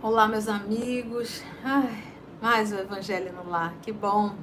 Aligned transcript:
Olá, 0.00 0.28
meus 0.28 0.46
amigos. 0.48 1.42
Ai, 1.64 2.04
mais 2.40 2.70
o 2.72 2.76
Evangelho 2.76 3.32
no 3.32 3.50
Lar, 3.50 3.74
que 3.82 3.90
bom. 3.90 4.36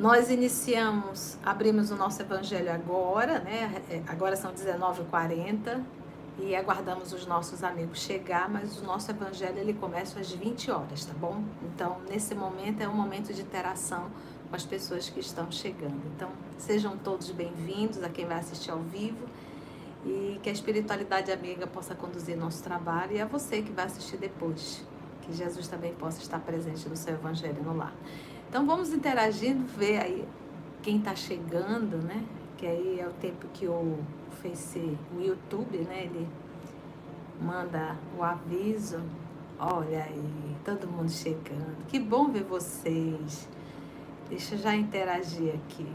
Nós 0.00 0.30
iniciamos, 0.30 1.38
abrimos 1.44 1.92
o 1.92 1.96
nosso 1.96 2.20
Evangelho 2.22 2.72
agora, 2.72 3.38
né? 3.38 3.82
É, 3.88 4.02
agora 4.08 4.34
são 4.34 4.52
19h40 4.52 5.99
e 6.42 6.56
aguardamos 6.56 7.12
os 7.12 7.26
nossos 7.26 7.62
amigos 7.62 8.00
chegar, 8.00 8.48
mas 8.48 8.78
o 8.78 8.84
nosso 8.84 9.10
Evangelho 9.10 9.58
ele 9.58 9.74
começa 9.74 10.18
às 10.18 10.32
20 10.32 10.70
horas, 10.70 11.04
tá 11.04 11.12
bom? 11.12 11.44
Então, 11.62 11.98
nesse 12.08 12.34
momento 12.34 12.80
é 12.80 12.88
um 12.88 12.94
momento 12.94 13.32
de 13.32 13.42
interação 13.42 14.10
com 14.48 14.56
as 14.56 14.64
pessoas 14.64 15.10
que 15.10 15.20
estão 15.20 15.50
chegando. 15.52 16.00
Então, 16.16 16.30
sejam 16.56 16.96
todos 16.96 17.30
bem-vindos 17.30 18.02
a 18.02 18.08
quem 18.08 18.26
vai 18.26 18.38
assistir 18.38 18.70
ao 18.70 18.78
vivo 18.78 19.26
e 20.04 20.40
que 20.42 20.48
a 20.48 20.52
espiritualidade 20.52 21.30
amiga 21.30 21.66
possa 21.66 21.94
conduzir 21.94 22.36
nosso 22.36 22.62
trabalho 22.62 23.12
e 23.12 23.20
a 23.20 23.26
você 23.26 23.60
que 23.60 23.70
vai 23.70 23.84
assistir 23.84 24.16
depois. 24.16 24.82
Que 25.22 25.32
Jesus 25.34 25.68
também 25.68 25.92
possa 25.92 26.22
estar 26.22 26.40
presente 26.40 26.88
no 26.88 26.96
seu 26.96 27.14
evangelho 27.14 27.62
no 27.62 27.76
lar. 27.76 27.94
Então 28.48 28.66
vamos 28.66 28.92
interagindo, 28.92 29.64
ver 29.66 29.98
aí 29.98 30.28
quem 30.82 30.98
está 30.98 31.14
chegando, 31.14 31.98
né? 31.98 32.24
Que 32.60 32.66
aí 32.66 33.00
é 33.00 33.08
o 33.08 33.12
tempo 33.12 33.48
que 33.54 33.66
o 33.66 33.96
Face, 34.42 34.98
o 35.16 35.18
YouTube, 35.18 35.78
né? 35.78 36.04
Ele 36.04 36.28
manda 37.40 37.96
o 38.18 38.22
aviso. 38.22 39.00
Olha 39.58 40.04
aí, 40.04 40.56
todo 40.62 40.86
mundo 40.86 41.10
chegando. 41.10 41.86
Que 41.88 41.98
bom 41.98 42.28
ver 42.28 42.42
vocês. 42.42 43.48
Deixa 44.28 44.56
eu 44.56 44.58
já 44.58 44.76
interagir 44.76 45.54
aqui. 45.54 45.90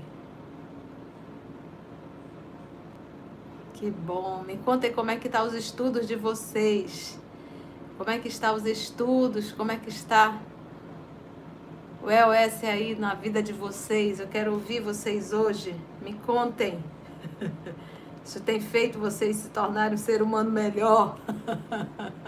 Que 3.76 3.92
bom. 3.92 4.42
Me 4.42 4.58
contem 4.58 4.92
como 4.92 5.12
é 5.12 5.18
que 5.18 5.30
tá 5.30 5.44
os 5.44 5.54
estudos 5.54 6.08
de 6.08 6.16
vocês. 6.16 7.20
Como 7.96 8.10
é 8.10 8.18
que 8.18 8.28
está 8.28 8.52
os 8.52 8.66
estudos? 8.66 9.52
Como 9.52 9.72
é 9.72 9.78
que 9.78 9.90
está 9.90 10.42
o 12.06 12.12
EOS 12.12 12.64
aí 12.64 12.96
na 12.96 13.16
vida 13.16 13.42
de 13.42 13.52
vocês? 13.52 14.20
Eu 14.20 14.28
quero 14.28 14.54
ouvir 14.54 14.80
vocês 14.80 15.34
hoje. 15.34 15.76
Me 16.04 16.14
contem. 16.14 16.78
Isso 18.24 18.40
tem 18.42 18.62
feito 18.62 19.00
vocês 19.00 19.38
se 19.38 19.50
tornarem 19.50 19.96
um 19.96 19.98
ser 19.98 20.22
humano 20.22 20.52
melhor. 20.52 21.18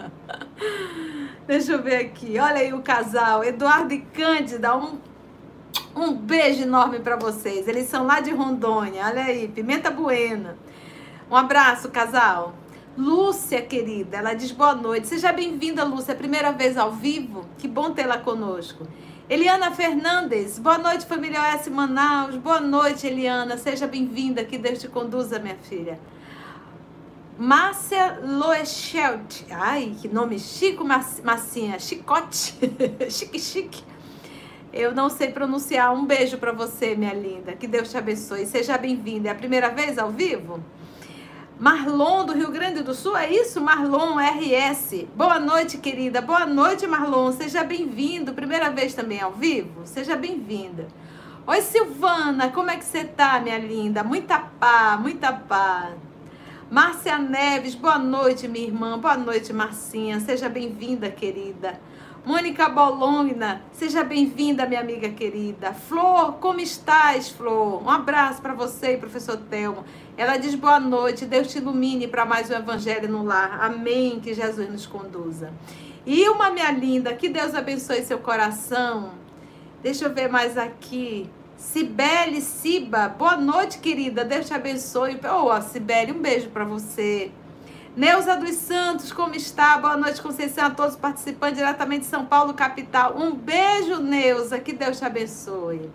Deixa 1.46 1.72
eu 1.72 1.82
ver 1.82 1.96
aqui. 1.96 2.40
Olha 2.40 2.56
aí 2.56 2.72
o 2.72 2.82
casal, 2.82 3.44
Eduardo 3.44 3.94
e 3.94 4.00
Cândida. 4.00 4.76
Um, 4.76 4.98
um 5.94 6.12
beijo 6.12 6.62
enorme 6.62 6.98
para 6.98 7.14
vocês. 7.14 7.68
Eles 7.68 7.88
são 7.88 8.04
lá 8.04 8.18
de 8.18 8.32
Rondônia. 8.32 9.06
Olha 9.06 9.22
aí, 9.22 9.46
Pimenta 9.46 9.92
Buena. 9.92 10.56
Um 11.30 11.36
abraço, 11.36 11.88
casal. 11.88 12.52
Lúcia, 12.96 13.62
querida, 13.62 14.16
ela 14.16 14.34
diz 14.34 14.50
boa 14.50 14.74
noite. 14.74 15.06
Seja 15.06 15.32
bem-vinda, 15.32 15.84
Lúcia. 15.84 16.16
Primeira 16.16 16.50
vez 16.50 16.76
ao 16.76 16.90
vivo. 16.90 17.44
Que 17.58 17.68
bom 17.68 17.92
tê-la 17.92 18.18
conosco. 18.18 18.84
Eliana 19.30 19.70
Fernandes, 19.72 20.58
boa 20.58 20.78
noite, 20.78 21.04
família 21.04 21.54
OS 21.54 21.68
Manaus. 21.68 22.34
Boa 22.36 22.60
noite, 22.60 23.06
Eliana. 23.06 23.58
Seja 23.58 23.86
bem-vinda. 23.86 24.42
Que 24.42 24.56
Deus 24.56 24.80
te 24.80 24.88
conduza, 24.88 25.38
minha 25.38 25.54
filha. 25.54 26.00
Márcia 27.38 28.20
Loeschelt. 28.24 29.44
Ai, 29.50 29.94
que 30.00 30.08
nome 30.08 30.38
chico, 30.38 30.82
Massinha. 30.82 31.78
Chicote. 31.78 32.54
chique, 33.10 33.38
chique. 33.38 33.84
Eu 34.72 34.94
não 34.94 35.10
sei 35.10 35.30
pronunciar. 35.30 35.94
Um 35.94 36.06
beijo 36.06 36.38
para 36.38 36.52
você, 36.52 36.94
minha 36.94 37.12
linda. 37.12 37.52
Que 37.52 37.66
Deus 37.66 37.90
te 37.90 37.98
abençoe. 37.98 38.46
Seja 38.46 38.78
bem-vinda. 38.78 39.28
É 39.28 39.32
a 39.32 39.34
primeira 39.34 39.68
vez 39.68 39.98
ao 39.98 40.10
vivo? 40.10 40.58
Marlon, 41.58 42.24
do 42.24 42.34
Rio 42.34 42.52
Grande 42.52 42.84
do 42.84 42.94
Sul, 42.94 43.16
é 43.16 43.32
isso? 43.32 43.60
Marlon 43.60 44.16
RS. 44.16 45.06
Boa 45.16 45.40
noite, 45.40 45.76
querida. 45.78 46.20
Boa 46.20 46.46
noite, 46.46 46.86
Marlon. 46.86 47.32
Seja 47.32 47.64
bem-vindo. 47.64 48.32
Primeira 48.32 48.70
vez 48.70 48.94
também 48.94 49.20
ao 49.20 49.32
vivo? 49.32 49.84
Seja 49.84 50.14
bem-vinda. 50.14 50.86
Oi, 51.44 51.60
Silvana. 51.60 52.48
Como 52.50 52.70
é 52.70 52.76
que 52.76 52.84
você 52.84 53.02
tá, 53.02 53.40
minha 53.40 53.58
linda? 53.58 54.04
Muita 54.04 54.38
paz, 54.38 55.00
muita 55.00 55.32
paz. 55.32 55.96
Márcia 56.70 57.18
Neves, 57.18 57.74
boa 57.74 57.98
noite, 57.98 58.46
minha 58.46 58.68
irmã. 58.68 58.96
Boa 58.96 59.16
noite, 59.16 59.52
Marcinha. 59.52 60.20
Seja 60.20 60.48
bem-vinda, 60.48 61.10
querida. 61.10 61.80
Mônica 62.28 62.68
Bologna, 62.68 63.62
seja 63.72 64.04
bem-vinda, 64.04 64.66
minha 64.66 64.82
amiga 64.82 65.08
querida. 65.08 65.72
Flor, 65.72 66.34
como 66.34 66.60
estás, 66.60 67.30
Flor? 67.30 67.82
Um 67.82 67.88
abraço 67.88 68.42
para 68.42 68.52
você 68.52 68.92
e 68.92 68.96
professor 68.98 69.38
Telmo. 69.48 69.82
Ela 70.14 70.36
diz 70.36 70.54
boa 70.54 70.78
noite, 70.78 71.24
Deus 71.24 71.50
te 71.50 71.56
ilumine 71.56 72.06
para 72.06 72.26
mais 72.26 72.50
um 72.50 72.52
evangelho 72.52 73.08
no 73.08 73.24
lar. 73.24 73.58
Amém, 73.62 74.20
que 74.20 74.34
Jesus 74.34 74.68
nos 74.70 74.86
conduza. 74.86 75.54
E 76.04 76.28
uma 76.28 76.50
minha 76.50 76.70
linda, 76.70 77.14
que 77.14 77.30
Deus 77.30 77.54
abençoe 77.54 78.02
seu 78.02 78.18
coração. 78.18 79.12
Deixa 79.82 80.04
eu 80.04 80.12
ver 80.12 80.28
mais 80.28 80.58
aqui. 80.58 81.30
Cibele 81.56 82.42
Siba, 82.42 83.08
boa 83.08 83.38
noite, 83.38 83.78
querida. 83.78 84.22
Deus 84.22 84.46
te 84.46 84.52
abençoe. 84.52 85.18
Oh, 85.32 85.62
Cibele, 85.62 86.12
um 86.12 86.20
beijo 86.20 86.50
para 86.50 86.66
você. 86.66 87.32
Neuza 87.98 88.36
dos 88.36 88.54
Santos, 88.54 89.10
como 89.10 89.34
está? 89.34 89.76
Boa 89.76 89.96
noite, 89.96 90.22
Conceição, 90.22 90.66
a 90.66 90.70
todos 90.70 90.94
participando 90.94 91.56
diretamente 91.56 92.02
de 92.02 92.06
São 92.06 92.24
Paulo, 92.24 92.54
capital. 92.54 93.16
Um 93.18 93.34
beijo, 93.34 94.00
Neuza, 94.00 94.60
que 94.60 94.72
Deus 94.72 95.00
te 95.00 95.04
abençoe. 95.04 95.90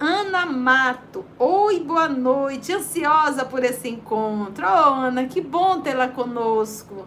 Ana 0.00 0.44
Mato, 0.44 1.24
oi, 1.38 1.78
boa 1.78 2.08
noite, 2.08 2.72
ansiosa 2.72 3.44
por 3.44 3.62
esse 3.62 3.88
encontro. 3.88 4.66
Oh, 4.66 4.94
Ana, 4.94 5.26
que 5.26 5.40
bom 5.40 5.80
tê-la 5.80 6.08
conosco. 6.08 7.06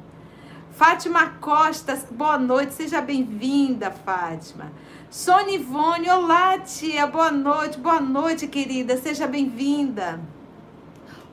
Fátima 0.71 1.31
Costa, 1.41 2.01
boa 2.11 2.37
noite, 2.37 2.73
seja 2.73 3.01
bem-vinda, 3.01 3.91
Fátima. 3.91 4.71
Sônia 5.09 5.55
Ivone, 5.55 6.09
olá, 6.09 6.57
tia, 6.59 7.05
boa 7.05 7.31
noite, 7.31 7.77
boa 7.77 7.99
noite, 7.99 8.47
querida, 8.47 8.95
seja 8.95 9.27
bem-vinda. 9.27 10.21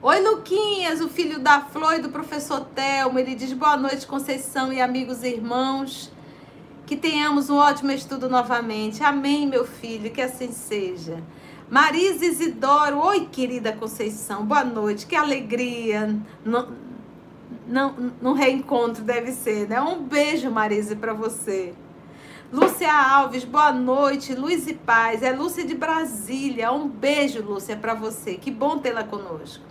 Oi, 0.04 0.18
Luquinhas, 0.20 1.00
o 1.00 1.08
filho 1.08 1.38
da 1.38 1.60
Flor 1.60 1.94
e 1.94 2.00
do 2.00 2.08
professor 2.08 2.66
Telmo. 2.74 3.20
Ele 3.20 3.36
diz 3.36 3.52
boa 3.52 3.76
noite, 3.76 4.04
Conceição 4.04 4.72
e 4.72 4.80
amigos 4.80 5.22
e 5.22 5.28
irmãos. 5.28 6.10
Que 6.84 6.96
tenhamos 6.96 7.48
um 7.48 7.56
ótimo 7.56 7.92
estudo 7.92 8.28
novamente. 8.28 9.04
Amém, 9.04 9.46
meu 9.46 9.64
filho, 9.64 10.10
que 10.10 10.20
assim 10.20 10.50
seja. 10.50 11.22
Marisa 11.70 12.24
Isidoro, 12.24 12.98
oi, 12.98 13.28
querida 13.30 13.72
Conceição, 13.74 14.44
boa 14.44 14.64
noite, 14.64 15.06
que 15.06 15.14
alegria. 15.14 16.18
Não, 16.44 16.72
não, 17.64 18.12
no 18.20 18.32
reencontro 18.32 19.04
deve 19.04 19.30
ser, 19.30 19.68
né? 19.68 19.80
Um 19.80 20.02
beijo, 20.02 20.50
Marisa, 20.50 20.96
para 20.96 21.12
você. 21.12 21.74
Lúcia 22.52 22.92
Alves, 22.92 23.44
boa 23.44 23.70
noite. 23.70 24.34
Luz 24.34 24.66
e 24.66 24.74
paz. 24.74 25.22
É 25.22 25.30
Lúcia 25.30 25.64
de 25.64 25.76
Brasília. 25.76 26.72
Um 26.72 26.88
beijo, 26.88 27.40
Lúcia, 27.40 27.76
para 27.76 27.94
você. 27.94 28.34
Que 28.34 28.50
bom 28.50 28.78
tê-la 28.78 29.04
conosco. 29.04 29.70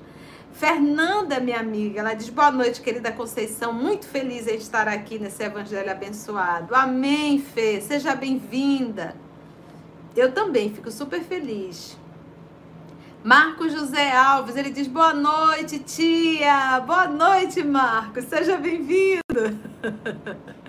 Fernanda, 0.53 1.39
minha 1.39 1.59
amiga, 1.59 1.99
ela 1.99 2.13
diz: 2.13 2.29
Boa 2.29 2.51
noite, 2.51 2.81
querida 2.81 3.11
Conceição. 3.11 3.73
Muito 3.73 4.05
feliz 4.05 4.47
em 4.47 4.55
estar 4.55 4.87
aqui 4.87 5.17
nesse 5.17 5.43
evangelho 5.43 5.91
abençoado. 5.91 6.73
Amém, 6.75 7.39
Fê. 7.39 7.81
Seja 7.81 8.15
bem-vinda. 8.15 9.15
Eu 10.15 10.31
também 10.31 10.73
fico 10.73 10.91
super 10.91 11.21
feliz. 11.21 11.97
Marcos 13.23 13.71
José 13.71 14.15
Alves, 14.15 14.55
ele 14.55 14.71
diz: 14.71 14.87
Boa 14.87 15.13
noite, 15.13 15.79
tia. 15.79 16.79
Boa 16.81 17.07
noite, 17.07 17.63
Marcos. 17.63 18.25
Seja 18.25 18.57
bem-vindo. 18.57 19.21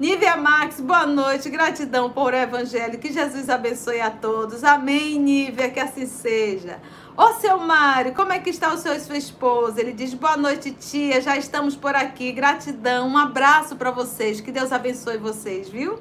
Nívia 0.00 0.34
Max, 0.34 0.80
boa 0.80 1.04
noite. 1.04 1.50
Gratidão 1.50 2.08
por 2.08 2.32
o 2.32 2.36
evangelho. 2.36 2.98
Que 2.98 3.12
Jesus 3.12 3.50
abençoe 3.50 4.00
a 4.00 4.10
todos. 4.10 4.64
Amém, 4.64 5.18
Nívia. 5.18 5.68
Que 5.68 5.78
assim 5.78 6.06
seja. 6.06 6.80
Ô, 7.14 7.34
seu 7.34 7.58
Mário, 7.58 8.14
como 8.14 8.32
é 8.32 8.38
que 8.38 8.48
está 8.48 8.72
o 8.72 8.78
senhor 8.78 8.96
e 8.96 9.00
sua 9.00 9.18
esposa? 9.18 9.78
Ele 9.78 9.92
diz, 9.92 10.14
boa 10.14 10.38
noite, 10.38 10.70
tia, 10.70 11.20
já 11.20 11.36
estamos 11.36 11.76
por 11.76 11.94
aqui, 11.94 12.32
gratidão, 12.32 13.08
um 13.08 13.18
abraço 13.18 13.76
para 13.76 13.90
vocês, 13.90 14.40
que 14.40 14.50
Deus 14.50 14.72
abençoe 14.72 15.18
vocês, 15.18 15.68
viu? 15.68 15.98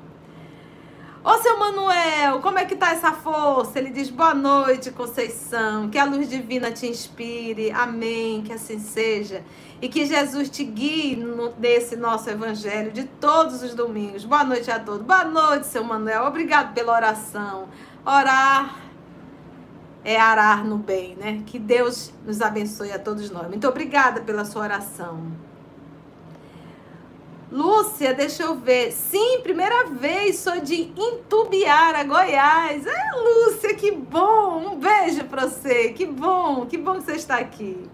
Ô, 1.22 1.38
seu 1.40 1.60
Manuel, 1.60 2.40
como 2.40 2.60
é 2.60 2.66
que 2.66 2.78
tá 2.78 2.92
essa 2.92 3.12
força? 3.12 3.78
Ele 3.78 3.90
diz, 3.90 4.10
boa 4.10 4.34
noite, 4.34 4.90
Conceição, 4.90 5.90
que 5.90 5.98
a 5.98 6.06
luz 6.06 6.30
divina 6.30 6.72
te 6.72 6.88
inspire, 6.88 7.72
amém, 7.72 8.42
que 8.42 8.54
assim 8.54 8.80
seja. 8.80 9.44
E 9.82 9.90
que 9.90 10.06
Jesus 10.06 10.50
te 10.50 10.64
guie 10.64 11.22
nesse 11.58 11.98
nosso 11.98 12.30
evangelho 12.30 12.92
de 12.94 13.04
todos 13.04 13.62
os 13.62 13.74
domingos. 13.74 14.24
Boa 14.24 14.46
noite 14.46 14.72
a 14.72 14.80
todos. 14.80 15.02
Boa 15.06 15.26
noite, 15.26 15.68
seu 15.68 15.84
Manuel, 15.84 16.24
obrigado 16.24 16.74
pela 16.74 16.94
oração. 16.94 17.68
Orar 18.06 18.80
é 20.06 20.18
arar 20.18 20.64
no 20.64 20.78
bem, 20.78 21.18
né? 21.18 21.44
Que 21.46 21.60
Deus 21.60 22.14
nos 22.26 22.42
abençoe 22.42 22.94
a 22.94 23.00
todos 23.00 23.30
nós. 23.30 23.50
Muito 23.50 23.68
obrigada 23.68 24.22
pela 24.22 24.46
sua 24.46 24.62
oração. 24.62 25.49
Lúcia, 27.52 28.14
deixa 28.14 28.44
eu 28.44 28.56
ver. 28.56 28.92
Sim, 28.92 29.40
primeira 29.42 29.86
vez, 29.86 30.38
sou 30.38 30.60
de 30.62 30.94
Intubiara, 30.96 32.04
Goiás. 32.04 32.86
É, 32.86 33.12
Lúcia, 33.16 33.74
que 33.74 33.92
bom. 33.92 34.74
Um 34.74 34.80
beijo 34.80 35.24
para 35.26 35.48
você. 35.48 35.92
Que 35.94 36.06
bom, 36.06 36.68
que 36.68 36.78
bom 36.78 36.96
que 36.96 37.04
você 37.06 37.14
está 37.14 37.38
aqui. 37.38 37.90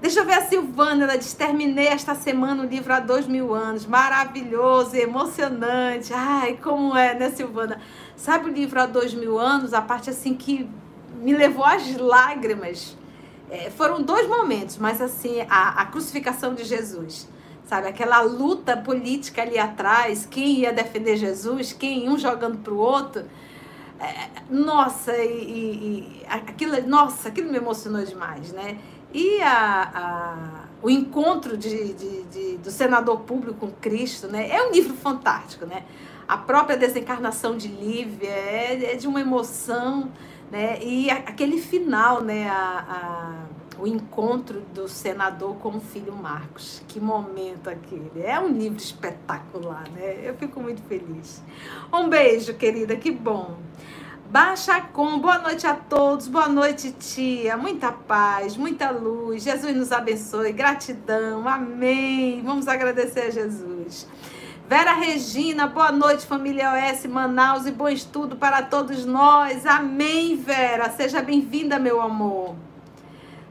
Deixa 0.00 0.20
eu 0.20 0.24
ver 0.24 0.34
a 0.34 0.46
Silvana, 0.46 1.02
ela 1.02 1.18
diz, 1.18 1.32
terminei 1.32 1.88
esta 1.88 2.14
semana 2.14 2.62
o 2.62 2.66
livro 2.66 2.92
há 2.92 3.00
dois 3.00 3.26
mil 3.26 3.52
anos. 3.52 3.84
Maravilhoso, 3.84 4.94
emocionante. 4.94 6.12
Ai, 6.14 6.56
como 6.62 6.96
é, 6.96 7.14
né, 7.14 7.30
Silvana? 7.30 7.80
Sabe 8.14 8.48
o 8.48 8.52
livro 8.52 8.80
há 8.80 8.86
dois 8.86 9.12
mil 9.12 9.40
anos? 9.40 9.74
A 9.74 9.82
parte 9.82 10.08
assim 10.08 10.34
que 10.34 10.70
me 11.16 11.34
levou 11.34 11.64
às 11.64 11.96
lágrimas. 11.96 12.96
É, 13.50 13.70
foram 13.70 14.02
dois 14.02 14.28
momentos, 14.28 14.76
mas 14.78 15.00
assim, 15.00 15.40
a, 15.50 15.80
a 15.80 15.86
crucificação 15.86 16.54
de 16.54 16.62
Jesus 16.62 17.28
sabe? 17.68 17.86
Aquela 17.86 18.20
luta 18.22 18.76
política 18.76 19.42
ali 19.42 19.58
atrás, 19.58 20.26
quem 20.26 20.60
ia 20.60 20.72
defender 20.72 21.16
Jesus, 21.16 21.72
quem 21.72 22.08
um 22.08 22.18
jogando 22.18 22.58
para 22.58 22.72
o 22.72 22.78
outro. 22.78 23.24
É, 24.00 24.28
nossa, 24.48 25.16
e, 25.16 25.28
e, 25.28 26.22
e, 26.22 26.26
aquilo, 26.28 26.80
nossa, 26.88 27.28
aquilo 27.28 27.50
me 27.50 27.58
emocionou 27.58 28.02
demais, 28.04 28.52
né? 28.52 28.78
E 29.12 29.40
a, 29.42 29.90
a 29.94 30.68
o 30.80 30.88
encontro 30.88 31.56
de, 31.56 31.92
de, 31.92 32.22
de, 32.24 32.56
do 32.58 32.70
senador 32.70 33.20
público 33.20 33.66
com 33.66 33.72
Cristo, 33.72 34.28
né? 34.28 34.48
É 34.48 34.62
um 34.62 34.70
livro 34.70 34.94
fantástico, 34.94 35.66
né? 35.66 35.84
A 36.26 36.36
própria 36.36 36.76
desencarnação 36.76 37.56
de 37.56 37.68
Lívia 37.68 38.28
é, 38.28 38.92
é 38.92 38.94
de 38.94 39.08
uma 39.08 39.20
emoção, 39.20 40.10
né? 40.50 40.78
E 40.80 41.10
a, 41.10 41.16
aquele 41.16 41.60
final, 41.60 42.22
né? 42.22 42.48
A, 42.48 42.84
a 42.88 43.57
o 43.78 43.86
encontro 43.86 44.60
do 44.74 44.88
senador 44.88 45.56
com 45.56 45.76
o 45.76 45.80
filho 45.80 46.14
Marcos. 46.14 46.82
Que 46.88 47.00
momento 47.00 47.68
aquele. 47.68 48.22
É 48.22 48.38
um 48.38 48.48
livro 48.48 48.78
espetacular, 48.78 49.88
né? 49.90 50.20
Eu 50.22 50.34
fico 50.34 50.60
muito 50.60 50.82
feliz. 50.82 51.42
Um 51.92 52.08
beijo, 52.08 52.54
querida, 52.54 52.96
que 52.96 53.10
bom. 53.10 53.56
Baixa 54.30 54.80
com, 54.80 55.18
boa 55.18 55.38
noite 55.38 55.66
a 55.66 55.74
todos, 55.74 56.28
boa 56.28 56.48
noite, 56.48 56.92
tia. 56.92 57.56
Muita 57.56 57.90
paz, 57.90 58.56
muita 58.58 58.90
luz. 58.90 59.42
Jesus 59.42 59.74
nos 59.74 59.90
abençoe, 59.90 60.52
gratidão, 60.52 61.48
amém. 61.48 62.42
Vamos 62.42 62.68
agradecer 62.68 63.20
a 63.20 63.30
Jesus. 63.30 64.06
Vera 64.68 64.92
Regina, 64.92 65.66
boa 65.66 65.90
noite, 65.90 66.26
família 66.26 66.74
OS 66.74 67.06
Manaus 67.06 67.64
e 67.64 67.70
bom 67.70 67.88
estudo 67.88 68.36
para 68.36 68.60
todos 68.60 69.06
nós. 69.06 69.64
Amém, 69.64 70.36
Vera. 70.36 70.90
Seja 70.90 71.22
bem-vinda, 71.22 71.78
meu 71.78 72.02
amor. 72.02 72.54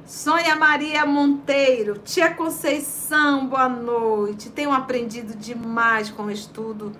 Sônia 0.07 0.55
Maria 0.55 1.05
Monteiro, 1.05 1.97
Tia 1.97 2.33
Conceição, 2.33 3.45
boa 3.45 3.67
noite. 3.67 4.49
Tenho 4.49 4.71
aprendido 4.71 5.35
demais 5.35 6.09
com 6.09 6.23
o 6.23 6.31
estudo 6.31 6.93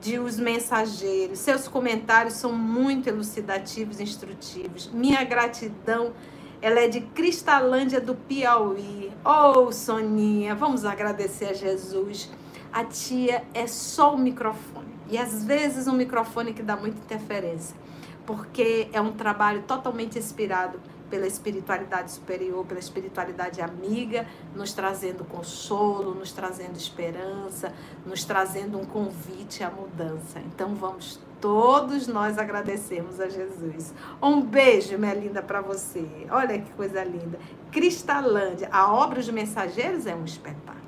de 0.00 0.18
Os 0.18 0.38
Mensageiros. 0.40 1.40
Seus 1.40 1.68
comentários 1.68 2.32
são 2.36 2.50
muito 2.50 3.06
elucidativos 3.06 4.00
e 4.00 4.02
instrutivos. 4.02 4.90
Minha 4.90 5.22
gratidão, 5.24 6.14
ela 6.62 6.80
é 6.80 6.88
de 6.88 7.02
Cristalândia 7.02 8.00
do 8.00 8.14
Piauí. 8.14 9.12
Oh, 9.22 9.70
Soninha, 9.70 10.54
vamos 10.54 10.86
agradecer 10.86 11.50
a 11.50 11.52
Jesus. 11.52 12.30
A 12.72 12.82
tia 12.82 13.44
é 13.52 13.66
só 13.66 14.14
o 14.14 14.18
microfone. 14.18 14.88
E 15.10 15.18
às 15.18 15.44
vezes 15.44 15.86
um 15.86 15.92
microfone 15.92 16.54
que 16.54 16.62
dá 16.62 16.76
muita 16.76 16.96
interferência. 16.96 17.76
Porque 18.24 18.88
é 18.90 19.02
um 19.02 19.12
trabalho 19.12 19.64
totalmente 19.64 20.18
inspirado 20.18 20.80
pela 21.10 21.26
espiritualidade 21.26 22.12
superior, 22.12 22.64
pela 22.64 22.80
espiritualidade 22.80 23.60
amiga, 23.60 24.26
nos 24.54 24.72
trazendo 24.72 25.24
consolo, 25.24 26.14
nos 26.14 26.32
trazendo 26.32 26.76
esperança, 26.76 27.72
nos 28.04 28.24
trazendo 28.24 28.78
um 28.78 28.84
convite 28.84 29.62
à 29.62 29.70
mudança. 29.70 30.40
Então 30.40 30.74
vamos 30.74 31.20
todos 31.40 32.06
nós 32.06 32.38
agradecermos 32.38 33.20
a 33.20 33.28
Jesus. 33.28 33.94
Um 34.22 34.40
beijo, 34.40 34.98
minha 34.98 35.14
linda, 35.14 35.42
para 35.42 35.60
você. 35.60 36.04
Olha 36.30 36.58
que 36.58 36.70
coisa 36.72 37.02
linda. 37.04 37.38
Cristalândia, 37.70 38.68
a 38.72 38.92
obra 38.92 39.22
de 39.22 39.32
Mensageiros 39.32 40.06
é 40.06 40.14
um 40.14 40.24
espetáculo. 40.24 40.78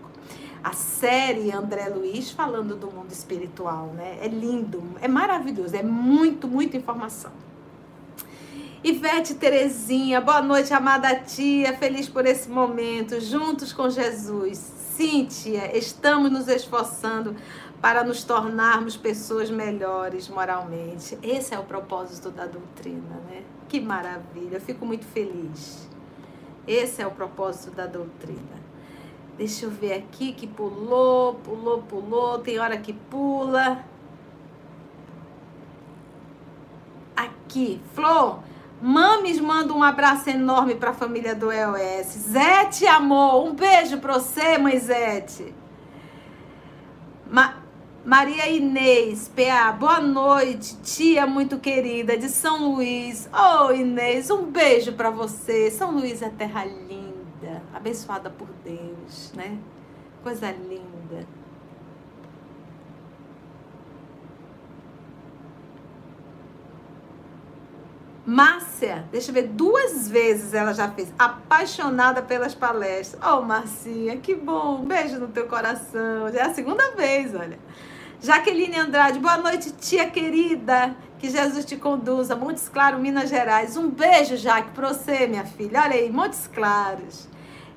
A 0.62 0.72
série 0.74 1.50
André 1.50 1.88
Luiz 1.88 2.30
falando 2.30 2.76
do 2.76 2.90
mundo 2.90 3.10
espiritual, 3.10 3.86
né? 3.94 4.18
É 4.20 4.28
lindo, 4.28 4.82
é 5.00 5.08
maravilhoso, 5.08 5.74
é 5.74 5.82
muito, 5.82 6.46
muita 6.46 6.76
informação. 6.76 7.32
Ivete 8.82 9.34
Terezinha, 9.34 10.22
boa 10.22 10.40
noite, 10.40 10.72
amada 10.72 11.14
tia, 11.14 11.76
feliz 11.76 12.08
por 12.08 12.24
esse 12.24 12.48
momento, 12.48 13.20
juntos 13.20 13.74
com 13.74 13.90
Jesus. 13.90 14.56
Cíntia, 14.96 15.76
estamos 15.76 16.32
nos 16.32 16.48
esforçando 16.48 17.36
para 17.78 18.02
nos 18.02 18.24
tornarmos 18.24 18.96
pessoas 18.96 19.50
melhores 19.50 20.30
moralmente. 20.30 21.18
Esse 21.22 21.54
é 21.54 21.58
o 21.58 21.64
propósito 21.64 22.30
da 22.30 22.46
doutrina, 22.46 23.20
né? 23.28 23.42
Que 23.68 23.78
maravilha, 23.78 24.56
eu 24.56 24.60
fico 24.62 24.86
muito 24.86 25.04
feliz. 25.04 25.86
Esse 26.66 27.02
é 27.02 27.06
o 27.06 27.10
propósito 27.10 27.72
da 27.72 27.84
doutrina. 27.84 28.60
Deixa 29.36 29.66
eu 29.66 29.70
ver 29.70 29.92
aqui 29.92 30.32
que 30.32 30.46
pulou, 30.46 31.34
pulou, 31.34 31.82
pulou, 31.82 32.38
tem 32.38 32.58
hora 32.58 32.78
que 32.78 32.94
pula. 32.94 33.84
Aqui, 37.14 37.78
Flor, 37.94 38.40
Mames 38.80 39.38
manda 39.38 39.74
um 39.74 39.82
abraço 39.82 40.30
enorme 40.30 40.74
para 40.74 40.90
a 40.90 40.94
família 40.94 41.34
do 41.34 41.52
EOS. 41.52 42.06
Zete, 42.30 42.86
amor, 42.86 43.44
um 43.44 43.54
beijo 43.54 43.98
para 43.98 44.14
você, 44.14 44.56
mãe 44.56 44.78
Zete. 44.78 45.54
Ma 47.30 47.60
Maria 48.02 48.48
Inês, 48.48 49.28
PA, 49.28 49.70
boa 49.72 50.00
noite, 50.00 50.74
tia 50.82 51.26
muito 51.26 51.58
querida 51.58 52.16
de 52.16 52.30
São 52.30 52.72
Luís. 52.72 53.28
Oh, 53.30 53.70
Inês, 53.70 54.30
um 54.30 54.46
beijo 54.46 54.94
para 54.94 55.10
você. 55.10 55.70
São 55.70 55.90
Luís 55.90 56.22
é 56.22 56.30
terra 56.30 56.64
linda, 56.64 57.62
abençoada 57.74 58.30
por 58.30 58.48
Deus, 58.64 59.30
né? 59.34 59.58
Coisa 60.22 60.50
linda. 60.50 61.39
Márcia, 68.30 69.04
deixa 69.10 69.30
eu 69.30 69.34
ver, 69.34 69.48
duas 69.48 70.08
vezes 70.08 70.54
ela 70.54 70.72
já 70.72 70.88
fez. 70.88 71.12
Apaixonada 71.18 72.22
pelas 72.22 72.54
palestras. 72.54 73.20
Oh, 73.28 73.42
Marcinha, 73.42 74.16
que 74.18 74.36
bom. 74.36 74.82
Um 74.82 74.84
beijo 74.84 75.18
no 75.18 75.26
teu 75.26 75.48
coração. 75.48 76.30
Já 76.32 76.42
é 76.42 76.42
a 76.42 76.54
segunda 76.54 76.92
vez, 76.92 77.34
olha. 77.34 77.58
Jaqueline 78.20 78.78
Andrade, 78.78 79.18
boa 79.18 79.36
noite, 79.36 79.72
tia 79.72 80.08
querida. 80.08 80.94
Que 81.18 81.28
Jesus 81.28 81.64
te 81.64 81.76
conduza. 81.76 82.36
Montes 82.36 82.68
Claros, 82.68 83.00
Minas 83.00 83.28
Gerais. 83.28 83.76
Um 83.76 83.90
beijo, 83.90 84.36
Jaque, 84.36 84.70
pra 84.70 84.90
você, 84.90 85.26
minha 85.26 85.44
filha. 85.44 85.82
Olha 85.82 85.96
aí, 85.96 86.08
Montes 86.08 86.48
Claros. 86.54 87.28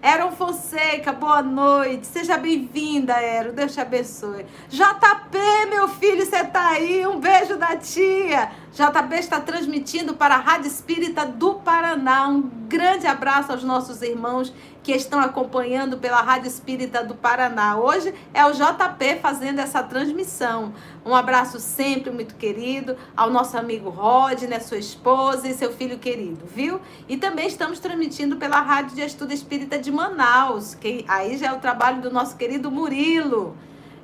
Eron 0.04 0.34
Fonseca, 0.34 1.14
boa 1.14 1.42
noite. 1.42 2.06
Seja 2.06 2.38
bem-vinda, 2.38 3.14
Ero. 3.22 3.54
Deus 3.54 3.74
te 3.74 3.80
abençoe. 3.80 4.46
JP, 4.70 5.38
meu 5.70 5.88
filho, 5.88 6.26
você 6.26 6.44
tá 6.44 6.72
aí? 6.72 7.08
Um 7.08 7.22
beijo 7.22 7.56
da 7.56 7.76
tia. 7.78 8.52
JB 8.74 9.18
está 9.18 9.40
transmitindo 9.40 10.16
para 10.16 10.34
a 10.34 10.40
Rádio 10.40 10.66
Espírita 10.66 11.28
do 11.28 11.54
Paraná. 11.54 12.28
Um 12.28 12.42
grande 12.68 13.06
abraço 13.06 13.52
aos 13.52 13.64
nossos 13.64 14.02
irmãos 14.02 14.52
que 14.82 14.92
estão 14.92 15.20
acompanhando 15.20 16.00
pela 16.00 16.24
Rádio 16.24 16.48
Espírita 16.48 17.04
do 17.04 17.14
Paraná. 17.14 17.78
Hoje 17.78 18.16
é 18.34 18.44
o 18.44 18.52
JP 18.52 19.20
fazendo 19.22 19.60
essa 19.60 19.84
transmissão. 19.84 20.74
Um 21.06 21.14
abraço 21.14 21.60
sempre 21.60 22.10
muito 22.10 22.34
querido 22.34 22.98
ao 23.16 23.30
nosso 23.30 23.56
amigo 23.56 23.92
Rod, 23.92 24.42
né, 24.42 24.60
sua 24.60 24.80
esposa 24.80 25.48
e 25.48 25.54
seu 25.54 25.72
filho 25.72 26.00
querido, 26.00 26.44
viu? 26.48 26.82
E 27.08 27.16
também 27.16 27.46
estamos 27.46 27.78
transmitindo 27.78 28.38
pela 28.38 28.60
Rádio 28.60 28.96
de 28.96 29.04
Estudo 29.04 29.34
Espírita 29.34 29.78
de 29.78 29.92
Manaus, 29.92 30.74
que 30.74 31.06
aí 31.08 31.38
já 31.38 31.50
é 31.50 31.54
o 31.54 31.60
trabalho 31.60 32.02
do 32.02 32.10
nosso 32.10 32.36
querido 32.36 32.72
Murilo. 32.72 33.56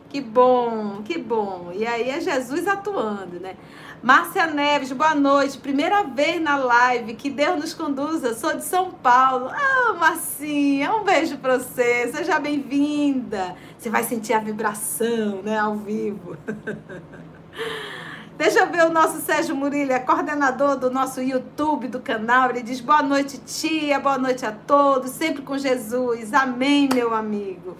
Que 0.10 0.22
bom, 0.22 1.04
que 1.06 1.20
bom. 1.20 1.72
E 1.72 1.86
aí 1.86 2.10
é 2.10 2.20
Jesus 2.20 2.68
atuando, 2.68 3.40
né? 3.40 3.56
Márcia 4.02 4.48
Neves, 4.48 4.94
boa 4.94 5.14
noite. 5.14 5.58
Primeira 5.58 6.04
vez 6.04 6.42
na 6.42 6.56
live. 6.56 7.16
Que 7.16 7.30
Deus 7.30 7.60
nos 7.60 7.74
conduza. 7.74 8.34
Sou 8.34 8.56
de 8.56 8.64
São 8.64 8.92
Paulo. 8.92 9.50
Ah, 9.50 9.94
Marcinha, 9.94 10.96
um 10.96 11.04
beijo 11.04 11.38
para 11.38 11.60
você. 11.60 12.08
Seja 12.08 12.40
bem-vinda. 12.40 13.58
Você 13.78 13.90
vai 13.90 14.06
sentir 14.06 14.32
a 14.32 14.40
vibração, 14.40 15.42
né, 15.44 15.60
ao 15.60 15.76
vivo. 15.76 16.38
Deixa 18.38 18.60
eu 18.60 18.72
ver 18.72 18.86
o 18.86 18.90
nosso 18.90 19.20
Sérgio 19.20 19.54
Murilha, 19.54 20.00
coordenador 20.00 20.78
do 20.78 20.90
nosso 20.90 21.22
YouTube 21.22 21.90
do 21.90 22.00
canal. 22.00 22.52
Ele 22.52 22.64
diz: 22.64 22.80
Boa 22.80 23.04
noite, 23.04 23.38
tia. 23.40 24.00
Boa 24.00 24.18
noite 24.18 24.46
a 24.46 24.54
todos. 24.54 25.12
Sempre 25.12 25.42
com 25.42 25.58
Jesus. 25.58 26.34
Amém, 26.34 26.88
meu 26.94 27.14
amigo. 27.14 27.76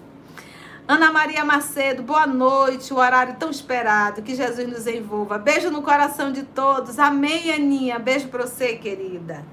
Ana 0.90 1.12
Maria 1.12 1.44
Macedo, 1.44 2.02
boa 2.02 2.26
noite, 2.26 2.92
o 2.92 2.96
horário 2.96 3.36
tão 3.36 3.48
esperado, 3.48 4.22
que 4.22 4.34
Jesus 4.34 4.66
nos 4.66 4.88
envolva. 4.88 5.38
Beijo 5.38 5.70
no 5.70 5.82
coração 5.82 6.32
de 6.32 6.42
todos. 6.42 6.98
Amém, 6.98 7.52
Aninha. 7.52 7.96
Beijo 7.96 8.26
para 8.26 8.44
você, 8.44 8.74
querida. 8.74 9.44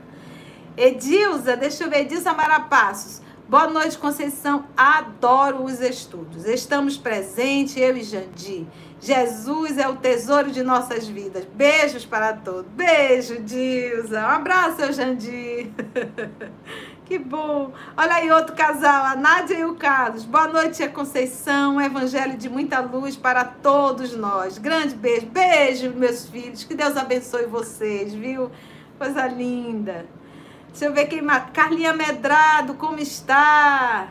Edilza, 0.75 1.55
deixa 1.55 1.83
eu 1.83 1.91
ver, 1.91 1.99
Edilza 1.99 2.33
Marapassos. 2.33 3.21
Boa 3.47 3.67
noite, 3.67 3.99
Conceição. 3.99 4.65
Adoro 4.75 5.63
os 5.63 5.79
estudos. 5.79 6.45
Estamos 6.45 6.97
presentes, 6.97 7.77
eu 7.77 7.95
e 7.95 8.01
Jandir. 8.01 8.65
Jesus 8.99 9.77
é 9.77 9.87
o 9.87 9.95
tesouro 9.95 10.49
de 10.49 10.63
nossas 10.63 11.07
vidas. 11.07 11.45
Beijos 11.45 12.03
para 12.03 12.33
todos. 12.33 12.71
Beijo, 12.71 13.43
Dilza. 13.43 14.21
Um 14.21 14.31
abraço, 14.31 14.91
Jandir. 14.91 15.69
que 17.07 17.17
bom. 17.17 17.71
Olha 17.95 18.15
aí 18.15 18.29
outro 18.29 18.53
casal, 18.53 19.05
a 19.05 19.15
Nádia 19.15 19.59
e 19.59 19.63
o 19.63 19.75
Carlos. 19.75 20.25
Boa 20.25 20.49
noite, 20.49 20.83
a 20.83 20.89
Conceição. 20.89 21.77
Um 21.77 21.81
evangelho 21.81 22.37
de 22.37 22.49
muita 22.49 22.81
luz 22.81 23.15
para 23.15 23.45
todos 23.45 24.13
nós. 24.13 24.57
Grande 24.57 24.93
beijo. 24.93 25.27
Beijo, 25.27 25.89
meus 25.91 26.27
filhos. 26.27 26.65
Que 26.65 26.75
Deus 26.75 26.97
abençoe 26.97 27.45
vocês, 27.45 28.13
viu? 28.13 28.51
Coisa 28.97 29.25
linda. 29.25 30.05
Deixa 30.67 30.85
eu 30.85 30.93
ver 30.93 31.05
quem 31.05 31.21
mais. 31.21 31.45
Carlinha 31.53 31.93
Medrado, 31.93 32.73
como 32.73 32.99
está? 32.99 34.09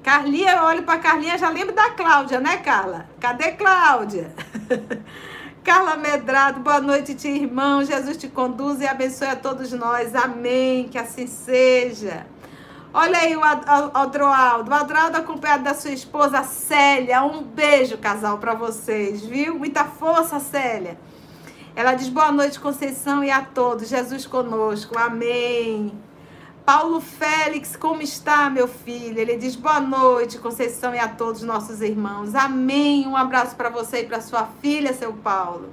Carlinha, 0.00 0.52
eu 0.52 0.62
olho 0.62 0.84
para 0.84 1.00
Carlinha, 1.00 1.36
já 1.36 1.48
lembro 1.48 1.74
da 1.74 1.90
Cláudia, 1.90 2.38
né, 2.38 2.58
Carla? 2.58 3.08
Cadê 3.18 3.52
Cláudia? 3.52 4.30
Carla 5.64 5.96
Medrado, 5.96 6.60
boa 6.60 6.78
noite, 6.78 7.14
tia 7.14 7.30
irmão. 7.30 7.82
Jesus 7.82 8.18
te 8.18 8.28
conduz 8.28 8.82
e 8.82 8.86
abençoe 8.86 9.28
a 9.28 9.34
todos 9.34 9.72
nós. 9.72 10.14
Amém. 10.14 10.88
Que 10.88 10.98
assim 10.98 11.26
seja. 11.26 12.26
Olha 12.92 13.16
aí 13.16 13.34
o 13.34 13.40
Adroaldo. 13.42 14.70
O 14.70 14.74
Adroaldo 14.74 15.16
acompanhado 15.16 15.64
da 15.64 15.72
sua 15.72 15.92
esposa 15.92 16.44
Célia. 16.44 17.24
Um 17.24 17.42
beijo, 17.42 17.96
casal, 17.96 18.36
para 18.36 18.52
vocês, 18.52 19.24
viu? 19.24 19.58
Muita 19.58 19.86
força, 19.86 20.38
Célia. 20.38 20.98
Ela 21.74 21.94
diz 21.94 22.10
boa 22.10 22.30
noite, 22.30 22.60
Conceição, 22.60 23.24
e 23.24 23.30
a 23.30 23.40
todos. 23.40 23.88
Jesus 23.88 24.26
conosco. 24.26 24.98
Amém. 24.98 25.98
Paulo 26.64 26.98
Félix, 26.98 27.76
como 27.76 28.00
está, 28.00 28.48
meu 28.48 28.66
filho? 28.66 29.18
Ele 29.18 29.36
diz 29.36 29.54
boa 29.54 29.80
noite, 29.80 30.38
Conceição, 30.38 30.94
e 30.94 30.98
a 30.98 31.06
todos 31.06 31.42
os 31.42 31.46
nossos 31.46 31.82
irmãos. 31.82 32.34
Amém. 32.34 33.06
Um 33.06 33.14
abraço 33.14 33.54
para 33.54 33.68
você 33.68 34.00
e 34.00 34.06
para 34.06 34.22
sua 34.22 34.48
filha, 34.62 34.94
seu 34.94 35.12
Paulo. 35.12 35.68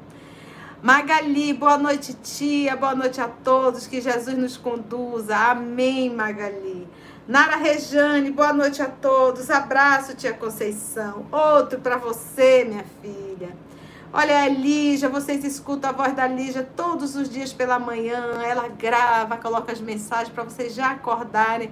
Magali, 0.84 1.54
boa 1.54 1.78
noite, 1.78 2.14
tia. 2.16 2.76
Boa 2.76 2.94
noite 2.94 3.22
a 3.22 3.30
todos. 3.30 3.88
Que 3.88 4.02
Jesus 4.02 4.38
nos 4.38 4.58
conduza. 4.58 5.38
Amém, 5.38 6.14
Magali. 6.14 6.86
Nara 7.26 7.56
Rejane, 7.56 8.30
boa 8.30 8.52
noite 8.52 8.82
a 8.82 8.90
todos. 8.90 9.50
Abraço, 9.50 10.14
tia 10.14 10.34
Conceição. 10.34 11.26
Outro 11.32 11.80
para 11.80 11.96
você, 11.96 12.66
minha 12.66 12.84
filha. 13.02 13.56
Olha 14.14 14.44
a 14.44 14.50
Lígia, 14.50 15.08
vocês 15.08 15.46
escutam 15.46 15.90
a 15.90 15.94
voz 15.94 16.14
da 16.14 16.28
Lígia 16.28 16.68
todos 16.76 17.16
os 17.16 17.30
dias 17.30 17.54
pela 17.54 17.80
manhã. 17.80 18.42
Ela 18.44 18.68
grava, 18.68 19.38
coloca 19.38 19.72
as 19.72 19.80
mensagens 19.80 20.28
para 20.28 20.44
vocês 20.44 20.76
já 20.76 20.92
acordarem 20.92 21.72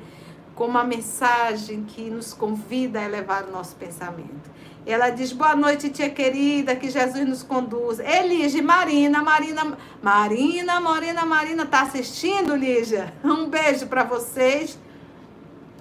com 0.56 0.66
uma 0.66 0.86
mensagem 0.86 1.84
que 1.84 2.10
nos 2.10 2.34
convida 2.34 3.02
a 3.02 3.04
elevar 3.04 3.44
o 3.44 3.52
nosso 3.52 3.76
pensamento. 3.76 4.50
Ela 4.86 5.10
diz: 5.10 5.34
Boa 5.34 5.54
noite, 5.54 5.90
tia 5.90 6.10
querida, 6.10 6.78
que 6.78 6.90
Jesus 6.90 7.28
nos 7.28 7.44
conduza. 7.44 8.06
Elige, 8.06 8.62
Marina, 8.62 9.22
Marina, 9.22 9.78
Marina, 10.02 10.80
Marina, 10.80 11.26
Marina, 11.26 11.66
tá 11.66 11.82
assistindo, 11.82 12.56
Lígia? 12.56 13.14
Um 13.22 13.50
beijo 13.50 13.86
para 13.88 14.06
vocês. 14.06 14.80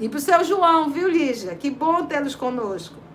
E 0.01 0.09
para 0.09 0.19
o 0.19 0.21
seu 0.21 0.43
João, 0.43 0.91
viu, 0.91 1.09
Lígia? 1.09 1.55
Que 1.55 1.71
bom 1.71 2.05
tê-los 2.05 2.35
conosco. 2.35 3.08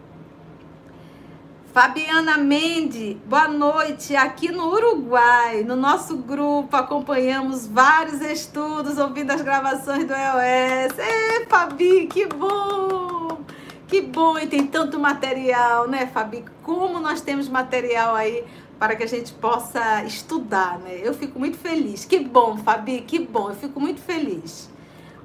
Fabiana 1.74 2.38
Mende, 2.38 3.18
boa 3.26 3.48
noite. 3.48 4.16
Aqui 4.16 4.52
no 4.52 4.68
Uruguai, 4.68 5.64
no 5.64 5.76
nosso 5.76 6.16
grupo, 6.18 6.76
acompanhamos 6.76 7.66
vários 7.66 8.22
estudos, 8.22 9.00
ouvindo 9.00 9.32
as 9.32 9.42
gravações 9.42 10.06
do 10.06 10.14
EOS. 10.14 11.00
Ê, 11.00 11.48
Fabi, 11.50 12.06
que 12.06 12.28
bom! 12.28 13.40
Que 13.88 14.02
bom, 14.02 14.38
e 14.38 14.46
tem 14.46 14.68
tanto 14.68 15.00
material, 15.00 15.88
né, 15.88 16.06
Fabi? 16.06 16.46
Como 16.62 17.00
nós 17.00 17.22
temos 17.22 17.50
material 17.50 18.14
aí 18.14 18.44
para 18.78 18.96
que 18.96 19.02
a 19.02 19.08
gente 19.08 19.34
possa 19.34 20.04
estudar, 20.04 20.78
né? 20.78 21.00
Eu 21.02 21.16
fico 21.16 21.40
muito 21.40 21.58
feliz. 21.58 22.06
Que 22.06 22.20
bom, 22.20 22.56
Fabi, 22.56 23.02
que 23.02 23.18
bom. 23.18 23.50
Eu 23.50 23.56
fico 23.56 23.80
muito 23.80 24.00
feliz. 24.00 24.70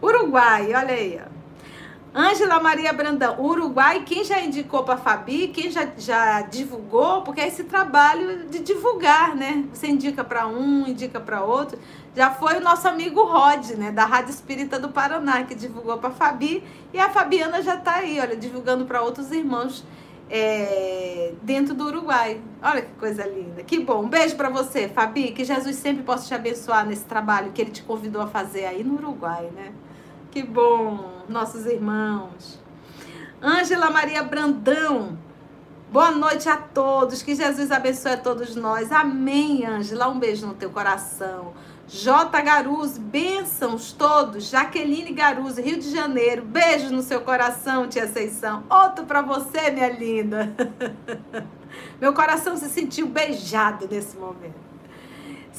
Uruguai, 0.03 0.73
olha 0.75 0.95
aí, 0.95 1.21
ó. 1.23 1.38
Ângela 2.15 2.59
Maria 2.59 2.93
Brandão, 2.93 3.39
Uruguai, 3.39 4.03
quem 4.05 4.25
já 4.25 4.41
indicou 4.41 4.83
para 4.83 4.97
Fabi, 4.97 5.49
quem 5.49 5.71
já, 5.71 5.87
já 5.97 6.41
divulgou, 6.43 7.23
porque 7.23 7.41
é 7.41 7.49
esse 7.49 7.65
trabalho 7.65 8.49
de 8.49 8.61
divulgar, 8.61 9.37
né? 9.37 9.65
Você 9.73 9.89
indica 9.89 10.25
para 10.25 10.47
um, 10.47 10.87
indica 10.87 11.21
para 11.21 11.45
outro. 11.45 11.79
Já 12.17 12.31
foi 12.31 12.57
o 12.57 12.61
nosso 12.61 12.89
amigo 12.89 13.23
Rod, 13.23 13.71
né, 13.73 13.93
da 13.93 14.05
Rádio 14.05 14.31
Espírita 14.31 14.79
do 14.79 14.89
Paraná, 14.89 15.45
que 15.45 15.55
divulgou 15.55 15.99
para 15.99 16.11
Fabi, 16.11 16.65
e 16.93 16.99
a 16.99 17.11
Fabiana 17.11 17.63
já 17.63 17.77
está 17.77 17.97
aí, 17.97 18.19
olha, 18.19 18.37
divulgando 18.37 18.87
para 18.87 19.03
outros 19.03 19.31
irmãos 19.31 19.85
é, 20.31 21.33
dentro 21.43 21.75
do 21.75 21.87
Uruguai. 21.87 22.41
Olha 22.63 22.83
que 22.83 22.93
coisa 22.99 23.25
linda. 23.27 23.63
Que 23.63 23.79
bom. 23.79 24.05
Um 24.05 24.09
beijo 24.09 24.35
para 24.37 24.49
você, 24.49 24.89
Fabi, 24.89 25.33
que 25.33 25.45
Jesus 25.45 25.77
sempre 25.77 26.03
possa 26.03 26.27
te 26.27 26.35
abençoar 26.35 26.87
nesse 26.87 27.05
trabalho 27.05 27.53
que 27.53 27.61
ele 27.61 27.71
te 27.71 27.83
convidou 27.83 28.23
a 28.23 28.27
fazer 28.27 28.65
aí 28.65 28.83
no 28.83 28.95
Uruguai, 28.95 29.51
né? 29.55 29.73
Que 30.31 30.43
bom, 30.43 31.25
nossos 31.27 31.65
irmãos. 31.65 32.61
Ângela 33.43 33.91
Maria 33.91 34.23
Brandão. 34.23 35.17
Boa 35.91 36.11
noite 36.11 36.51
a 36.51 36.57
todos. 36.59 37.23
Que 37.23 37.35
Jesus 37.35 37.73
abençoe 37.73 38.13
a 38.13 38.17
todos 38.19 38.55
nós. 38.55 38.93
Amém, 38.93 39.65
Ângela. 39.65 40.09
Um 40.09 40.19
beijo 40.19 40.47
no 40.47 40.53
teu 40.53 40.69
coração. 40.69 41.55
J. 41.87 42.43
Garuz, 42.43 42.99
bênçãos 42.99 43.93
todos. 43.93 44.51
Jaqueline 44.51 45.13
Garuz, 45.13 45.57
Rio 45.57 45.79
de 45.79 45.91
Janeiro. 45.91 46.43
Beijos 46.45 46.91
no 46.91 47.01
seu 47.01 47.23
coração, 47.23 47.89
tia 47.89 48.07
Seição. 48.07 48.65
Outro 48.69 49.07
para 49.07 49.23
você, 49.23 49.71
minha 49.71 49.89
linda. 49.89 50.55
Meu 51.99 52.13
coração 52.13 52.55
se 52.57 52.69
sentiu 52.69 53.07
beijado 53.07 53.89
nesse 53.91 54.17
momento. 54.19 54.68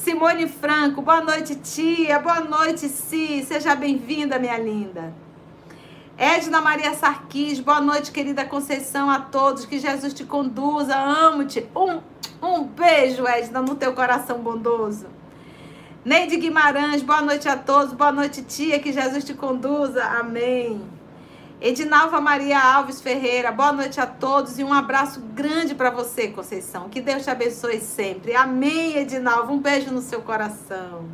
Simone 0.04 0.48
Franco, 0.48 1.02
boa 1.02 1.20
noite, 1.20 1.56
tia. 1.56 2.20
Boa 2.20 2.40
noite, 2.40 2.88
Si. 2.88 3.44
Seja 3.44 3.76
bem-vinda, 3.76 4.40
minha 4.40 4.58
linda. 4.58 5.14
Edna 6.18 6.62
Maria 6.62 6.94
Sarquis, 6.94 7.60
boa 7.60 7.82
noite, 7.82 8.10
querida 8.10 8.46
Conceição, 8.46 9.10
a 9.10 9.20
todos. 9.20 9.66
Que 9.66 9.78
Jesus 9.78 10.14
te 10.14 10.24
conduza. 10.24 10.96
Amo-te. 10.96 11.68
Um, 11.76 12.00
um 12.42 12.64
beijo, 12.64 13.28
Edna, 13.28 13.62
no 13.62 13.76
teu 13.76 13.92
coração 13.92 14.40
bondoso. 14.40 15.06
Neide 16.06 16.38
Guimarães, 16.38 17.02
boa 17.02 17.22
noite 17.22 17.50
a 17.50 17.58
todos. 17.58 17.94
Boa 17.94 18.14
noite, 18.14 18.42
tia. 18.42 18.80
Que 18.80 18.94
Jesus 18.94 19.26
te 19.26 19.34
conduza. 19.34 20.02
Amém. 20.06 20.82
Edinalva 21.62 22.22
Maria 22.22 22.58
Alves 22.58 23.02
Ferreira, 23.02 23.52
boa 23.52 23.74
noite 23.74 24.00
a 24.00 24.08
todos 24.08 24.58
e 24.58 24.64
um 24.64 24.72
abraço 24.72 25.20
grande 25.20 25.76
para 25.76 25.90
você, 25.90 26.30
Conceição. 26.30 26.88
Que 26.88 27.02
Deus 27.02 27.26
te 27.26 27.30
abençoe 27.30 27.82
sempre. 27.82 28.34
Amém, 28.34 28.96
Edinalva. 28.96 29.52
Um 29.52 29.60
beijo 29.60 29.92
no 29.92 30.02
seu 30.02 30.22
coração. 30.22 31.10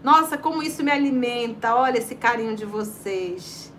Nossa, 0.00 0.38
como 0.38 0.62
isso 0.62 0.84
me 0.84 0.92
alimenta. 0.92 1.74
Olha 1.74 1.98
esse 1.98 2.14
carinho 2.14 2.54
de 2.54 2.64
vocês. 2.64 3.72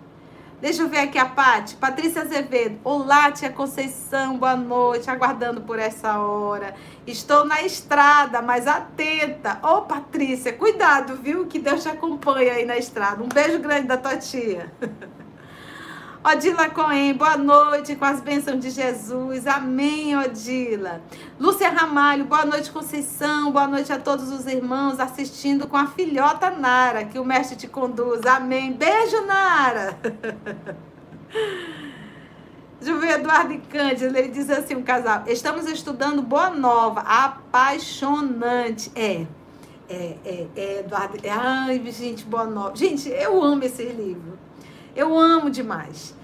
Deixa 0.60 0.82
eu 0.82 0.88
ver 0.88 0.98
aqui 0.98 1.16
a 1.16 1.24
Pati. 1.24 1.76
Patrícia 1.76 2.20
Azevedo. 2.20 2.78
Olá, 2.84 3.32
tia 3.32 3.48
Conceição. 3.48 4.36
Boa 4.36 4.54
noite. 4.54 5.10
Aguardando 5.10 5.62
por 5.62 5.78
essa 5.78 6.18
hora. 6.18 6.74
Estou 7.06 7.46
na 7.46 7.62
estrada, 7.62 8.42
mas 8.42 8.66
atenta. 8.66 9.58
Ô, 9.62 9.78
oh, 9.78 9.82
Patrícia, 9.82 10.52
cuidado, 10.52 11.16
viu? 11.16 11.46
Que 11.46 11.58
Deus 11.58 11.82
te 11.82 11.88
acompanha 11.88 12.52
aí 12.52 12.66
na 12.66 12.76
estrada. 12.76 13.24
Um 13.24 13.28
beijo 13.28 13.60
grande 13.60 13.86
da 13.86 13.96
tua 13.96 14.18
tia. 14.18 14.70
Odila 16.28 16.68
Cohen, 16.68 17.14
boa 17.14 17.36
noite 17.36 17.94
com 17.94 18.04
as 18.04 18.20
bênçãos 18.20 18.58
de 18.58 18.70
Jesus. 18.70 19.46
Amém, 19.46 20.18
Odila. 20.18 21.00
Lúcia 21.38 21.68
Ramalho, 21.68 22.24
boa 22.24 22.44
noite, 22.44 22.68
Conceição. 22.72 23.52
Boa 23.52 23.68
noite 23.68 23.92
a 23.92 23.98
todos 24.00 24.32
os 24.32 24.44
irmãos 24.44 24.98
assistindo 24.98 25.68
com 25.68 25.76
a 25.76 25.86
filhota 25.86 26.50
Nara. 26.50 27.04
Que 27.04 27.16
o 27.20 27.24
mestre 27.24 27.56
te 27.56 27.68
conduz. 27.68 28.26
Amém. 28.26 28.72
Beijo, 28.72 29.24
Nara. 29.24 29.96
Juve 32.82 33.06
Eduardo 33.06 33.62
Cândido, 33.70 34.18
ele 34.18 34.26
diz 34.26 34.50
assim: 34.50 34.74
um 34.74 34.82
casal. 34.82 35.22
Estamos 35.28 35.66
estudando 35.66 36.22
Boa 36.22 36.50
Nova, 36.50 37.02
apaixonante. 37.02 38.90
É. 38.96 39.24
É, 39.88 40.16
é, 40.24 40.46
é, 40.56 40.80
Eduardo. 40.80 41.18
É, 41.22 41.30
ai, 41.30 41.80
gente, 41.92 42.24
Boa 42.24 42.46
Nova. 42.46 42.74
Gente, 42.74 43.08
eu 43.10 43.40
amo 43.40 43.62
esse 43.62 43.84
livro. 43.84 44.36
Eu 44.96 45.16
amo 45.16 45.50
demais. 45.50 46.15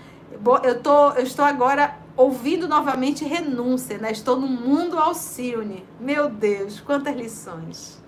Eu, 0.65 0.81
tô, 0.81 1.11
eu 1.13 1.23
estou 1.23 1.45
agora 1.45 1.97
ouvindo 2.17 2.69
novamente 2.69 3.25
renúncia, 3.25 3.99
né? 3.99 4.11
Estou 4.11 4.37
no 4.37 4.47
mundo 4.47 4.99
Alcione. 4.99 5.85
Meu 6.01 6.29
Deus, 6.29 6.81
quantas 6.81 7.15
lições. 7.15 8.03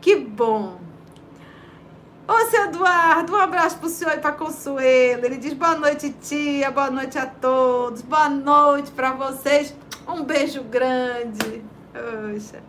Que 0.00 0.16
bom. 0.16 0.78
Ô, 2.26 2.50
seu 2.50 2.64
Eduardo, 2.64 3.32
um 3.32 3.36
abraço 3.36 3.78
pro 3.78 3.88
senhor 3.88 4.14
e 4.14 4.18
pra 4.18 4.32
Consuelo. 4.32 5.24
Ele 5.24 5.36
diz 5.36 5.54
boa 5.54 5.76
noite, 5.76 6.14
tia, 6.20 6.70
boa 6.70 6.90
noite 6.90 7.18
a 7.18 7.26
todos, 7.26 8.02
boa 8.02 8.28
noite 8.28 8.90
para 8.90 9.12
vocês. 9.12 9.74
Um 10.06 10.22
beijo 10.24 10.62
grande. 10.62 11.64
Poxa. 11.92 12.62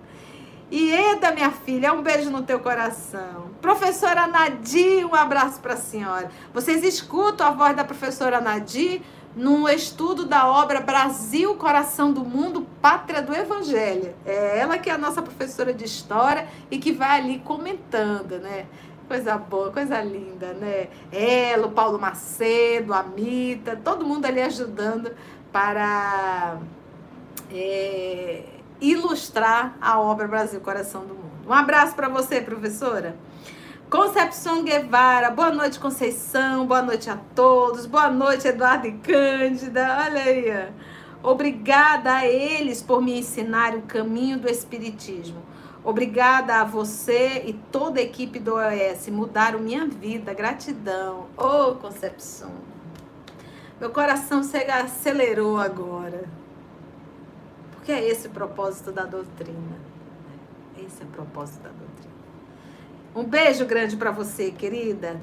Ieda, 0.72 1.32
minha 1.32 1.50
filha, 1.50 1.92
um 1.94 2.04
beijo 2.04 2.30
no 2.30 2.44
teu 2.44 2.60
coração. 2.60 3.50
Professora 3.60 4.28
Nadir, 4.28 5.04
um 5.04 5.16
abraço 5.16 5.60
para 5.60 5.74
a 5.74 5.78
senhora. 5.78 6.30
Vocês 6.54 6.84
escutam 6.84 7.48
a 7.48 7.50
voz 7.50 7.76
da 7.76 7.84
professora 7.84 8.40
Nadir 8.40 9.02
no 9.36 9.68
estudo 9.68 10.26
da 10.26 10.48
obra 10.48 10.80
Brasil, 10.80 11.56
Coração 11.56 12.14
do 12.14 12.24
Mundo, 12.24 12.68
Pátria 12.80 13.20
do 13.20 13.36
Evangelho. 13.36 14.14
É 14.24 14.60
ela 14.60 14.78
que 14.78 14.92
é 14.92 14.94
a 14.94 14.98
nossa 14.98 15.24
professora 15.24 15.74
de 15.74 15.86
história 15.86 16.48
e 16.70 16.78
que 16.78 16.92
vai 16.92 17.20
ali 17.20 17.40
comentando, 17.40 18.38
né? 18.38 18.68
Coisa 19.08 19.38
boa, 19.38 19.72
coisa 19.72 20.00
linda, 20.02 20.54
né? 20.54 20.90
Ela, 21.12 21.66
o 21.66 21.72
Paulo 21.72 21.98
Macedo, 21.98 22.94
a 22.94 23.02
Mita, 23.02 23.76
todo 23.76 24.06
mundo 24.06 24.26
ali 24.26 24.40
ajudando 24.40 25.12
para 25.52 26.60
é, 27.52 28.44
ilustrar 28.82 29.76
a 29.82 30.00
obra 30.00 30.28
Brasil, 30.28 30.60
Coração 30.62 31.02
do 31.02 31.14
Mundo. 31.14 31.32
Um 31.48 31.54
abraço 31.54 31.96
para 31.96 32.08
você, 32.08 32.42
professora. 32.42 33.16
Concepção 33.90 34.64
Guevara, 34.64 35.32
boa 35.32 35.50
noite, 35.50 35.80
Conceição, 35.80 36.68
boa 36.68 36.82
noite 36.82 37.10
a 37.10 37.18
todos, 37.34 37.88
boa 37.88 38.10
noite, 38.12 38.48
Eduardo 38.48 38.86
e 38.86 38.92
Cândida, 38.92 39.98
olha 40.06 40.22
aí. 40.22 40.70
Obrigada 41.24 42.14
a 42.14 42.28
eles 42.28 42.84
por 42.84 43.02
me 43.02 43.18
ensinar 43.18 43.76
o 43.76 43.82
caminho 43.82 44.38
do 44.38 44.48
Espiritismo. 44.48 45.42
Obrigada 45.84 46.58
a 46.58 46.64
você 46.64 47.44
e 47.48 47.54
toda 47.72 48.00
a 48.00 48.04
equipe 48.04 48.38
do 48.38 48.54
OS, 48.54 49.08
mudaram 49.08 49.60
minha 49.60 49.88
vida, 49.88 50.36
gratidão. 50.36 51.26
Ô, 51.36 51.72
oh, 51.72 51.76
Concepção, 51.76 52.52
meu 53.80 53.90
coração 53.90 54.44
se 54.44 54.58
acelerou 54.58 55.58
agora. 55.58 56.26
Porque 57.89 58.03
é 58.03 58.08
esse 58.08 58.27
o 58.27 58.29
propósito 58.29 58.91
da 58.91 59.03
doutrina. 59.03 59.75
Esse 60.77 61.01
é 61.01 61.05
o 61.05 61.08
propósito 61.08 61.63
da 61.63 61.69
doutrina. 61.69 62.13
Um 63.15 63.24
beijo 63.24 63.65
grande 63.65 63.98
para 63.98 64.12
você, 64.12 64.51
querida. 64.51 65.19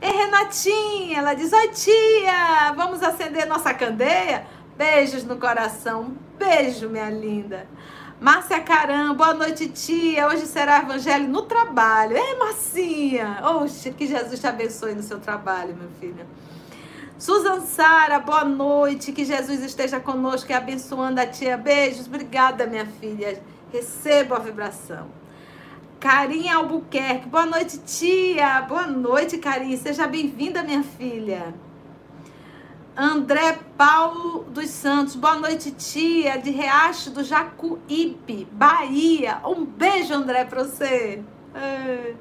E 0.00 0.06
Renatinha, 0.06 1.18
ela 1.18 1.34
diz: 1.34 1.52
Oi, 1.52 1.68
tia, 1.70 2.72
vamos 2.76 3.02
acender 3.02 3.48
nossa 3.48 3.74
candeia? 3.74 4.46
Beijos 4.76 5.24
no 5.24 5.38
coração. 5.38 6.16
Beijo, 6.38 6.88
minha 6.88 7.10
linda. 7.10 7.66
Márcia 8.20 8.60
Caram, 8.60 9.16
boa 9.16 9.34
noite, 9.34 9.68
tia. 9.68 10.28
Hoje 10.28 10.46
será 10.46 10.82
evangelho 10.82 11.26
no 11.26 11.42
trabalho. 11.42 12.16
Ei, 12.16 12.36
Marcinha. 12.36 13.40
Oxe, 13.56 13.90
que 13.90 14.06
Jesus 14.06 14.38
te 14.38 14.46
abençoe 14.46 14.94
no 14.94 15.02
seu 15.02 15.18
trabalho, 15.18 15.74
meu 15.74 15.90
filho. 15.98 16.24
Susan 17.22 17.60
Sara, 17.60 18.18
boa 18.18 18.44
noite. 18.44 19.12
Que 19.12 19.24
Jesus 19.24 19.62
esteja 19.62 20.00
conosco 20.00 20.50
e 20.50 20.54
abençoando 20.54 21.20
a 21.20 21.26
tia. 21.26 21.56
Beijos. 21.56 22.08
Obrigada, 22.08 22.66
minha 22.66 22.84
filha. 22.84 23.40
Receba 23.72 24.34
a 24.34 24.38
vibração. 24.40 25.06
Carinha 26.00 26.56
Albuquerque, 26.56 27.28
boa 27.28 27.46
noite, 27.46 27.78
tia. 27.78 28.62
Boa 28.62 28.88
noite, 28.88 29.38
Carinha. 29.38 29.76
Seja 29.76 30.08
bem-vinda, 30.08 30.64
minha 30.64 30.82
filha. 30.82 31.54
André 32.96 33.56
Paulo 33.78 34.42
dos 34.50 34.70
Santos, 34.70 35.14
boa 35.14 35.36
noite, 35.36 35.70
tia, 35.70 36.38
de 36.38 36.50
Riacho 36.50 37.12
do 37.12 37.22
Jacuípe, 37.22 38.48
Bahia. 38.50 39.40
Um 39.44 39.64
beijo, 39.64 40.12
André, 40.12 40.44
para 40.44 40.64
você. 40.64 41.22
É. 41.54 42.14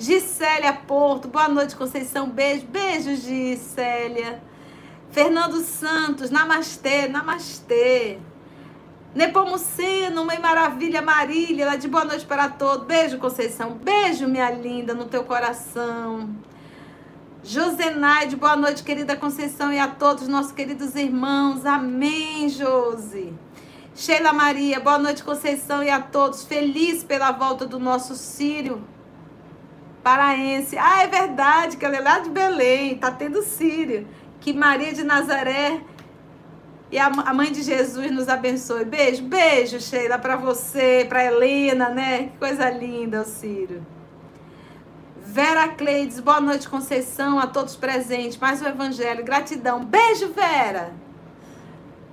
Gisélia 0.00 0.72
Porto, 0.72 1.28
boa 1.28 1.46
noite, 1.46 1.76
Conceição. 1.76 2.26
Beijo, 2.26 2.64
beijo, 2.68 3.14
Gisélia. 3.16 4.42
Fernando 5.10 5.60
Santos, 5.60 6.30
namastê, 6.30 7.06
namastê. 7.06 8.16
Nepomuceno, 9.14 10.24
Mãe 10.24 10.38
Maravilha, 10.38 11.02
Marília, 11.02 11.64
ela 11.64 11.76
de 11.76 11.86
boa 11.86 12.06
noite 12.06 12.24
para 12.24 12.48
todos. 12.48 12.86
Beijo, 12.86 13.18
Conceição. 13.18 13.72
Beijo, 13.72 14.26
minha 14.26 14.50
linda, 14.50 14.94
no 14.94 15.04
teu 15.04 15.22
coração. 15.22 16.34
Josenaide, 17.44 18.36
boa 18.36 18.56
noite, 18.56 18.82
querida 18.82 19.14
Conceição, 19.16 19.70
e 19.70 19.78
a 19.78 19.86
todos 19.86 20.26
nossos 20.28 20.52
queridos 20.52 20.94
irmãos. 20.94 21.66
Amém, 21.66 22.48
Josi. 22.48 23.34
Sheila 23.94 24.32
Maria, 24.32 24.80
boa 24.80 24.98
noite, 24.98 25.22
Conceição, 25.22 25.82
e 25.82 25.90
a 25.90 26.00
todos. 26.00 26.42
Feliz 26.42 27.04
pela 27.04 27.32
volta 27.32 27.66
do 27.66 27.78
nosso 27.78 28.14
Sírio 28.14 28.82
paraense. 30.02 30.76
Ah, 30.78 31.02
é 31.02 31.06
verdade, 31.06 31.76
que 31.76 31.84
ela 31.84 31.96
é 31.96 32.00
lá 32.00 32.18
de 32.18 32.30
Belém, 32.30 32.96
tá 32.96 33.10
tendo 33.10 33.42
Sírio. 33.42 34.06
Que 34.40 34.52
Maria 34.52 34.92
de 34.92 35.04
Nazaré 35.04 35.82
e 36.90 36.98
a, 36.98 37.06
a 37.06 37.32
mãe 37.32 37.52
de 37.52 37.62
Jesus 37.62 38.10
nos 38.10 38.28
abençoe. 38.28 38.84
Beijo, 38.84 39.22
beijo, 39.22 39.80
Sheila, 39.80 40.18
para 40.18 40.36
você, 40.36 41.06
para 41.08 41.24
Helena, 41.24 41.88
né? 41.88 42.24
Que 42.24 42.38
coisa 42.38 42.68
linda, 42.68 43.22
o 43.22 43.24
Ciro. 43.24 43.86
Vera 45.22 45.68
Cleides, 45.68 46.18
boa 46.18 46.40
noite, 46.40 46.68
Conceição, 46.68 47.38
a 47.38 47.46
todos 47.46 47.76
presentes. 47.76 48.36
Mais 48.36 48.60
um 48.60 48.66
evangelho, 48.66 49.24
gratidão. 49.24 49.84
Beijo, 49.84 50.32
Vera. 50.32 50.92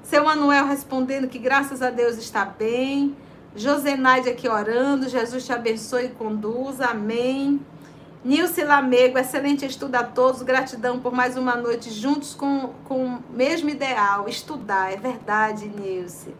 Seu 0.04 0.24
Manuel 0.24 0.68
respondendo 0.68 1.28
que 1.28 1.40
graças 1.40 1.82
a 1.82 1.90
Deus 1.90 2.18
está 2.18 2.46
bem. 2.46 3.16
Josenaide 3.56 4.30
aqui 4.30 4.48
orando. 4.48 5.10
Jesus 5.10 5.44
te 5.44 5.52
abençoe 5.52 6.06
e 6.06 6.10
conduza. 6.10 6.86
Amém. 6.86 7.60
Nilce 8.28 8.62
Lamego, 8.62 9.18
excelente 9.18 9.66
estudo 9.66 9.96
a 9.96 10.04
todos, 10.04 10.42
gratidão 10.42 11.00
por 11.00 11.14
mais 11.14 11.38
uma 11.38 11.56
noite 11.56 11.90
juntos 11.90 12.36
com, 12.36 12.74
com 12.84 13.06
o 13.06 13.24
mesmo 13.30 13.70
ideal, 13.70 14.28
estudar, 14.28 14.92
é 14.92 14.98
verdade, 14.98 15.66
Nilce. 15.66 16.36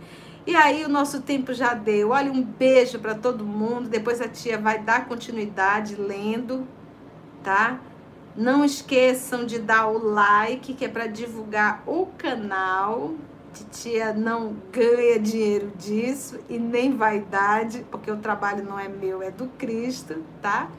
E 0.46 0.54
aí 0.54 0.84
o 0.84 0.90
nosso 0.90 1.22
tempo 1.22 1.54
já 1.54 1.74
deu. 1.74 2.10
Olha, 2.10 2.30
um 2.30 2.44
beijo 2.44 3.00
para 3.00 3.16
todo 3.16 3.46
mundo. 3.46 3.88
Depois 3.88 4.20
a 4.20 4.28
tia 4.28 4.58
vai 4.58 4.80
dar 4.80 5.08
continuidade 5.08 5.96
lendo, 5.96 6.68
tá? 7.42 7.80
Não 8.36 8.66
esqueçam 8.66 9.46
de 9.46 9.58
dar 9.58 9.88
o 9.88 9.98
like, 9.98 10.74
que 10.74 10.84
é 10.84 10.90
para 10.90 11.08
divulgar 11.08 11.84
o 11.88 12.08
canal. 12.18 13.14
Titia 13.54 14.12
não 14.12 14.58
ganha 14.74 15.18
dinheiro 15.18 15.72
disso 15.78 16.38
e 16.50 16.60
nem 16.60 16.98
vaidade, 16.98 17.86
porque 17.90 18.12
o 18.12 18.18
trabalho 18.18 18.66
não 18.66 18.78
é 18.78 18.90
meu, 18.90 19.24
é 19.24 19.32
do 19.32 19.48
Cristo, 19.58 20.22
tá? 20.42 20.70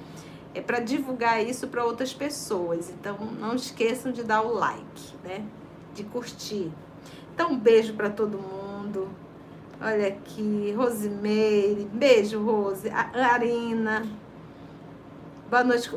É 0.54 0.60
para 0.60 0.80
divulgar 0.80 1.44
isso 1.44 1.68
para 1.68 1.84
outras 1.84 2.12
pessoas. 2.12 2.90
Então 2.90 3.16
não 3.38 3.54
esqueçam 3.54 4.12
de 4.12 4.22
dar 4.22 4.42
o 4.42 4.54
like, 4.54 5.14
né? 5.24 5.44
De 5.94 6.04
curtir. 6.04 6.70
Então 7.34 7.52
um 7.52 7.58
beijo 7.58 7.94
para 7.94 8.10
todo 8.10 8.38
mundo. 8.38 9.08
Olha 9.80 10.08
aqui, 10.08 10.74
Rosimeire, 10.76 11.88
beijo 11.92 12.42
Rose, 12.42 12.90
a 12.90 13.10
Arina. 13.32 14.04
Boa 15.48 15.64
noite. 15.64 15.88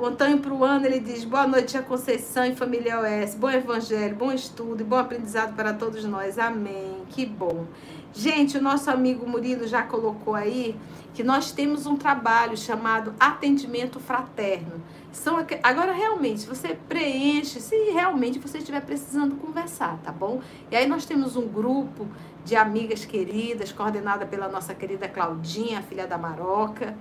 O 0.00 0.06
Antônio 0.06 0.38
Pruano, 0.38 0.86
ele 0.86 1.00
diz: 1.00 1.24
Boa 1.24 1.44
noite, 1.44 1.76
a 1.76 1.82
Conceição 1.82 2.44
e 2.44 2.54
família 2.54 3.00
OS. 3.00 3.34
Bom 3.34 3.50
evangelho, 3.50 4.14
bom 4.14 4.30
estudo 4.30 4.82
e 4.82 4.84
bom 4.84 4.96
aprendizado 4.96 5.56
para 5.56 5.72
todos 5.72 6.04
nós. 6.04 6.38
Amém. 6.38 7.02
Que 7.08 7.26
bom. 7.26 7.66
Gente, 8.14 8.58
o 8.58 8.62
nosso 8.62 8.90
amigo 8.90 9.26
Murilo 9.26 9.66
já 9.66 9.82
colocou 9.82 10.34
aí 10.34 10.76
que 11.14 11.22
nós 11.22 11.50
temos 11.50 11.86
um 11.86 11.96
trabalho 11.96 12.56
chamado 12.56 13.14
atendimento 13.18 13.98
fraterno. 13.98 14.82
São 15.10 15.38
agora 15.62 15.92
realmente 15.92 16.46
você 16.46 16.76
preenche 16.88 17.60
se 17.60 17.74
realmente 17.90 18.38
você 18.38 18.58
estiver 18.58 18.82
precisando 18.82 19.36
conversar, 19.36 19.98
tá 20.02 20.12
bom? 20.12 20.40
E 20.70 20.76
aí 20.76 20.86
nós 20.86 21.06
temos 21.06 21.36
um 21.36 21.46
grupo 21.46 22.06
de 22.44 22.54
amigas 22.54 23.04
queridas, 23.04 23.72
coordenada 23.72 24.26
pela 24.26 24.48
nossa 24.48 24.74
querida 24.74 25.08
Claudinha, 25.08 25.82
filha 25.82 26.06
da 26.06 26.18
Maroca, 26.18 26.96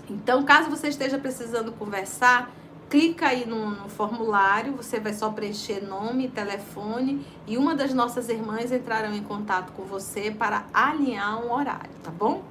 Então, 0.10 0.44
caso 0.44 0.70
você 0.70 0.88
esteja 0.88 1.18
precisando 1.18 1.72
conversar, 1.74 2.50
clica 2.90 3.28
aí 3.28 3.46
no, 3.46 3.72
no, 3.72 3.90
formulário, 3.90 4.74
você 4.74 5.00
vai 5.00 5.14
só 5.14 5.30
preencher 5.30 5.82
nome, 5.86 6.30
telefone 6.30 7.26
e 7.46 7.58
uma 7.58 7.76
das 7.76 7.94
nossas 7.94 8.30
irmãs 8.30 8.72
entrarão 8.72 9.14
em 9.14 9.24
contato 9.24 9.74
com 9.74 9.84
você 9.84 10.32
para 10.32 10.66
alinhar 10.74 11.44
um 11.44 11.52
horário, 11.52 11.92
tá 12.04 12.12
bom? 12.12 12.44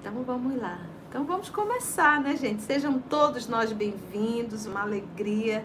Então 0.00 0.24
vamos 0.24 0.60
lá. 0.60 0.80
Então 1.08 1.24
vamos 1.24 1.48
começar, 1.48 2.20
né, 2.20 2.36
gente? 2.36 2.62
Sejam 2.62 2.98
todos 2.98 3.46
nós 3.46 3.72
bem-vindos, 3.72 4.66
uma 4.66 4.82
alegria 4.82 5.64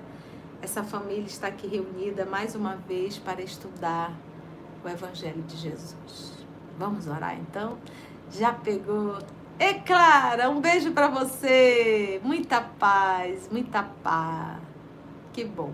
essa 0.61 0.83
família 0.83 1.25
está 1.25 1.47
aqui 1.47 1.67
reunida 1.67 2.25
mais 2.25 2.53
uma 2.53 2.75
vez 2.75 3.17
para 3.17 3.41
estudar 3.41 4.11
o 4.83 4.89
Evangelho 4.89 5.41
de 5.43 5.55
Jesus. 5.55 6.45
Vamos 6.77 7.07
orar 7.07 7.37
então? 7.39 7.77
Já 8.29 8.51
pegou? 8.51 9.17
É 9.59 9.73
Clara, 9.73 10.49
um 10.49 10.61
beijo 10.61 10.93
para 10.93 11.09
você. 11.09 12.21
Muita 12.23 12.61
paz, 12.61 13.49
muita 13.51 13.83
paz. 13.83 14.61
Que 15.33 15.43
bom. 15.43 15.73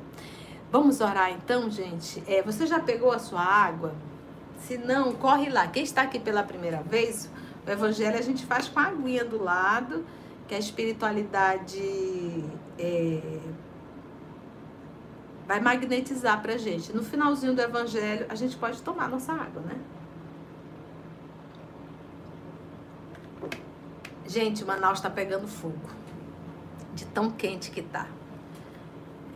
Vamos 0.71 1.01
orar 1.01 1.31
então, 1.31 1.69
gente. 1.69 2.23
É, 2.27 2.41
você 2.41 2.65
já 2.65 2.79
pegou 2.79 3.11
a 3.11 3.19
sua 3.19 3.41
água? 3.41 3.93
Se 4.57 4.75
não, 4.75 5.13
corre 5.13 5.51
lá. 5.51 5.67
Quem 5.67 5.83
está 5.83 6.01
aqui 6.01 6.19
pela 6.19 6.41
primeira 6.41 6.81
vez, 6.81 7.29
o 7.65 7.69
evangelho 7.69 8.17
a 8.17 8.21
gente 8.23 8.43
faz 8.47 8.67
com 8.67 8.79
a 8.79 8.85
aguinha 8.85 9.23
do 9.23 9.43
lado, 9.43 10.03
que 10.47 10.55
a 10.55 10.59
espiritualidade 10.59 12.43
é, 12.79 13.39
vai 15.47 15.59
magnetizar 15.59 16.41
pra 16.41 16.57
gente. 16.57 16.91
No 16.91 17.03
finalzinho 17.03 17.53
do 17.53 17.61
evangelho, 17.61 18.25
a 18.29 18.35
gente 18.35 18.57
pode 18.57 18.81
tomar 18.81 19.07
nossa 19.07 19.31
água, 19.31 19.61
né? 19.61 19.75
Gente, 24.27 24.65
Manaus 24.65 24.97
está 24.97 25.09
pegando 25.09 25.47
fogo. 25.47 25.89
De 26.93 27.05
tão 27.05 27.29
quente 27.29 27.69
que 27.69 27.81
tá. 27.81 28.07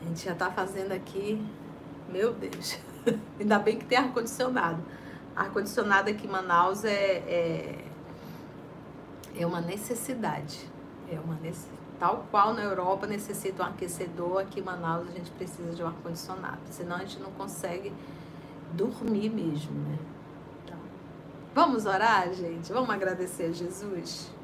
A 0.02 0.06
gente 0.08 0.26
já 0.26 0.34
tá 0.34 0.50
fazendo 0.50 0.92
aqui. 0.92 1.46
Meu 2.10 2.34
Deus. 2.34 2.80
Ainda 3.40 3.60
bem 3.60 3.78
que 3.78 3.86
tem 3.86 3.98
ar-condicionado. 3.98 4.84
Ar-condicionado 5.36 6.10
aqui 6.10 6.26
em 6.26 6.30
Manaus 6.30 6.84
é, 6.84 6.92
é, 6.94 7.86
é 9.38 9.46
uma 9.46 9.62
necessidade. 9.62 10.68
É 11.12 11.20
uma 11.20 11.36
necessidade. 11.36 11.80
Tal 12.00 12.26
qual 12.32 12.54
na 12.54 12.64
Europa 12.64 13.06
necessita 13.06 13.62
um 13.62 13.66
aquecedor, 13.66 14.42
aqui 14.42 14.62
em 14.62 14.64
Manaus 14.64 15.08
a 15.08 15.12
gente 15.12 15.30
precisa 15.32 15.72
de 15.72 15.84
um 15.84 15.88
ar-condicionado. 15.88 16.62
Senão 16.72 16.96
a 16.96 17.00
gente 17.00 17.20
não 17.20 17.32
consegue 17.32 17.94
dormir 18.74 19.30
mesmo, 19.30 19.74
né? 19.82 20.00
Então, 20.64 20.78
vamos 21.54 21.86
orar, 21.86 22.34
gente? 22.34 22.72
Vamos 22.72 22.90
agradecer 22.90 23.44
a 23.44 23.52
Jesus? 23.52 24.39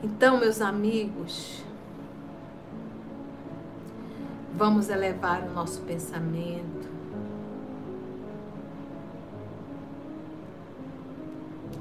Então, 0.00 0.38
meus 0.38 0.60
amigos, 0.60 1.60
vamos 4.54 4.88
elevar 4.88 5.42
o 5.42 5.52
nosso 5.52 5.80
pensamento 5.80 6.88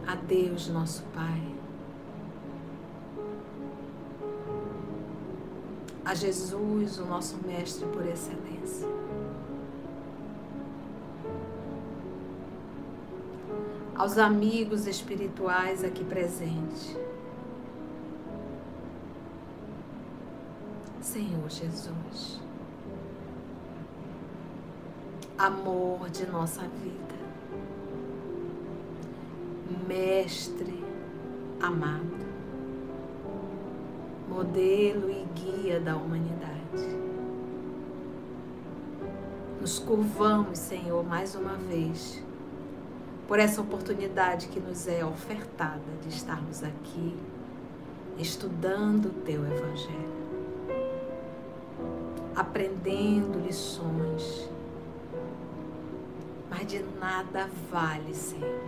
a 0.07 0.15
Deus, 0.15 0.67
nosso 0.67 1.03
Pai, 1.13 1.43
a 6.03 6.15
Jesus, 6.15 6.97
o 6.97 7.05
nosso 7.05 7.37
Mestre 7.45 7.85
por 7.85 8.03
excelência. 8.03 8.87
Aos 13.95 14.17
amigos 14.17 14.87
espirituais 14.87 15.83
aqui 15.83 16.03
presentes. 16.03 16.95
Senhor 21.17 21.49
Jesus. 21.49 22.39
Amor 25.35 26.11
de 26.11 26.27
nossa 26.27 26.61
vida. 26.61 27.17
Mestre 29.87 30.83
amado. 31.59 32.27
Modelo 34.29 35.09
e 35.09 35.25
guia 35.33 35.79
da 35.79 35.95
humanidade. 35.95 36.85
Nos 39.59 39.79
curvamos, 39.79 40.59
Senhor, 40.59 41.03
mais 41.03 41.33
uma 41.33 41.55
vez, 41.55 42.23
por 43.27 43.39
essa 43.39 43.59
oportunidade 43.59 44.49
que 44.49 44.59
nos 44.59 44.87
é 44.87 45.03
ofertada 45.03 45.81
de 46.03 46.09
estarmos 46.09 46.61
aqui 46.61 47.17
estudando 48.19 49.07
o 49.07 49.21
Teu 49.23 49.43
Evangelho 49.43 50.26
aprendendo 52.37 53.39
lições. 53.39 54.47
Mas 56.47 56.67
de 56.67 56.83
nada 56.99 57.49
vale, 57.71 58.13
Senhor. 58.13 58.61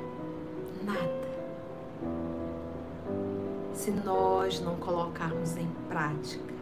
Nada. 0.84 1.30
Se 3.74 3.92
nós 3.92 4.60
não 4.60 4.76
colocarmos 4.78 5.56
em 5.56 5.68
prática 5.88 6.54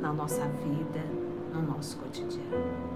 na 0.00 0.12
nossa 0.12 0.46
vida, 0.46 1.00
no 1.52 1.62
nosso 1.62 1.96
cotidiano. 1.96 2.94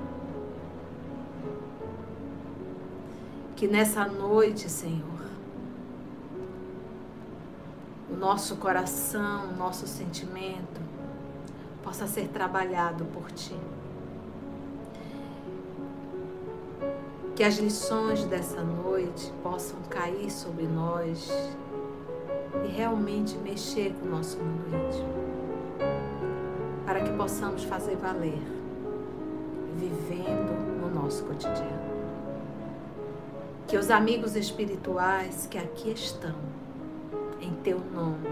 Que 3.56 3.66
nessa 3.66 4.04
noite, 4.06 4.68
Senhor, 4.68 5.26
o 8.10 8.14
nosso 8.14 8.56
coração, 8.56 9.50
o 9.50 9.56
nosso 9.56 9.86
sentimento 9.86 10.87
possa 11.88 12.06
ser 12.06 12.28
trabalhado 12.28 13.06
por 13.06 13.32
ti. 13.32 13.56
Que 17.34 17.42
as 17.42 17.56
lições 17.56 18.24
dessa 18.24 18.62
noite 18.62 19.32
possam 19.42 19.78
cair 19.88 20.30
sobre 20.30 20.66
nós 20.66 21.30
e 22.62 22.68
realmente 22.68 23.38
mexer 23.38 23.94
com 23.94 24.06
o 24.06 24.10
nosso 24.10 24.36
mundo 24.36 24.66
íntimo, 24.66 25.08
para 26.84 27.00
que 27.00 27.10
possamos 27.12 27.64
fazer 27.64 27.96
valer, 27.96 28.42
vivendo 29.78 30.82
no 30.82 30.90
nosso 30.90 31.24
cotidiano. 31.24 31.88
Que 33.66 33.78
os 33.78 33.90
amigos 33.90 34.36
espirituais 34.36 35.48
que 35.50 35.56
aqui 35.56 35.92
estão, 35.92 36.36
em 37.40 37.54
teu 37.62 37.80
nome, 37.94 38.28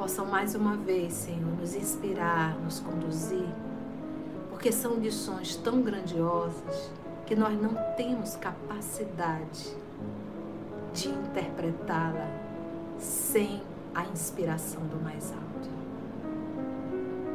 possam 0.00 0.24
mais 0.24 0.54
uma 0.54 0.78
vez, 0.78 1.12
Senhor, 1.12 1.54
nos 1.60 1.74
inspirar, 1.74 2.58
nos 2.60 2.80
conduzir, 2.80 3.46
porque 4.48 4.72
são 4.72 4.94
lições 4.94 5.56
tão 5.56 5.82
grandiosas 5.82 6.90
que 7.26 7.36
nós 7.36 7.52
não 7.60 7.74
temos 7.98 8.34
capacidade 8.36 9.76
de 10.94 11.06
interpretá-la 11.06 12.26
sem 12.98 13.62
a 13.94 14.06
inspiração 14.06 14.80
do 14.86 14.98
mais 15.04 15.30
alto. 15.32 15.68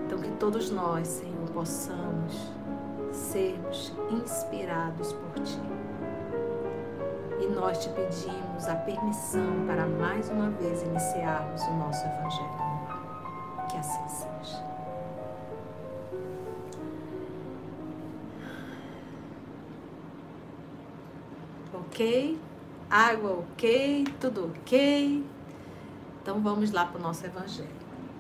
Então, 0.08 0.18
que 0.18 0.32
todos 0.40 0.72
nós, 0.72 1.08
Senhor, 1.08 1.48
possamos 1.54 2.34
sermos 3.12 3.94
inspirados 4.10 5.14
por 5.14 5.44
Ti. 5.44 5.62
E 7.40 7.48
nós 7.48 7.78
te 7.78 7.90
pedimos 7.90 8.68
a 8.68 8.76
permissão 8.76 9.68
para 9.68 9.86
mais 9.86 10.28
uma 10.30 10.50
vez 10.50 10.82
iniciarmos 10.82 11.62
o 11.62 11.74
nosso 11.76 12.04
Evangelho. 12.08 12.55
Ok? 21.96 22.38
Água 22.90 23.40
ok? 23.40 24.06
Tudo 24.20 24.48
ok? 24.48 25.24
Então 26.22 26.42
vamos 26.42 26.72
lá 26.72 26.86
para 26.86 27.00
o 27.00 27.02
nosso 27.02 27.26
Evangelho. 27.26 27.70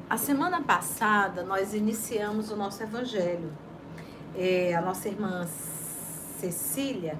A 0.09 0.15
semana 0.17 0.61
passada 0.61 1.43
nós 1.43 1.73
iniciamos 1.73 2.49
o 2.51 2.55
nosso 2.55 2.81
Evangelho. 2.81 3.51
É, 4.33 4.73
a 4.73 4.81
nossa 4.81 5.09
irmã 5.09 5.45
Cecília 6.39 7.19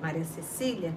Maria 0.00 0.24
Cecília, 0.24 0.94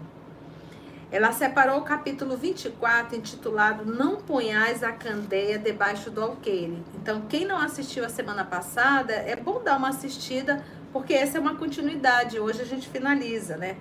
ela 1.09 1.31
separou 1.31 1.79
o 1.79 1.81
capítulo 1.81 2.35
24, 2.35 3.15
intitulado 3.15 3.85
Não 3.85 4.17
ponhais 4.17 4.83
a 4.83 4.91
candeia 4.91 5.57
debaixo 5.57 6.11
do 6.11 6.21
alqueire. 6.21 6.83
Então, 6.95 7.21
quem 7.21 7.45
não 7.45 7.57
assistiu 7.57 8.03
a 8.03 8.09
semana 8.09 8.43
passada, 8.43 9.13
é 9.13 9.33
bom 9.37 9.63
dar 9.63 9.77
uma 9.77 9.87
assistida, 9.89 10.61
porque 10.91 11.13
essa 11.13 11.37
é 11.37 11.41
uma 11.41 11.55
continuidade. 11.55 12.39
Hoje 12.39 12.61
a 12.61 12.65
gente 12.65 12.87
finaliza, 12.89 13.57
né? 13.57 13.77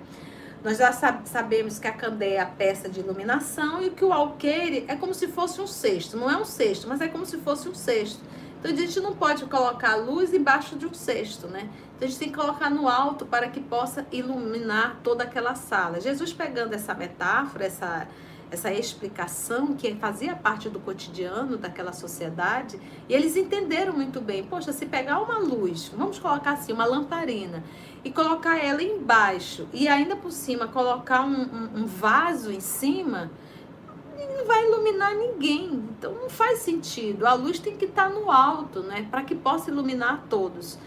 Nós 0.63 0.77
já 0.77 0.91
sabemos 0.91 1.79
que 1.79 1.87
a 1.87 1.93
candeia 1.93 2.37
é 2.37 2.39
a 2.39 2.45
peça 2.45 2.89
de 2.89 2.99
iluminação 2.99 3.81
e 3.81 3.89
que 3.89 4.03
o 4.03 4.11
alqueire 4.11 4.85
é 4.87 4.95
como 4.95 5.13
se 5.13 5.27
fosse 5.27 5.61
um 5.61 5.67
cesto. 5.67 6.17
Não 6.17 6.29
é 6.29 6.35
um 6.35 6.45
cesto, 6.45 6.87
mas 6.87 6.99
é 6.99 7.07
como 7.07 7.25
se 7.25 7.37
fosse 7.37 7.69
um 7.69 7.75
cesto. 7.75 8.19
Então 8.59 8.71
a 8.71 8.75
gente 8.75 8.99
não 8.99 9.15
pode 9.15 9.45
colocar 9.45 9.91
a 9.91 9.95
luz 9.95 10.33
embaixo 10.33 10.75
de 10.75 10.87
um 10.87 10.93
cesto, 10.93 11.47
né? 11.47 11.69
Então 11.95 12.07
a 12.07 12.11
gente 12.11 12.19
tem 12.19 12.29
que 12.29 12.35
colocar 12.35 12.69
no 12.69 12.87
alto 12.87 13.25
para 13.25 13.47
que 13.47 13.59
possa 13.59 14.05
iluminar 14.11 14.99
toda 15.03 15.23
aquela 15.23 15.53
sala. 15.55 16.01
Jesus 16.01 16.33
pegando 16.33 16.73
essa 16.73 16.93
metáfora, 16.93 17.65
essa 17.65 18.07
essa 18.49 18.71
explicação 18.71 19.75
que 19.75 19.93
fazia 19.95 20.35
parte 20.35 20.69
do 20.69 20.79
cotidiano 20.79 21.57
daquela 21.57 21.91
sociedade, 21.91 22.79
e 23.09 23.13
eles 23.13 23.35
entenderam 23.35 23.93
muito 23.93 24.21
bem. 24.21 24.43
Poxa, 24.43 24.71
se 24.71 24.85
pegar 24.85 25.19
uma 25.21 25.39
luz, 25.39 25.91
vamos 25.95 26.19
colocar 26.19 26.53
assim, 26.53 26.71
uma 26.71 26.85
lamparina, 26.85 27.63
e 28.03 28.11
colocar 28.11 28.57
ela 28.57 28.81
embaixo, 28.81 29.67
e 29.73 29.87
ainda 29.87 30.15
por 30.15 30.31
cima 30.31 30.67
colocar 30.67 31.21
um, 31.21 31.41
um, 31.41 31.81
um 31.81 31.85
vaso 31.85 32.51
em 32.51 32.61
cima, 32.61 33.29
não 34.37 34.45
vai 34.45 34.65
iluminar 34.65 35.13
ninguém. 35.15 35.83
Então 35.97 36.13
não 36.13 36.29
faz 36.29 36.59
sentido. 36.59 37.25
A 37.25 37.33
luz 37.33 37.59
tem 37.59 37.75
que 37.75 37.85
estar 37.85 38.09
no 38.09 38.31
alto, 38.31 38.81
né? 38.81 39.07
Para 39.09 39.23
que 39.23 39.35
possa 39.35 39.69
iluminar 39.69 40.25
todos. 40.29 40.77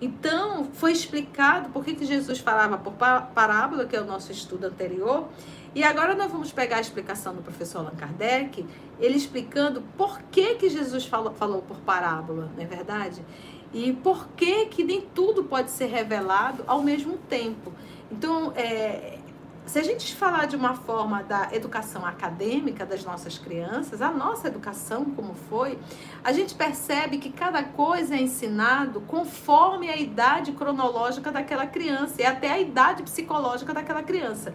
Então, 0.00 0.64
foi 0.72 0.92
explicado 0.92 1.70
por 1.70 1.84
que, 1.84 2.04
Jesus 2.04 2.38
falava 2.38 2.76
por 2.76 2.92
parábola, 2.92 3.86
que 3.86 3.96
é 3.96 4.00
o 4.00 4.04
nosso 4.04 4.32
estudo 4.32 4.66
anterior. 4.66 5.28
E 5.74 5.82
agora 5.82 6.14
nós 6.14 6.30
vamos 6.30 6.52
pegar 6.52 6.76
a 6.76 6.80
explicação 6.80 7.34
do 7.34 7.42
professor 7.42 7.80
Allan 7.80 7.96
Kardec, 7.96 8.64
ele 9.00 9.16
explicando 9.16 9.82
por 9.96 10.22
que, 10.30 10.54
que 10.54 10.68
Jesus 10.68 11.04
falou, 11.04 11.34
falou 11.34 11.62
por 11.62 11.78
parábola, 11.78 12.48
não 12.54 12.62
é 12.62 12.66
verdade? 12.66 13.24
E 13.72 13.92
por 13.92 14.28
que, 14.36 14.66
que 14.66 14.84
nem 14.84 15.00
tudo 15.00 15.42
pode 15.42 15.72
ser 15.72 15.86
revelado 15.86 16.62
ao 16.68 16.80
mesmo 16.80 17.18
tempo. 17.28 17.72
Então, 18.08 18.52
é, 18.54 19.18
se 19.66 19.78
a 19.80 19.82
gente 19.82 20.14
falar 20.14 20.46
de 20.46 20.54
uma 20.54 20.74
forma 20.74 21.24
da 21.24 21.48
educação 21.52 22.06
acadêmica 22.06 22.86
das 22.86 23.02
nossas 23.02 23.36
crianças, 23.36 24.00
a 24.00 24.12
nossa 24.12 24.46
educação 24.46 25.04
como 25.06 25.34
foi, 25.34 25.76
a 26.22 26.32
gente 26.32 26.54
percebe 26.54 27.18
que 27.18 27.32
cada 27.32 27.64
coisa 27.64 28.14
é 28.14 28.22
ensinado 28.22 29.00
conforme 29.00 29.88
a 29.88 29.96
idade 29.96 30.52
cronológica 30.52 31.32
daquela 31.32 31.66
criança 31.66 32.22
e 32.22 32.24
até 32.24 32.52
a 32.52 32.60
idade 32.60 33.02
psicológica 33.02 33.74
daquela 33.74 34.04
criança. 34.04 34.54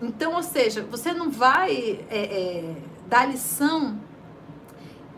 Então, 0.00 0.34
ou 0.34 0.42
seja, 0.42 0.82
você 0.82 1.12
não 1.12 1.30
vai 1.30 2.04
é, 2.10 2.18
é, 2.18 2.74
dar 3.06 3.26
lição 3.26 3.98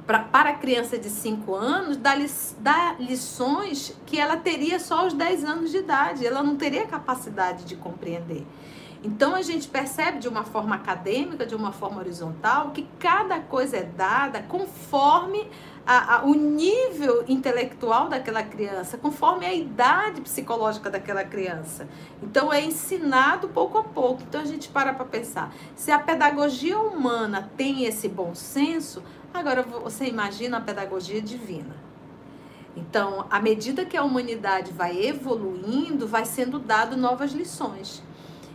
pra, 0.07 0.21
para 0.21 0.51
a 0.51 0.55
criança 0.55 0.97
de 0.97 1.11
5 1.11 1.55
anos, 1.55 1.97
dar, 1.97 2.17
dar 2.61 3.01
lições 3.01 3.95
que 4.07 4.19
ela 4.19 4.37
teria 4.37 4.79
só 4.79 5.01
aos 5.01 5.12
10 5.12 5.45
anos 5.45 5.71
de 5.71 5.79
idade. 5.79 6.27
Ela 6.27 6.43
não 6.43 6.57
teria 6.57 6.87
capacidade 6.87 7.64
de 7.64 7.77
compreender. 7.77 8.47
Então 9.03 9.35
a 9.35 9.43
gente 9.43 9.69
percebe 9.69 10.19
de 10.19 10.29
uma 10.29 10.45
forma 10.45 10.75
acadêmica, 10.75 11.47
de 11.47 11.55
uma 11.55 11.73
forma 11.73 12.01
horizontal, 12.01 12.71
que 12.71 12.87
cada 12.99 13.38
coisa 13.41 13.77
é 13.77 13.83
dada 13.83 14.43
conforme 14.43 15.49
a, 15.90 16.16
a, 16.16 16.24
o 16.27 16.35
nível 16.35 17.24
intelectual 17.27 18.11
daquela 18.11 18.42
criança, 18.42 18.98
conforme 18.98 19.46
a 19.46 19.55
idade 19.55 20.20
psicológica 20.20 20.90
daquela 20.90 21.24
criança. 21.24 21.88
Então 22.22 22.53
é 22.53 22.62
ensinado 22.62 23.48
pouco 23.48 23.79
a 23.79 23.83
pouco. 23.83 24.22
Então 24.22 24.42
a 24.42 24.44
gente 24.44 24.68
para 24.68 24.92
para 24.92 25.07
pensar. 25.07 25.51
Se 25.74 25.90
a 25.90 25.98
pedagogia 25.98 26.79
humana 26.79 27.51
tem 27.57 27.87
esse 27.87 28.07
bom 28.07 28.35
senso, 28.35 29.03
agora 29.33 29.62
você 29.62 30.05
imagina 30.05 30.59
a 30.59 30.61
pedagogia 30.61 31.22
divina. 31.22 31.74
Então, 32.77 33.24
à 33.31 33.40
medida 33.40 33.87
que 33.87 33.96
a 33.96 34.05
humanidade 34.05 34.70
vai 34.72 35.03
evoluindo, 35.03 36.07
vai 36.07 36.27
sendo 36.27 36.59
dado 36.59 36.98
novas 36.98 37.33
lições. 37.33 38.03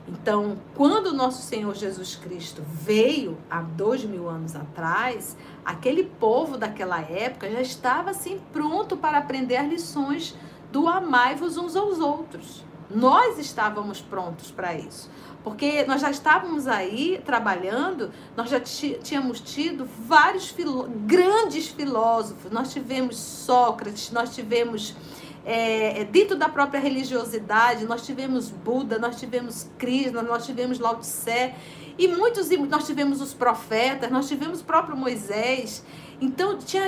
Então, 0.08 0.58
quando 0.76 1.08
o 1.08 1.14
nosso 1.14 1.42
Senhor 1.42 1.74
Jesus 1.76 2.16
Cristo 2.16 2.62
veio 2.68 3.38
há 3.50 3.62
dois 3.62 4.04
mil 4.04 4.28
anos 4.28 4.56
atrás, 4.56 5.38
aquele 5.64 6.04
povo 6.04 6.58
daquela 6.58 7.00
época 7.00 7.50
já 7.50 7.62
estava 7.62 8.10
assim 8.10 8.40
pronto 8.52 8.98
para 8.98 9.18
aprender 9.18 9.56
as 9.56 9.70
lições 9.70 10.36
do 10.72 10.88
amai-vos 10.88 11.56
uns 11.58 11.76
aos 11.76 12.00
outros. 12.00 12.64
Nós 12.94 13.40
estávamos 13.40 14.02
prontos 14.02 14.52
para 14.52 14.76
isso. 14.76 15.10
Porque 15.44 15.84
nós 15.86 16.00
já 16.02 16.10
estávamos 16.10 16.68
aí 16.68 17.22
trabalhando, 17.26 18.12
nós 18.36 18.50
já 18.50 18.60
tínhamos 18.60 19.42
tido 19.42 19.86
vários 19.86 20.50
filó 20.50 20.88
grandes 21.06 21.68
filósofos. 21.68 22.50
Nós 22.52 22.72
tivemos 22.72 23.18
Sócrates, 23.18 24.12
nós 24.12 24.34
tivemos 24.34 24.96
é, 25.46 26.06
dentro 26.06 26.38
da 26.38 26.48
própria 26.48 26.80
religiosidade, 26.80 27.86
nós 27.86 28.06
tivemos 28.06 28.50
Buda, 28.50 28.98
nós 28.98 29.20
tivemos 29.20 29.70
Krishna, 29.78 30.22
nós 30.22 30.46
tivemos 30.46 30.80
Lao 30.80 30.98
Tse, 30.98 31.54
e 31.98 32.08
muitos, 32.08 32.50
nós 32.50 32.88
tivemos 32.88 33.22
os 33.22 33.34
profetas, 33.34 34.10
nós 34.10 34.28
tivemos 34.28 34.62
o 34.62 34.64
próprio 34.64 34.96
Moisés. 34.96 35.84
Então, 36.20 36.58
tinha, 36.58 36.86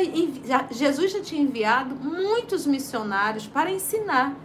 Jesus 0.72 1.12
já 1.12 1.22
tinha 1.22 1.42
enviado 1.42 1.96
muitos 1.96 2.66
missionários 2.66 3.46
para 3.46 3.70
ensinar. 3.72 4.36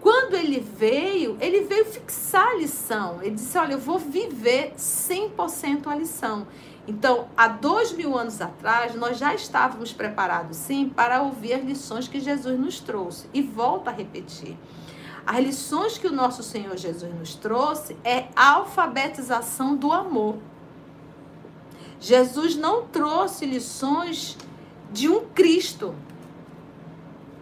Quando 0.00 0.34
ele 0.34 0.60
veio, 0.60 1.36
ele 1.40 1.62
veio 1.62 1.84
fixar 1.84 2.46
a 2.46 2.54
lição. 2.54 3.20
Ele 3.20 3.34
disse: 3.34 3.58
Olha, 3.58 3.72
eu 3.72 3.78
vou 3.78 3.98
viver 3.98 4.72
100% 4.78 5.86
a 5.86 5.96
lição. 5.96 6.46
Então, 6.86 7.28
há 7.36 7.48
dois 7.48 7.92
mil 7.92 8.16
anos 8.16 8.40
atrás, 8.40 8.94
nós 8.94 9.18
já 9.18 9.34
estávamos 9.34 9.92
preparados, 9.92 10.56
sim, 10.56 10.88
para 10.88 11.22
ouvir 11.22 11.54
as 11.54 11.64
lições 11.64 12.06
que 12.06 12.20
Jesus 12.20 12.58
nos 12.58 12.78
trouxe. 12.78 13.28
E 13.34 13.42
volto 13.42 13.88
a 13.88 13.90
repetir. 13.90 14.56
As 15.26 15.44
lições 15.44 15.98
que 15.98 16.06
o 16.06 16.12
nosso 16.12 16.44
Senhor 16.44 16.76
Jesus 16.76 17.12
nos 17.12 17.34
trouxe 17.34 17.96
é 18.04 18.28
a 18.36 18.52
alfabetização 18.52 19.74
do 19.74 19.92
amor. 19.92 20.36
Jesus 21.98 22.54
não 22.54 22.86
trouxe 22.86 23.44
lições 23.44 24.36
de 24.92 25.08
um 25.08 25.24
Cristo, 25.30 25.96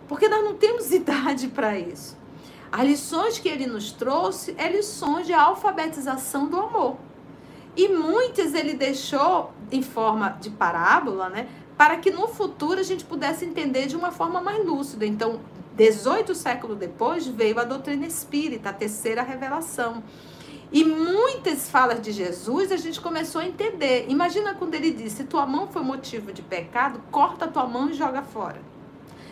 porque 0.09 0.29
nós 0.29 0.43
não 0.43 0.55
temos 0.55 0.91
idade 0.93 1.49
para 1.49 1.79
isso. 1.79 2.17
As 2.73 2.87
lições 2.87 3.39
que 3.39 3.49
ele 3.49 3.67
nos 3.67 3.93
trouxe 3.93 4.55
é 4.57 4.69
lições 4.69 5.27
de 5.27 5.35
alfabetização 5.35 6.49
do 6.49 6.59
amor. 6.59 6.97
E 7.77 7.89
muitas 7.89 8.55
ele 8.55 8.75
deixou 8.75 9.53
em 9.71 9.83
forma 9.83 10.37
de 10.41 10.51
parábola, 10.51 11.29
né? 11.29 11.49
Para 11.77 11.97
que 11.97 12.11
no 12.11 12.29
futuro 12.29 12.79
a 12.79 12.85
gente 12.85 13.05
pudesse 13.05 13.45
entender 13.45 13.87
de 13.87 13.97
uma 13.97 14.13
forma 14.13 14.41
mais 14.41 14.65
lúcida. 14.65 15.05
Então, 15.05 15.41
18 15.77 16.35
séculos 16.35 16.79
depois 16.79 17.27
veio 17.27 17.59
a 17.59 17.65
doutrina 17.65 18.07
espírita, 18.07 18.71
a 18.71 18.73
terceira 18.73 19.23
revelação. 19.23 20.03
E 20.71 20.85
muitas 20.85 21.69
falas 21.69 22.01
de 22.01 22.13
Jesus 22.13 22.71
a 22.73 22.77
gente 22.77 23.01
começou 23.01 23.41
a 23.41 23.47
entender. 23.47 24.07
Imagina 24.09 24.55
quando 24.55 24.75
ele 24.75 24.91
disse: 24.91 25.17
se 25.17 25.25
tua 25.25 25.47
mão 25.47 25.67
foi 25.67 25.83
motivo 25.83 26.33
de 26.33 26.43
pecado, 26.43 27.01
corta 27.11 27.49
tua 27.49 27.67
mão 27.67 27.91
e 27.91 27.95
joga 27.95 28.23
fora. 28.23 28.61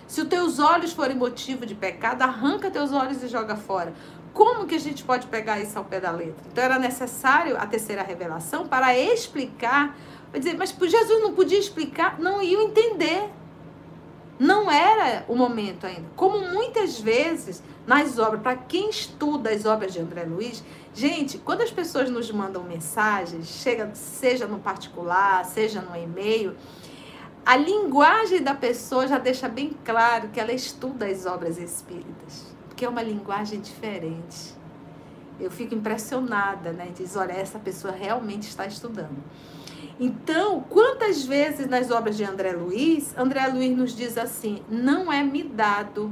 Se 0.07 0.21
os 0.21 0.29
teus 0.29 0.59
olhos 0.59 0.93
forem 0.93 1.17
motivo 1.17 1.65
de 1.65 1.75
pecado, 1.75 2.23
arranca 2.23 2.71
teus 2.71 2.93
olhos 2.93 3.23
e 3.23 3.29
joga 3.29 3.57
fora. 3.57 3.95
Como 4.33 4.66
que 4.66 4.75
a 4.75 4.81
gente 4.81 5.05
pode 5.05 5.27
pegar 5.27 5.61
isso 5.61 5.79
ao 5.79 5.85
pé 5.85 6.01
da 6.01 6.11
letra? 6.11 6.42
Então 6.51 6.64
era 6.64 6.79
necessário 6.79 7.57
a 7.57 7.66
terceira 7.66 8.03
revelação 8.03 8.66
para 8.66 8.97
explicar, 8.99 9.97
dizer, 10.33 10.57
mas 10.57 10.71
Jesus 10.71 11.21
não 11.21 11.35
podia 11.35 11.59
explicar, 11.59 12.18
não 12.18 12.42
ia 12.42 12.62
entender. 12.62 13.29
Não 14.38 14.71
era 14.71 15.25
o 15.29 15.37
momento 15.37 15.87
ainda. 15.87 16.09
Como 16.16 16.40
muitas 16.49 16.99
vezes 16.99 17.62
nas 17.87 18.18
obras, 18.18 18.42
para 18.42 18.57
quem 18.57 18.88
estuda 18.88 19.51
as 19.51 19.66
obras 19.66 19.92
de 19.92 20.01
André 20.01 20.25
Luiz, 20.25 20.64
gente, 20.95 21.37
quando 21.38 21.61
as 21.61 21.71
pessoas 21.71 22.09
nos 22.11 22.31
mandam 22.31 22.62
mensagens, 22.64 23.47
chega, 23.47 23.90
seja 23.95 24.47
no 24.47 24.59
particular, 24.59 25.45
seja 25.45 25.83
no 25.83 25.95
e-mail, 25.95 26.57
a 27.45 27.57
linguagem 27.57 28.42
da 28.42 28.55
pessoa 28.55 29.07
já 29.07 29.18
deixa 29.18 29.49
bem 29.49 29.77
claro 29.85 30.29
que 30.29 30.40
ela 30.40 30.53
estuda 30.53 31.07
as 31.07 31.27
obras 31.27 31.59
espíritas 31.59 32.52
porque 32.83 32.87
é 32.87 32.88
uma 32.88 33.03
linguagem 33.03 33.61
diferente. 33.61 34.55
Eu 35.38 35.53
fico 35.53 35.73
impressionada, 35.73 36.73
né? 36.73 36.90
Diz, 36.92 37.14
olha, 37.14 37.31
essa 37.31 37.57
pessoa 37.57 37.95
realmente 37.95 38.49
está 38.49 38.66
estudando. 38.66 39.23
Então, 40.01 40.64
quantas 40.68 41.25
vezes 41.25 41.68
nas 41.68 41.92
obras 41.92 42.16
de 42.16 42.25
André 42.25 42.53
Luiz, 42.53 43.16
André 43.16 43.47
Luiz 43.47 43.77
nos 43.77 43.95
diz 43.95 44.18
assim: 44.18 44.64
não 44.68 45.12
é 45.12 45.23
me 45.23 45.45
dado 45.45 46.11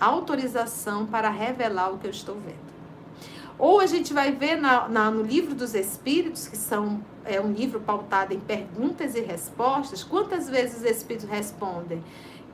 autorização 0.00 1.06
para 1.06 1.30
revelar 1.30 1.92
o 1.92 1.98
que 1.98 2.08
eu 2.08 2.10
estou 2.10 2.34
vendo. 2.34 2.70
Ou 3.56 3.78
a 3.78 3.86
gente 3.86 4.12
vai 4.12 4.32
ver 4.32 4.56
na, 4.56 4.88
na, 4.88 5.10
no 5.12 5.22
livro 5.22 5.54
dos 5.54 5.74
Espíritos, 5.74 6.48
que 6.48 6.56
são, 6.56 7.04
é 7.24 7.40
um 7.40 7.52
livro 7.52 7.78
pautado 7.78 8.34
em 8.34 8.40
perguntas 8.40 9.14
e 9.14 9.20
respostas, 9.20 10.02
quantas 10.02 10.50
vezes 10.50 10.78
os 10.78 10.84
Espíritos 10.84 11.28
respondem? 11.28 12.02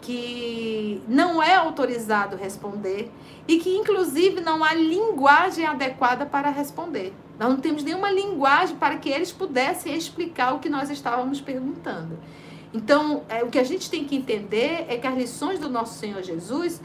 Que 0.01 1.03
não 1.09 1.43
é 1.43 1.55
autorizado 1.55 2.37
responder 2.37 3.11
e 3.49 3.59
que, 3.59 3.77
inclusive, 3.77 4.41
não 4.41 4.63
há 4.63 4.75
linguagem 4.75 5.67
adequada 5.67 6.27
para 6.27 6.51
responder. 6.51 7.13
Nós 7.39 7.51
não 7.51 7.59
temos 7.59 7.83
nenhuma 7.83 8.11
linguagem 8.11 8.77
para 8.77 8.97
que 8.97 9.09
eles 9.09 9.33
pudessem 9.33 9.95
explicar 9.95 10.55
o 10.55 10.59
que 10.59 10.69
nós 10.69 10.91
estávamos 10.91 11.41
perguntando. 11.41 12.19
Então, 12.73 13.23
é, 13.29 13.43
o 13.43 13.49
que 13.49 13.59
a 13.59 13.65
gente 13.65 13.91
tem 13.91 14.05
que 14.05 14.17
entender 14.17 14.87
é 14.89 14.97
que 14.97 15.07
as 15.07 15.17
lições 15.17 15.59
do 15.59 15.69
nosso 15.69 15.99
Senhor 15.99 16.23
Jesus 16.23 16.81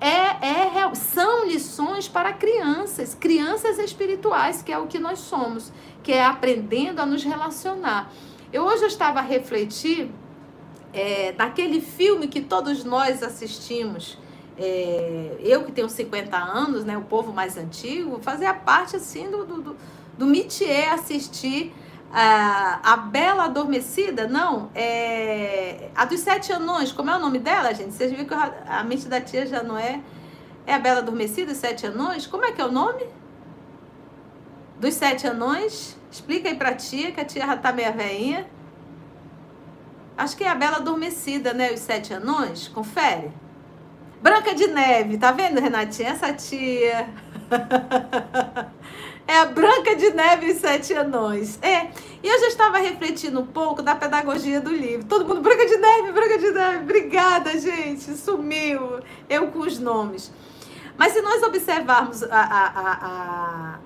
é, 0.00 0.80
é, 0.80 0.94
são 0.94 1.46
lições 1.46 2.08
para 2.08 2.32
crianças, 2.32 3.14
crianças 3.14 3.78
espirituais, 3.78 4.60
que 4.60 4.72
é 4.72 4.78
o 4.78 4.86
que 4.86 4.98
nós 4.98 5.20
somos, 5.20 5.72
que 6.02 6.12
é 6.12 6.24
aprendendo 6.24 7.00
a 7.00 7.06
nos 7.06 7.22
relacionar. 7.22 8.10
Eu 8.52 8.64
hoje 8.64 8.82
eu 8.82 8.88
estava 8.88 9.20
a 9.20 9.22
refletir 9.22 10.10
é, 10.92 11.34
naquele 11.36 11.80
filme 11.80 12.28
que 12.28 12.40
todos 12.40 12.84
nós 12.84 13.22
assistimos, 13.22 14.18
é, 14.58 15.36
eu 15.40 15.64
que 15.64 15.72
tenho 15.72 15.88
50 15.88 16.36
anos, 16.36 16.84
né, 16.84 16.96
o 16.96 17.02
povo 17.02 17.32
mais 17.32 17.56
antigo, 17.56 18.20
fazia 18.22 18.52
parte 18.52 18.96
assim 18.96 19.30
do, 19.30 19.44
do, 19.44 19.76
do 20.18 20.26
métier 20.26 20.90
assistir 20.92 21.72
a, 22.12 22.92
a 22.92 22.96
Bela 22.96 23.44
Adormecida, 23.44 24.28
não, 24.28 24.70
é, 24.74 25.90
a 25.94 26.04
dos 26.04 26.20
Sete 26.20 26.52
Anões, 26.52 26.92
como 26.92 27.10
é 27.10 27.16
o 27.16 27.20
nome 27.20 27.38
dela, 27.38 27.72
gente? 27.72 27.94
Vocês 27.94 28.10
viram 28.10 28.26
que 28.26 28.34
a 28.34 28.84
mente 28.84 29.08
da 29.08 29.20
tia 29.20 29.46
já 29.46 29.62
não 29.62 29.78
é... 29.78 30.00
É 30.64 30.74
a 30.74 30.78
Bela 30.78 31.00
Adormecida, 31.00 31.50
os 31.50 31.58
Sete 31.58 31.86
Anões? 31.86 32.24
Como 32.26 32.44
é 32.44 32.52
que 32.52 32.60
é 32.60 32.64
o 32.64 32.70
nome? 32.70 33.04
Dos 34.82 34.94
sete 34.94 35.28
anões, 35.28 35.96
explica 36.10 36.48
aí 36.48 36.56
pra 36.56 36.74
tia, 36.74 37.12
que 37.12 37.20
a 37.20 37.24
tia 37.24 37.46
já 37.46 37.56
tá 37.56 37.72
meia 37.72 37.92
veinha. 37.92 38.50
Acho 40.16 40.36
que 40.36 40.44
é 40.44 40.48
a 40.48 40.54
Bela 40.54 40.76
Adormecida, 40.76 41.52
né? 41.52 41.72
Os 41.72 41.80
sete 41.80 42.12
anões. 42.12 42.68
Confere. 42.68 43.32
Branca 44.22 44.54
de 44.54 44.68
Neve, 44.68 45.18
tá 45.18 45.32
vendo, 45.32 45.60
Renatinha? 45.60 46.10
Essa 46.10 46.32
tia. 46.32 47.08
é 49.26 49.38
a 49.38 49.46
Branca 49.46 49.94
de 49.96 50.10
Neve 50.10 50.46
e 50.46 50.52
os 50.52 50.58
Sete 50.58 50.94
Anões. 50.94 51.58
É. 51.62 51.90
E 52.22 52.28
eu 52.28 52.40
já 52.40 52.46
estava 52.48 52.78
refletindo 52.78 53.40
um 53.40 53.46
pouco 53.46 53.82
da 53.82 53.94
pedagogia 53.94 54.60
do 54.60 54.70
livro. 54.70 55.06
Todo 55.06 55.26
mundo, 55.26 55.40
Branca 55.40 55.66
de 55.66 55.76
Neve, 55.76 56.12
Branca 56.12 56.38
de 56.38 56.50
Neve. 56.50 56.78
Obrigada, 56.84 57.58
gente. 57.58 58.16
Sumiu. 58.16 59.00
Eu 59.28 59.48
com 59.48 59.60
os 59.60 59.78
nomes. 59.78 60.32
Mas 60.96 61.12
se 61.12 61.22
nós 61.22 61.42
observarmos 61.42 62.22
a, 62.22 62.28
a, 62.28 62.66
a, 62.66 62.98
a, 63.02 63.78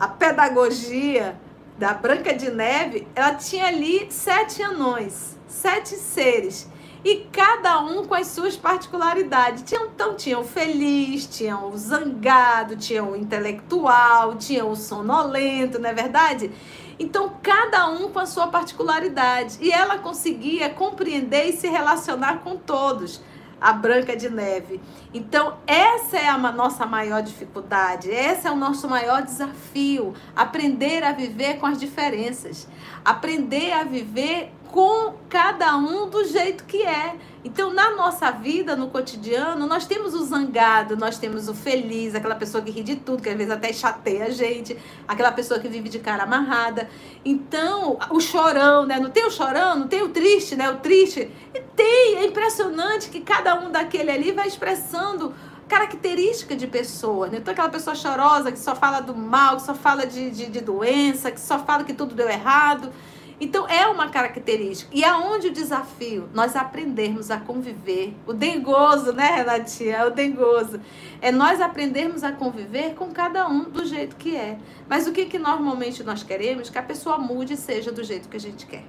a 0.00 0.08
pedagogia 0.08 1.40
da 1.78 1.94
Branca 1.94 2.34
de 2.34 2.50
Neve, 2.50 3.06
ela 3.14 3.34
tinha 3.34 3.66
ali 3.66 4.06
sete 4.10 4.62
anões, 4.62 5.35
sete 5.46 5.94
seres 5.94 6.68
e 7.04 7.26
cada 7.30 7.80
um 7.80 8.04
com 8.04 8.14
as 8.14 8.26
suas 8.26 8.56
particularidades. 8.56 9.62
Tinha, 9.62 9.80
então 9.82 10.16
tinha 10.16 10.38
o 10.38 10.44
feliz, 10.44 11.26
tinha 11.26 11.56
o 11.58 11.76
zangado, 11.76 12.76
tinha 12.76 13.04
o 13.04 13.14
intelectual, 13.14 14.34
tinha 14.34 14.64
o 14.64 14.74
sonolento, 14.74 15.78
não 15.78 15.88
é 15.88 15.94
verdade? 15.94 16.50
Então 16.98 17.36
cada 17.42 17.88
um 17.88 18.10
com 18.10 18.18
a 18.18 18.26
sua 18.26 18.48
particularidade 18.48 19.58
e 19.60 19.70
ela 19.70 19.98
conseguia 19.98 20.70
compreender 20.70 21.50
e 21.50 21.52
se 21.52 21.68
relacionar 21.68 22.40
com 22.40 22.56
todos 22.56 23.20
a 23.60 23.72
Branca 23.72 24.16
de 24.16 24.28
Neve. 24.28 24.80
Então, 25.14 25.56
essa 25.66 26.18
é 26.18 26.28
a 26.28 26.36
nossa 26.36 26.84
maior 26.84 27.22
dificuldade, 27.22 28.10
esse 28.10 28.46
é 28.46 28.50
o 28.50 28.56
nosso 28.56 28.88
maior 28.88 29.22
desafio: 29.22 30.14
aprender 30.34 31.02
a 31.02 31.12
viver 31.12 31.58
com 31.58 31.66
as 31.66 31.78
diferenças, 31.78 32.68
aprender 33.04 33.72
a 33.72 33.84
viver 33.84 34.52
com 34.76 35.14
cada 35.30 35.74
um 35.78 36.06
do 36.10 36.22
jeito 36.26 36.64
que 36.64 36.82
é. 36.82 37.16
Então, 37.42 37.72
na 37.72 37.96
nossa 37.96 38.30
vida, 38.30 38.76
no 38.76 38.90
cotidiano, 38.90 39.66
nós 39.66 39.86
temos 39.86 40.12
o 40.12 40.22
zangado, 40.22 40.98
nós 40.98 41.16
temos 41.16 41.48
o 41.48 41.54
feliz, 41.54 42.14
aquela 42.14 42.34
pessoa 42.34 42.62
que 42.62 42.70
ri 42.70 42.82
de 42.82 42.96
tudo, 42.96 43.22
que 43.22 43.30
às 43.30 43.36
vezes 43.38 43.50
até 43.50 43.72
chateia 43.72 44.26
a 44.26 44.28
gente, 44.28 44.76
aquela 45.08 45.32
pessoa 45.32 45.58
que 45.58 45.66
vive 45.66 45.88
de 45.88 45.98
cara 45.98 46.24
amarrada. 46.24 46.90
Então, 47.24 47.96
o 48.10 48.20
chorão, 48.20 48.84
né? 48.84 49.00
Não 49.00 49.08
tem 49.08 49.24
o 49.24 49.30
chorão, 49.30 49.78
não 49.78 49.88
tem 49.88 50.02
o 50.02 50.10
triste, 50.10 50.54
né? 50.54 50.68
O 50.68 50.76
triste. 50.76 51.30
E 51.54 51.60
tem, 51.74 52.16
é 52.16 52.26
impressionante 52.26 53.08
que 53.08 53.22
cada 53.22 53.58
um 53.58 53.72
daquele 53.72 54.10
ali 54.10 54.30
vai 54.30 54.46
expressando 54.46 55.34
característica 55.66 56.54
de 56.54 56.66
pessoa, 56.66 57.28
né? 57.28 57.38
Então, 57.38 57.52
aquela 57.52 57.70
pessoa 57.70 57.96
chorosa 57.96 58.52
que 58.52 58.58
só 58.58 58.76
fala 58.76 59.00
do 59.00 59.16
mal, 59.16 59.56
que 59.56 59.62
só 59.62 59.74
fala 59.74 60.06
de, 60.06 60.30
de, 60.30 60.50
de 60.50 60.60
doença, 60.60 61.30
que 61.30 61.40
só 61.40 61.60
fala 61.60 61.82
que 61.82 61.94
tudo 61.94 62.14
deu 62.14 62.28
errado. 62.28 62.92
Então 63.38 63.68
é 63.68 63.86
uma 63.86 64.08
característica. 64.08 64.90
E 64.94 65.04
aonde 65.04 65.48
o 65.48 65.52
desafio? 65.52 66.28
Nós 66.32 66.56
aprendermos 66.56 67.30
a 67.30 67.38
conviver. 67.38 68.14
O 68.26 68.32
dengoso, 68.32 69.12
né, 69.12 69.26
Renatinha? 69.36 70.06
O 70.06 70.10
dengoso. 70.10 70.80
É 71.20 71.30
nós 71.30 71.60
aprendermos 71.60 72.24
a 72.24 72.32
conviver 72.32 72.94
com 72.94 73.10
cada 73.12 73.46
um 73.46 73.64
do 73.64 73.84
jeito 73.84 74.16
que 74.16 74.34
é. 74.34 74.58
Mas 74.88 75.06
o 75.06 75.12
que, 75.12 75.26
que 75.26 75.38
normalmente 75.38 76.02
nós 76.02 76.22
queremos? 76.22 76.70
Que 76.70 76.78
a 76.78 76.82
pessoa 76.82 77.18
mude 77.18 77.52
e 77.52 77.56
seja 77.56 77.92
do 77.92 78.02
jeito 78.02 78.28
que 78.28 78.36
a 78.36 78.40
gente 78.40 78.66
quer. 78.66 78.84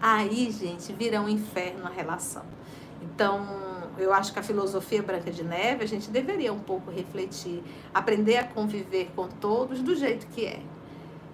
Aí, 0.00 0.50
gente, 0.52 0.92
vira 0.92 1.20
um 1.20 1.28
inferno 1.28 1.84
a 1.84 1.90
relação. 1.90 2.44
Então, 3.02 3.44
eu 3.98 4.12
acho 4.12 4.32
que 4.32 4.38
a 4.38 4.42
filosofia 4.42 5.02
Branca 5.02 5.32
de 5.32 5.42
Neve, 5.42 5.82
a 5.82 5.88
gente 5.88 6.08
deveria 6.08 6.52
um 6.52 6.60
pouco 6.60 6.90
refletir, 6.92 7.62
aprender 7.92 8.36
a 8.36 8.44
conviver 8.44 9.10
com 9.16 9.26
todos 9.26 9.82
do 9.82 9.96
jeito 9.96 10.28
que 10.28 10.46
é. 10.46 10.60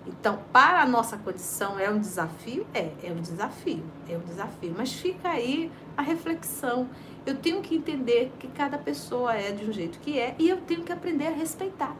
Então, 0.07 0.39
para 0.53 0.83
a 0.83 0.87
nossa 0.87 1.17
condição 1.17 1.79
é 1.79 1.89
um 1.89 1.99
desafio? 1.99 2.67
É, 2.75 2.91
é 3.03 3.11
um 3.11 3.21
desafio, 3.21 3.83
é 4.09 4.17
um 4.17 4.21
desafio. 4.21 4.75
Mas 4.77 4.93
fica 4.93 5.31
aí 5.31 5.73
a 5.97 6.03
reflexão. 6.03 6.89
Eu 7.25 7.37
tenho 7.37 7.63
que 7.63 7.75
entender 7.75 8.31
que 8.39 8.49
cada 8.49 8.77
pessoa 8.77 9.35
é 9.35 9.51
de 9.51 9.65
um 9.65 9.73
jeito 9.73 9.99
que 10.01 10.19
é 10.19 10.35
e 10.39 10.49
eu 10.49 10.59
tenho 10.59 10.83
que 10.83 10.93
aprender 10.93 11.29
a 11.29 11.31
respeitar. 11.31 11.97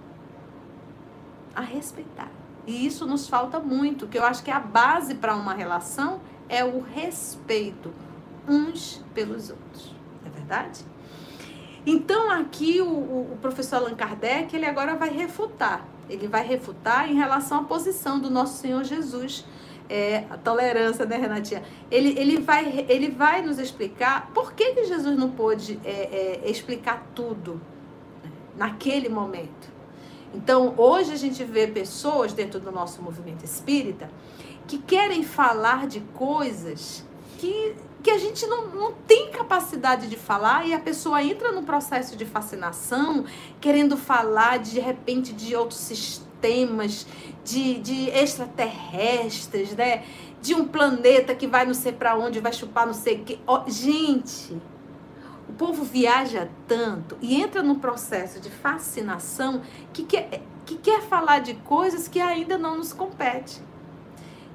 A 1.55 1.63
respeitar. 1.63 2.31
E 2.67 2.87
isso 2.87 3.07
nos 3.07 3.29
falta 3.29 3.59
muito, 3.59 4.07
que 4.07 4.19
eu 4.19 4.25
acho 4.25 4.43
que 4.43 4.51
a 4.51 4.61
base 4.61 5.15
para 5.15 5.35
uma 5.35 5.55
relação 5.55 6.21
é 6.49 6.65
o 6.65 6.81
respeito 6.81 7.93
uns 8.47 9.03
pelos 9.15 9.51
outros. 9.51 9.95
É 10.27 10.29
verdade? 10.29 10.85
Então, 11.87 12.31
aqui 12.31 12.81
o, 12.81 12.87
o 12.87 13.39
professor 13.41 13.77
Allan 13.77 13.95
Kardec, 13.95 14.55
ele 14.55 14.67
agora 14.67 14.95
vai 14.95 15.11
refutar 15.11 15.87
ele 16.09 16.29
vai 16.29 16.47
refutar 16.47 17.11
em 17.11 17.15
relação 17.15 17.61
à 17.61 17.65
posição 17.65 18.19
do 18.19 18.31
nosso 18.31 18.59
Senhor 18.59 18.85
Jesus. 18.85 19.45
É, 19.87 20.25
a 20.31 20.39
tolerância, 20.39 21.05
né, 21.05 21.19
Renatinha? 21.19 21.63
Ele, 21.91 22.19
ele, 22.19 22.39
vai, 22.39 22.87
ele 22.89 23.11
vai 23.11 23.43
nos 23.43 23.59
explicar 23.59 24.31
por 24.33 24.55
que, 24.55 24.73
que 24.73 24.85
Jesus 24.85 25.15
não 25.17 25.31
pôde 25.31 25.79
é, 25.85 26.41
é, 26.43 26.51
explicar 26.51 27.07
tudo 27.15 27.61
naquele 28.57 29.11
momento. 29.11 29.73
Então, 30.35 30.75
hoje 30.79 31.13
a 31.13 31.17
gente 31.17 31.45
vê 31.45 31.67
pessoas 31.67 32.33
dentro 32.33 32.59
do 32.59 32.73
nosso 32.73 33.03
movimento 33.03 33.45
espírita 33.45 34.11
que 34.67 34.79
querem 34.79 35.23
falar 35.23 35.87
de 35.87 36.01
coisas 36.01 37.05
que 37.39 37.77
que 38.05 38.11
a 38.11 38.19
gente 38.19 38.47
não, 38.47 38.67
não 38.67 38.93
tem 38.93 39.31
capacidade 39.31 40.09
de 40.09 40.17
falar 40.17 40.69
e 40.69 40.75
a 40.75 40.79
pessoa 40.79 41.25
entra 41.25 41.51
no 41.53 41.63
processo 41.63 42.15
de 42.17 42.27
fascinação, 42.27 43.25
querendo 43.63 43.97
falar 43.97 44.59
de 44.59 44.79
repente 44.79 45.33
de 45.33 45.57
outros 45.57 45.81
sistemas, 45.81 47.07
de, 47.43 47.79
de 47.79 48.11
extraterrestres, 48.11 49.75
né? 49.75 50.05
De 50.43 50.55
um 50.55 50.69
planeta 50.69 51.35
que 51.35 51.47
vai 51.47 51.65
não 51.65 51.73
sei 51.73 51.93
para 51.93 52.15
onde, 52.15 52.41
vai 52.41 52.53
chupar 52.53 52.87
não 52.87 52.93
sei 52.93 53.15
o 53.17 53.25
que. 53.25 53.41
Oh, 53.47 53.63
gente, 53.67 54.55
o 55.49 55.55
povo 55.55 55.83
viaja 55.83 56.47
tanto 56.69 57.17
e 57.23 57.41
entra 57.41 57.63
num 57.63 57.79
processo 57.79 58.39
de 58.39 58.51
fascinação 58.51 59.63
que 59.95 60.05
quer, 60.05 60.43
que 60.67 60.77
quer 60.77 61.01
falar 61.01 61.39
de 61.39 61.55
coisas 61.55 62.07
que 62.07 62.21
ainda 62.21 62.59
não 62.59 62.77
nos 62.77 62.93
competem. 62.93 63.63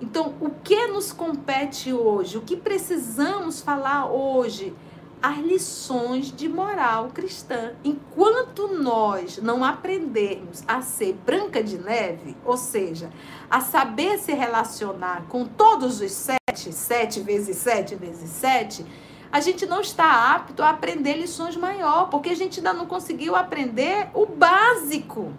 Então, 0.02 0.34
o 0.40 0.50
que 0.50 0.88
nos 0.88 1.12
compete 1.12 1.92
hoje? 1.92 2.38
O 2.38 2.42
que 2.42 2.56
precisamos 2.56 3.62
falar 3.62 4.06
hoje? 4.06 4.74
As 5.22 5.38
lições 5.38 6.32
de 6.32 6.48
moral 6.48 7.10
cristã. 7.14 7.74
Enquanto 7.84 8.70
nós 8.70 9.38
não 9.40 9.66
aprendermos 9.66 10.64
a 10.66 10.82
ser 10.82 11.14
branca 11.26 11.62
de 11.62 11.78
neve, 11.78 12.38
ou 12.46 12.56
seja, 12.56 13.10
a 13.50 13.60
saber 13.60 14.18
se 14.18 14.32
relacionar 14.34 15.24
com 15.28 15.44
todos 15.44 16.00
os 16.00 16.12
sete, 16.12 16.72
sete 16.72 17.20
vezes 17.20 17.58
sete 17.58 17.96
vezes 17.96 18.30
sete, 18.30 18.86
a 19.30 19.42
gente 19.42 19.66
não 19.66 19.82
está 19.82 20.34
apto 20.34 20.64
a 20.64 20.70
aprender 20.70 21.16
lições 21.16 21.58
maior, 21.58 22.10
porque 22.10 22.30
a 22.30 22.36
gente 22.36 22.60
ainda 22.60 22.74
não 22.74 22.86
conseguiu 22.86 23.36
aprender 23.36 24.10
o 24.14 24.26
básico. 24.26 25.34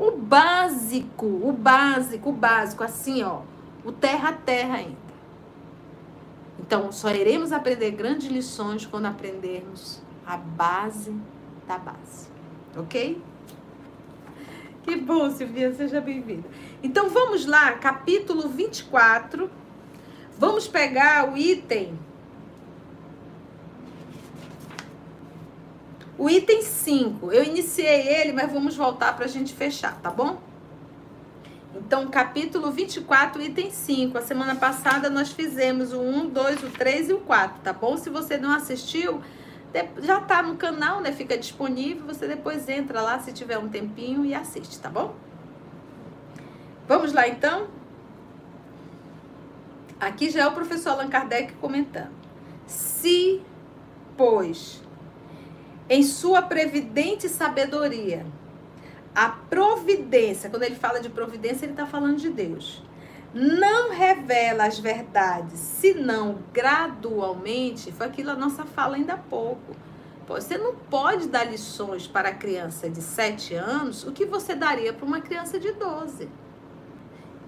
O 0.00 0.12
básico, 0.12 1.26
o 1.26 1.52
básico, 1.52 2.30
o 2.30 2.32
básico, 2.32 2.82
assim, 2.82 3.22
ó, 3.22 3.42
o 3.84 3.92
terra 3.92 4.30
a 4.30 4.32
terra 4.32 4.76
ainda. 4.76 4.96
Então, 6.58 6.90
só 6.90 7.10
iremos 7.10 7.52
aprender 7.52 7.90
grandes 7.90 8.30
lições 8.30 8.86
quando 8.86 9.04
aprendermos 9.04 10.00
a 10.26 10.38
base 10.38 11.14
da 11.68 11.76
base. 11.76 12.30
Ok? 12.74 13.22
Que 14.84 14.96
bom, 14.96 15.30
Silvia, 15.30 15.74
seja 15.74 16.00
bem-vinda. 16.00 16.48
Então, 16.82 17.10
vamos 17.10 17.44
lá, 17.44 17.72
capítulo 17.72 18.48
24. 18.48 19.50
Vamos 20.38 20.66
pegar 20.66 21.30
o 21.30 21.36
item 21.36 21.98
O 26.20 26.28
item 26.28 26.60
5, 26.60 27.32
eu 27.32 27.42
iniciei 27.42 28.06
ele, 28.06 28.34
mas 28.34 28.52
vamos 28.52 28.76
voltar 28.76 29.16
para 29.16 29.24
a 29.24 29.28
gente 29.28 29.54
fechar, 29.54 29.98
tá 30.02 30.10
bom? 30.10 30.38
Então, 31.74 32.08
capítulo 32.08 32.70
24, 32.70 33.40
item 33.40 33.70
5. 33.70 34.18
A 34.18 34.20
semana 34.20 34.54
passada 34.54 35.08
nós 35.08 35.32
fizemos 35.32 35.94
o 35.94 35.98
1, 35.98 36.28
2, 36.28 36.62
o 36.64 36.70
3 36.72 37.08
e 37.08 37.12
o 37.14 37.20
4, 37.20 37.62
tá 37.62 37.72
bom? 37.72 37.96
Se 37.96 38.10
você 38.10 38.36
não 38.36 38.52
assistiu, 38.52 39.22
já 40.02 40.20
tá 40.20 40.42
no 40.42 40.56
canal, 40.56 41.00
né? 41.00 41.10
Fica 41.10 41.38
disponível. 41.38 42.04
Você 42.08 42.28
depois 42.28 42.68
entra 42.68 43.00
lá 43.00 43.18
se 43.18 43.32
tiver 43.32 43.56
um 43.56 43.70
tempinho 43.70 44.22
e 44.22 44.34
assiste, 44.34 44.78
tá 44.78 44.90
bom? 44.90 45.14
Vamos 46.86 47.14
lá 47.14 47.26
então? 47.28 47.68
Aqui 49.98 50.28
já 50.28 50.42
é 50.42 50.46
o 50.46 50.52
professor 50.52 50.90
Allan 50.90 51.08
Kardec 51.08 51.54
comentando. 51.54 52.12
Se, 52.66 53.40
pois, 54.18 54.82
em 55.90 56.04
sua 56.04 56.40
previdente 56.40 57.28
sabedoria. 57.28 58.24
A 59.12 59.28
providência, 59.28 60.48
quando 60.48 60.62
ele 60.62 60.76
fala 60.76 61.00
de 61.00 61.08
providência, 61.10 61.64
ele 61.64 61.72
está 61.72 61.84
falando 61.84 62.16
de 62.16 62.30
Deus. 62.30 62.80
Não 63.34 63.90
revela 63.90 64.66
as 64.66 64.78
verdades, 64.78 65.58
senão 65.58 66.38
gradualmente. 66.52 67.90
Foi 67.90 68.06
aquilo 68.06 68.30
a 68.30 68.36
nossa 68.36 68.64
fala 68.64 68.94
ainda 68.94 69.14
há 69.14 69.18
pouco. 69.18 69.74
Você 70.28 70.56
não 70.56 70.76
pode 70.76 71.26
dar 71.26 71.42
lições 71.42 72.06
para 72.06 72.28
a 72.28 72.34
criança 72.34 72.88
de 72.88 73.02
7 73.02 73.54
anos 73.56 74.04
o 74.04 74.12
que 74.12 74.24
você 74.24 74.54
daria 74.54 74.92
para 74.92 75.04
uma 75.04 75.20
criança 75.20 75.58
de 75.58 75.72
12. 75.72 76.28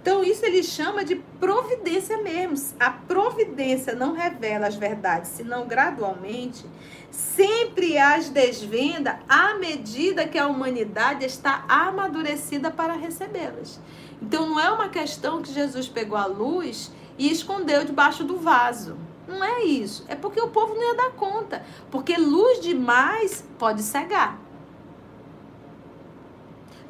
Então, 0.03 0.25
isso 0.25 0.45
ele 0.45 0.65
chama 0.65 1.05
de 1.05 1.15
providência 1.39 2.21
mesmo. 2.21 2.75
A 2.81 2.91
providência 2.91 3.95
não 3.95 4.13
revela 4.13 4.67
as 4.67 4.75
verdades, 4.75 5.31
senão 5.31 5.65
gradualmente, 5.65 6.67
sempre 7.09 7.97
as 7.97 8.29
desvenda 8.29 9.21
à 9.29 9.55
medida 9.55 10.27
que 10.27 10.37
a 10.37 10.49
humanidade 10.49 11.25
está 11.25 11.65
amadurecida 11.69 12.69
para 12.69 12.95
recebê-las. 12.95 13.81
Então, 14.21 14.49
não 14.49 14.59
é 14.59 14.69
uma 14.73 14.89
questão 14.89 15.41
que 15.41 15.53
Jesus 15.53 15.89
pegou 15.89 16.19
a 16.19 16.27
luz 16.27 16.91
e 17.17 17.31
escondeu 17.31 17.85
debaixo 17.85 18.25
do 18.25 18.39
vaso. 18.39 18.97
Não 19.29 19.45
é 19.45 19.63
isso. 19.63 20.05
É 20.09 20.17
porque 20.17 20.41
o 20.41 20.49
povo 20.49 20.75
não 20.75 20.83
ia 20.83 20.97
dar 20.97 21.13
conta. 21.13 21.65
Porque 21.93 22.17
luz 22.17 22.61
demais 22.61 23.45
pode 23.57 23.83
cegar. 23.83 24.37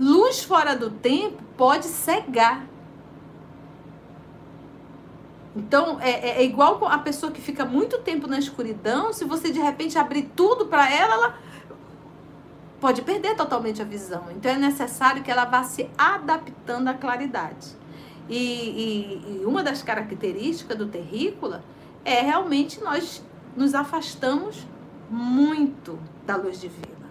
Luz 0.00 0.42
fora 0.42 0.74
do 0.74 0.90
tempo 0.90 1.42
pode 1.58 1.84
cegar. 1.86 2.71
Então, 5.54 6.00
é, 6.00 6.10
é, 6.10 6.28
é, 6.38 6.44
igual 6.44 6.86
a 6.86 6.98
pessoa 6.98 7.30
que 7.30 7.40
fica 7.40 7.64
muito 7.64 7.98
tempo 7.98 8.26
na 8.26 8.38
escuridão, 8.38 9.12
se 9.12 9.24
você 9.24 9.52
de 9.52 9.60
repente 9.60 9.98
abrir 9.98 10.30
tudo 10.34 10.66
para 10.66 10.90
ela, 10.90 11.14
ela 11.14 11.38
pode 12.80 13.02
perder 13.02 13.36
totalmente 13.36 13.82
a 13.82 13.84
visão. 13.84 14.24
Então, 14.30 14.50
é 14.50 14.56
necessário 14.56 15.22
que 15.22 15.30
ela 15.30 15.44
vá 15.44 15.62
se 15.62 15.88
adaptando 15.96 16.88
à 16.88 16.94
claridade. 16.94 17.76
E, 18.28 18.36
e, 18.36 19.40
e 19.42 19.44
uma 19.44 19.62
das 19.62 19.82
características 19.82 20.78
do 20.78 20.86
terrícola 20.86 21.62
é 22.04 22.20
realmente 22.22 22.82
nós 22.82 23.22
nos 23.54 23.74
afastamos 23.74 24.66
muito 25.10 25.98
da 26.24 26.36
luz 26.36 26.58
divina. 26.58 27.02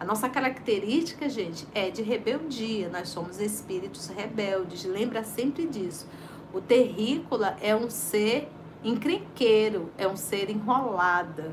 A 0.00 0.04
nossa 0.04 0.28
característica, 0.28 1.28
gente, 1.28 1.66
é 1.74 1.90
de 1.90 2.02
rebeldia. 2.02 2.88
Nós 2.88 3.08
somos 3.08 3.40
espíritos 3.40 4.08
rebeldes. 4.08 4.84
Lembra 4.84 5.24
sempre 5.24 5.66
disso. 5.66 6.06
O 6.52 6.60
terrícola 6.60 7.56
é 7.60 7.76
um 7.76 7.90
ser 7.90 8.50
encrenqueiro, 8.82 9.90
é 9.98 10.06
um 10.06 10.16
ser 10.16 10.50
enrolada, 10.50 11.52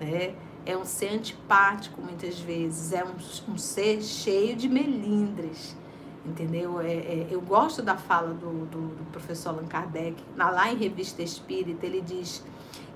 né? 0.00 0.34
É 0.64 0.76
um 0.76 0.84
ser 0.84 1.10
antipático 1.10 2.00
muitas 2.02 2.40
vezes, 2.40 2.92
é 2.92 3.04
um, 3.04 3.52
um 3.52 3.56
ser 3.56 4.02
cheio 4.02 4.56
de 4.56 4.68
melindres, 4.68 5.76
entendeu? 6.24 6.80
É, 6.80 6.92
é, 6.92 7.26
eu 7.30 7.40
gosto 7.40 7.82
da 7.82 7.96
fala 7.96 8.34
do, 8.34 8.66
do, 8.66 8.88
do, 8.88 9.04
professor 9.12 9.50
Allan 9.50 9.66
Kardec, 9.66 10.20
na, 10.34 10.50
lá 10.50 10.70
em 10.70 10.76
Revista 10.76 11.22
Espírita, 11.22 11.86
ele 11.86 12.00
diz: 12.00 12.44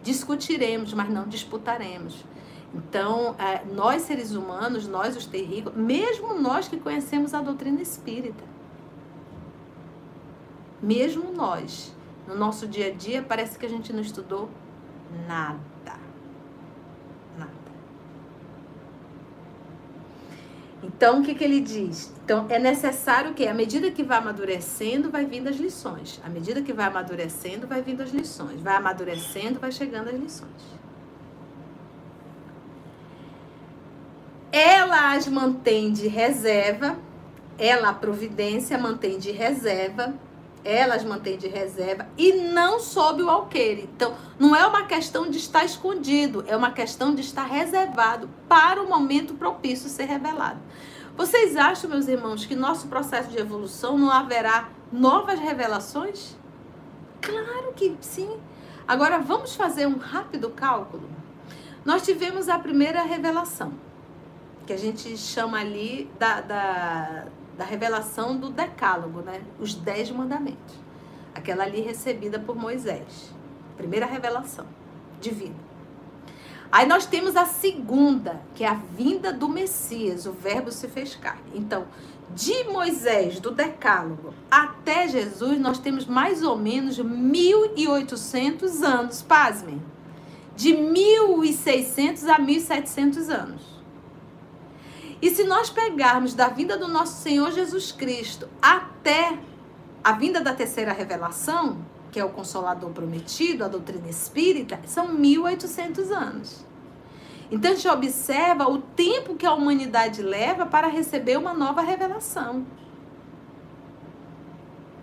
discutiremos, 0.03 0.93
mas 0.93 1.09
não 1.11 1.29
disputaremos. 1.29 2.25
Então, 2.75 3.37
é, 3.39 3.65
nós 3.65 4.03
seres 4.03 4.33
humanos, 4.33 4.87
nós 4.89 5.17
os 5.17 5.27
terrícolas, 5.27 5.79
mesmo 5.79 6.35
nós 6.41 6.69
que 6.69 6.77
conhecemos 6.77 7.35
a 7.35 7.41
doutrina 7.41 7.81
espírita, 7.81 8.50
mesmo 10.83 11.33
nós, 11.33 11.95
no 12.27 12.35
nosso 12.35 12.67
dia 12.67 12.87
a 12.87 12.91
dia, 12.91 13.23
parece 13.23 13.59
que 13.59 13.67
a 13.67 13.69
gente 13.69 13.93
não 13.93 14.01
estudou 14.01 14.49
nada. 15.27 15.59
Nada. 17.37 17.51
Então, 20.83 21.21
o 21.21 21.23
que, 21.23 21.35
que 21.35 21.45
ele 21.45 21.61
diz? 21.61 22.13
Então, 22.25 22.47
é 22.49 22.59
necessário 22.59 23.35
que, 23.35 23.47
à 23.47 23.53
medida 23.53 23.91
que 23.91 24.03
vai 24.03 24.19
amadurecendo, 24.19 25.11
vai 25.11 25.27
vindo 25.27 25.49
as 25.49 25.57
lições. 25.57 26.21
À 26.25 26.29
medida 26.29 26.63
que 26.63 26.73
vai 26.73 26.87
amadurecendo, 26.87 27.67
vai 27.67 27.83
vindo 27.83 28.03
as 28.03 28.11
lições. 28.11 28.61
Vai 28.61 28.77
amadurecendo, 28.77 29.61
vai 29.61 29.73
chegando 29.73 30.09
as 30.09 30.19
lições. 30.19 30.81
Ela 34.53 35.15
as 35.15 35.29
mantém 35.29 35.93
de 35.93 36.09
reserva, 36.09 36.99
ela, 37.59 37.91
a 37.91 37.95
providência, 37.95 38.77
mantém 38.79 39.19
de 39.19 39.31
reserva 39.31 40.15
elas 40.65 41.05
mantêm 41.05 41.37
de 41.37 41.49
reserva 41.49 42.07
e 42.17 42.33
não 42.33 42.81
sob 42.81 43.23
o 43.23 43.31
alqueire. 43.31 43.89
Então, 43.95 44.15
não 44.39 44.55
é 44.55 44.67
uma 44.67 44.85
questão 44.85 45.29
de 45.31 45.39
estar 45.39 45.65
escondido, 45.65 46.45
é 46.47 46.57
uma 46.57 46.71
questão 46.71 47.15
de 47.15 47.21
estar 47.21 47.45
reservado 47.45 48.29
para 48.49 48.83
o 48.83 48.89
momento 48.89 49.35
propício 49.35 49.89
ser 49.89 50.05
revelado. 50.05 50.61
Vocês 51.17 51.57
acham, 51.57 51.91
meus 51.91 52.09
irmãos, 52.09 52.47
que 52.47 52.55
nosso 52.55 52.89
processo 52.89 53.31
de 53.31 53.39
evolução 53.39 53.99
não 53.99 54.11
haverá 54.11 54.69
novas 54.93 55.39
revelações? 55.39 56.37
Claro 57.21 57.73
que 57.75 57.97
sim. 58.01 58.39
Agora 58.87 59.19
vamos 59.19 59.55
fazer 59.55 59.87
um 59.87 59.99
rápido 59.99 60.51
cálculo. 60.51 61.09
Nós 61.85 62.03
tivemos 62.03 62.49
a 62.49 62.59
primeira 62.59 63.03
revelação, 63.03 63.73
que 64.67 64.73
a 64.73 64.77
gente 64.77 65.17
chama 65.17 65.59
ali 65.59 66.11
da, 66.19 66.41
da 66.41 67.27
da 67.57 67.65
revelação 67.65 68.37
do 68.37 68.51
Decálogo, 68.51 69.21
né? 69.21 69.43
Os 69.59 69.75
Dez 69.75 70.11
Mandamentos. 70.11 70.77
Aquela 71.35 71.65
ali 71.65 71.81
recebida 71.81 72.39
por 72.39 72.57
Moisés. 72.57 73.33
Primeira 73.77 74.07
revelação 74.07 74.67
divina. 75.21 75.71
Aí 76.73 76.87
nós 76.87 77.05
temos 77.05 77.37
a 77.37 77.45
segunda, 77.45 78.41
que 78.55 78.63
é 78.63 78.69
a 78.69 78.75
vinda 78.75 79.33
do 79.33 79.49
Messias, 79.49 80.25
o 80.25 80.33
Verbo 80.33 80.71
se 80.71 80.87
fez 80.87 81.17
carne. 81.17 81.43
Então, 81.55 81.87
de 82.35 82.65
Moisés, 82.65 83.41
do 83.41 83.51
Decálogo, 83.51 84.33
até 84.49 85.09
Jesus, 85.09 85.59
nós 85.59 85.81
temos 85.81 86.07
mais 86.07 86.45
ou 86.45 86.57
menos 86.57 86.97
1.800 86.99 88.83
anos, 88.85 89.21
pasmem. 89.21 89.83
De 90.55 90.71
1.600 90.71 92.29
a 92.29 92.39
1.700 92.39 93.29
anos. 93.31 93.80
E 95.23 95.31
se 95.31 95.45
nós 95.45 95.69
pegarmos 95.69 96.33
da 96.33 96.49
vinda 96.49 96.79
do 96.79 96.89
nosso 96.89 97.21
Senhor 97.23 97.53
Jesus 97.53 97.93
Cristo 97.93 98.49
até 98.61 99.39
a 100.03 100.13
vinda 100.13 100.41
da 100.41 100.55
terceira 100.55 100.93
revelação, 100.93 101.79
que 102.11 102.19
é 102.19 102.25
o 102.25 102.31
Consolador 102.31 102.91
prometido, 102.91 103.63
a 103.65 103.69
doutrina 103.69 104.09
espírita, 104.09 104.81
são 104.87 105.09
1800 105.09 106.11
anos. 106.11 106.65
Então 107.51 107.73
a 107.73 107.75
gente 107.75 107.89
observa 107.89 108.69
o 108.69 108.79
tempo 108.79 109.35
que 109.35 109.45
a 109.45 109.53
humanidade 109.53 110.23
leva 110.23 110.65
para 110.65 110.89
receber 110.89 111.37
uma 111.37 111.53
nova 111.53 111.83
revelação. 111.83 112.65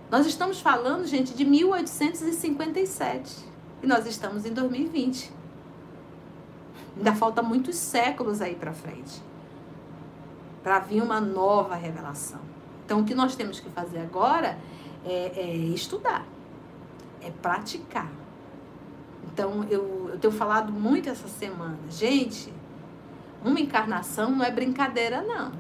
Nós 0.09 0.25
estamos 0.25 0.59
falando, 0.59 1.05
gente, 1.05 1.33
de 1.33 1.45
1857 1.45 3.35
e 3.83 3.87
nós 3.87 4.07
estamos 4.07 4.45
em 4.45 4.53
2020. 4.53 5.31
Ainda 6.95 7.13
falta 7.13 7.43
muitos 7.43 7.75
séculos 7.75 8.41
aí 8.41 8.55
para 8.55 8.73
frente 8.73 9.26
para 10.67 10.79
vir 10.79 11.01
uma 11.01 11.21
nova 11.21 11.75
revelação. 11.75 12.41
Então, 12.83 12.99
o 12.99 13.05
que 13.05 13.15
nós 13.15 13.37
temos 13.37 13.57
que 13.57 13.69
fazer 13.69 13.99
agora 13.99 14.59
é, 15.05 15.31
é 15.33 15.55
estudar, 15.55 16.25
é 17.21 17.31
praticar. 17.31 18.11
Então, 19.31 19.63
eu, 19.69 20.09
eu 20.11 20.19
tenho 20.19 20.33
falado 20.33 20.73
muito 20.73 21.07
essa 21.07 21.29
semana, 21.29 21.77
gente, 21.89 22.53
uma 23.41 23.61
encarnação 23.61 24.31
não 24.31 24.43
é 24.43 24.51
brincadeira, 24.51 25.21
não. 25.21 25.53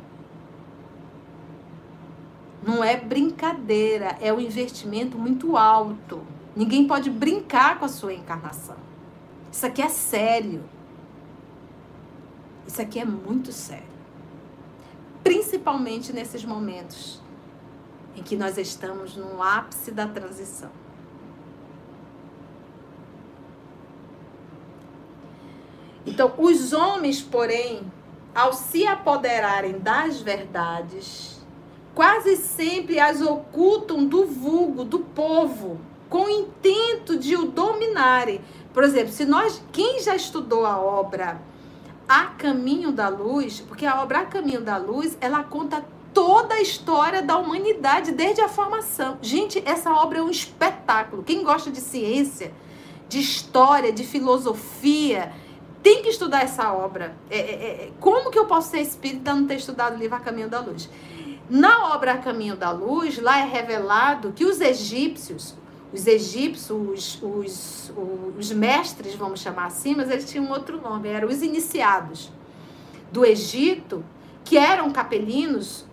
Não 2.61 2.83
é 2.83 2.97
brincadeira, 2.97 4.17
é 4.19 4.33
um 4.33 4.41
investimento 4.41 5.17
muito 5.17 5.55
alto. 5.55 6.21
Ninguém 6.53 6.85
pode 6.85 7.09
brincar 7.09 7.79
com 7.79 7.85
a 7.85 7.89
sua 7.89 8.13
encarnação. 8.13 8.75
Isso 9.49 9.65
aqui 9.65 9.81
é 9.81 9.87
sério. 9.87 10.65
Isso 12.67 12.81
aqui 12.81 12.99
é 12.99 13.05
muito 13.05 13.53
sério 13.53 13.96
principalmente 15.27 16.13
nesses 16.13 16.45
momentos 16.45 17.19
em 18.15 18.23
que 18.23 18.33
nós 18.33 18.57
estamos 18.57 19.17
no 19.17 19.43
ápice 19.43 19.91
da 19.91 20.07
transição. 20.07 20.71
Então, 26.05 26.33
os 26.37 26.71
homens, 26.71 27.21
porém, 27.21 27.91
ao 28.33 28.53
se 28.53 28.87
apoderarem 28.87 29.77
das 29.79 30.21
verdades, 30.21 31.45
quase 31.93 32.37
sempre 32.37 32.97
as 32.97 33.19
ocultam 33.19 34.05
do 34.05 34.25
vulgo, 34.25 34.85
do 34.85 34.99
povo, 34.99 35.77
com 36.09 36.23
o 36.23 36.29
intento 36.29 37.19
de 37.19 37.35
o 37.35 37.47
dominarem. 37.47 38.39
Por 38.73 38.81
exemplo, 38.81 39.11
se 39.11 39.25
nós, 39.25 39.61
quem 39.73 39.99
já 39.99 40.15
estudou 40.15 40.65
a 40.65 40.79
obra 40.79 41.41
a 42.07 42.25
Caminho 42.27 42.91
da 42.91 43.09
Luz, 43.09 43.59
porque 43.59 43.85
a 43.85 44.01
obra 44.01 44.19
A 44.19 44.25
Caminho 44.25 44.61
da 44.61 44.77
Luz, 44.77 45.17
ela 45.19 45.43
conta 45.43 45.83
toda 46.13 46.55
a 46.55 46.61
história 46.61 47.21
da 47.21 47.37
humanidade 47.37 48.11
desde 48.11 48.41
a 48.41 48.49
formação. 48.49 49.17
Gente, 49.21 49.61
essa 49.65 49.91
obra 49.91 50.19
é 50.19 50.21
um 50.21 50.29
espetáculo. 50.29 51.23
Quem 51.23 51.43
gosta 51.43 51.69
de 51.69 51.79
ciência, 51.81 52.53
de 53.07 53.19
história, 53.19 53.91
de 53.91 54.03
filosofia, 54.03 55.31
tem 55.83 56.01
que 56.01 56.09
estudar 56.09 56.43
essa 56.43 56.73
obra. 56.73 57.15
É, 57.29 57.37
é, 57.37 57.41
é, 57.41 57.91
como 57.99 58.31
que 58.31 58.39
eu 58.39 58.45
posso 58.45 58.71
ser 58.71 58.81
espírita 58.81 59.33
não 59.33 59.45
ter 59.45 59.55
estudado 59.55 59.95
o 59.95 59.97
livro 59.97 60.15
A 60.15 60.19
Caminho 60.19 60.49
da 60.49 60.59
Luz? 60.59 60.89
Na 61.49 61.93
obra 61.93 62.13
A 62.13 62.17
Caminho 62.17 62.55
da 62.55 62.71
Luz, 62.71 63.19
lá 63.19 63.39
é 63.39 63.45
revelado 63.45 64.33
que 64.33 64.43
os 64.43 64.59
egípcios, 64.59 65.55
os 65.93 66.05
egípcios, 66.05 66.69
os, 66.69 67.21
os, 67.21 67.93
os 68.37 68.51
mestres, 68.51 69.15
vamos 69.15 69.39
chamar 69.39 69.67
assim, 69.67 69.95
mas 69.95 70.09
eles 70.09 70.29
tinham 70.29 70.49
outro 70.49 70.81
nome, 70.81 71.07
eram 71.07 71.29
os 71.29 71.41
iniciados. 71.41 72.31
do 73.11 73.25
Egito, 73.25 74.03
que 74.43 74.57
eram 74.57 74.91
capelinos, 74.91 75.85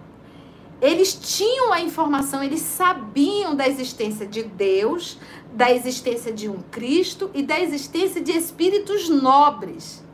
eles 0.81 1.15
tinham 1.15 1.73
a 1.73 1.81
informação, 1.81 2.43
eles 2.43 2.61
sabiam 2.61 3.55
da 3.55 3.69
existência 3.69 4.27
de 4.27 4.43
Deus, 4.43 5.19
da 5.53 5.73
existência 5.73 6.33
de 6.33 6.49
um 6.49 6.61
Cristo 6.61 7.31
e 7.33 7.43
da 7.43 7.61
existência 7.61 8.21
de 8.21 8.33
espíritos 8.33 9.09
nobres. 9.09 10.05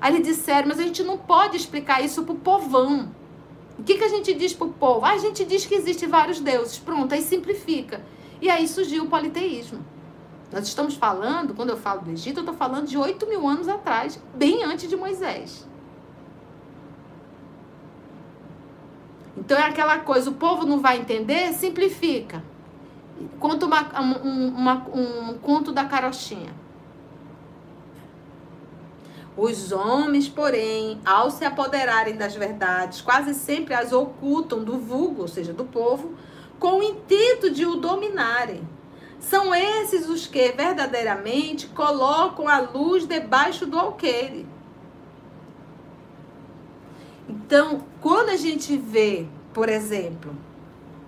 Aí 0.00 0.14
eles 0.14 0.26
disseram, 0.26 0.68
mas 0.68 0.78
a 0.78 0.82
gente 0.82 1.02
não 1.02 1.16
pode 1.18 1.56
explicar 1.56 2.04
isso 2.04 2.22
para 2.22 2.34
o 2.34 2.38
povão. 2.38 3.10
O 3.78 3.82
que, 3.82 3.96
que 3.96 4.04
a 4.04 4.08
gente 4.08 4.34
diz 4.34 4.52
para 4.52 4.66
o 4.66 4.72
povo? 4.72 5.04
Ah, 5.04 5.12
a 5.12 5.18
gente 5.18 5.44
diz 5.44 5.64
que 5.64 5.74
existem 5.74 6.08
vários 6.08 6.38
deuses. 6.38 6.78
Pronto, 6.78 7.14
aí 7.14 7.22
simplifica. 7.22 8.02
E 8.40 8.48
aí 8.48 8.66
surgiu 8.66 9.04
o 9.04 9.08
politeísmo. 9.08 9.84
Nós 10.52 10.66
estamos 10.66 10.94
falando, 10.94 11.54
quando 11.54 11.70
eu 11.70 11.76
falo 11.76 12.00
do 12.00 12.10
Egito, 12.10 12.38
eu 12.38 12.42
estou 12.42 12.54
falando 12.54 12.86
de 12.86 12.98
8 12.98 13.26
mil 13.26 13.46
anos 13.46 13.68
atrás, 13.68 14.20
bem 14.34 14.64
antes 14.64 14.88
de 14.88 14.96
Moisés. 14.96 15.66
Então 19.36 19.56
é 19.56 19.62
aquela 19.62 19.98
coisa, 19.98 20.30
o 20.30 20.34
povo 20.34 20.66
não 20.66 20.80
vai 20.80 20.98
entender, 20.98 21.52
simplifica. 21.52 22.42
Conta 23.38 23.66
uma, 23.66 24.00
um, 24.00 24.48
uma, 24.48 24.86
um 24.92 25.38
conto 25.38 25.70
da 25.72 25.84
carochinha. 25.84 26.52
Os 29.36 29.70
homens, 29.72 30.28
porém, 30.28 31.00
ao 31.04 31.30
se 31.30 31.44
apoderarem 31.44 32.16
das 32.16 32.34
verdades, 32.34 33.00
quase 33.00 33.32
sempre 33.34 33.72
as 33.72 33.92
ocultam 33.92 34.64
do 34.64 34.78
vulgo, 34.78 35.22
ou 35.22 35.28
seja, 35.28 35.52
do 35.52 35.64
povo, 35.64 36.14
com 36.60 36.78
o 36.78 36.82
intento 36.82 37.50
de 37.50 37.66
o 37.66 37.76
dominarem. 37.76 38.62
São 39.18 39.54
esses 39.54 40.08
os 40.08 40.26
que 40.26 40.52
verdadeiramente 40.52 41.66
colocam 41.68 42.46
a 42.46 42.60
luz 42.60 43.06
debaixo 43.06 43.66
do 43.66 43.78
alqueire. 43.78 44.46
Então, 47.28 47.84
quando 48.00 48.28
a 48.28 48.36
gente 48.36 48.76
vê, 48.76 49.26
por 49.52 49.68
exemplo, 49.68 50.34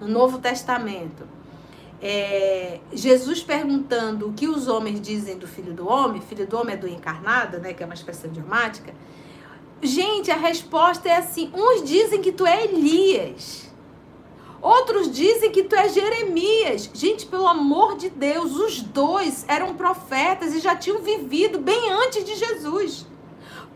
no 0.01 0.09
Novo 0.09 0.39
Testamento, 0.39 1.27
é, 2.01 2.81
Jesus 2.93 3.43
perguntando 3.43 4.29
o 4.29 4.33
que 4.33 4.49
os 4.49 4.67
homens 4.69 5.01
dizem 5.01 5.39
do 5.39 5.47
Filho 5.47 5.73
do 5.73 5.89
Homem, 5.89 6.21
Filho 6.21 6.47
do 6.47 6.57
Homem 6.57 6.75
é 6.75 6.79
do 6.79 6.89
encarnado, 6.89 7.59
né, 7.59 7.73
que 7.73 7.83
é 7.83 7.87
uma 7.87 7.95
expressão 7.95 8.31
idiomática. 8.31 8.93
Gente, 9.81 10.31
a 10.31 10.37
resposta 10.37 11.09
é 11.09 11.17
assim: 11.17 11.51
uns 11.55 11.83
dizem 11.83 12.21
que 12.21 12.33
tu 12.33 12.47
é 12.47 12.65
Elias, 12.65 13.62
outros 14.63 15.11
dizem 15.11 15.51
que 15.51 15.65
tu 15.65 15.75
é 15.75 15.89
Jeremias. 15.89 16.89
Gente, 16.95 17.27
pelo 17.27 17.47
amor 17.47 17.97
de 17.97 18.09
Deus, 18.09 18.57
os 18.57 18.81
dois 18.81 19.45
eram 19.49 19.75
profetas 19.75 20.55
e 20.55 20.61
já 20.61 20.77
tinham 20.77 21.03
vivido 21.03 21.59
bem 21.59 21.91
antes 21.91 22.25
de 22.25 22.37
Jesus. 22.37 23.07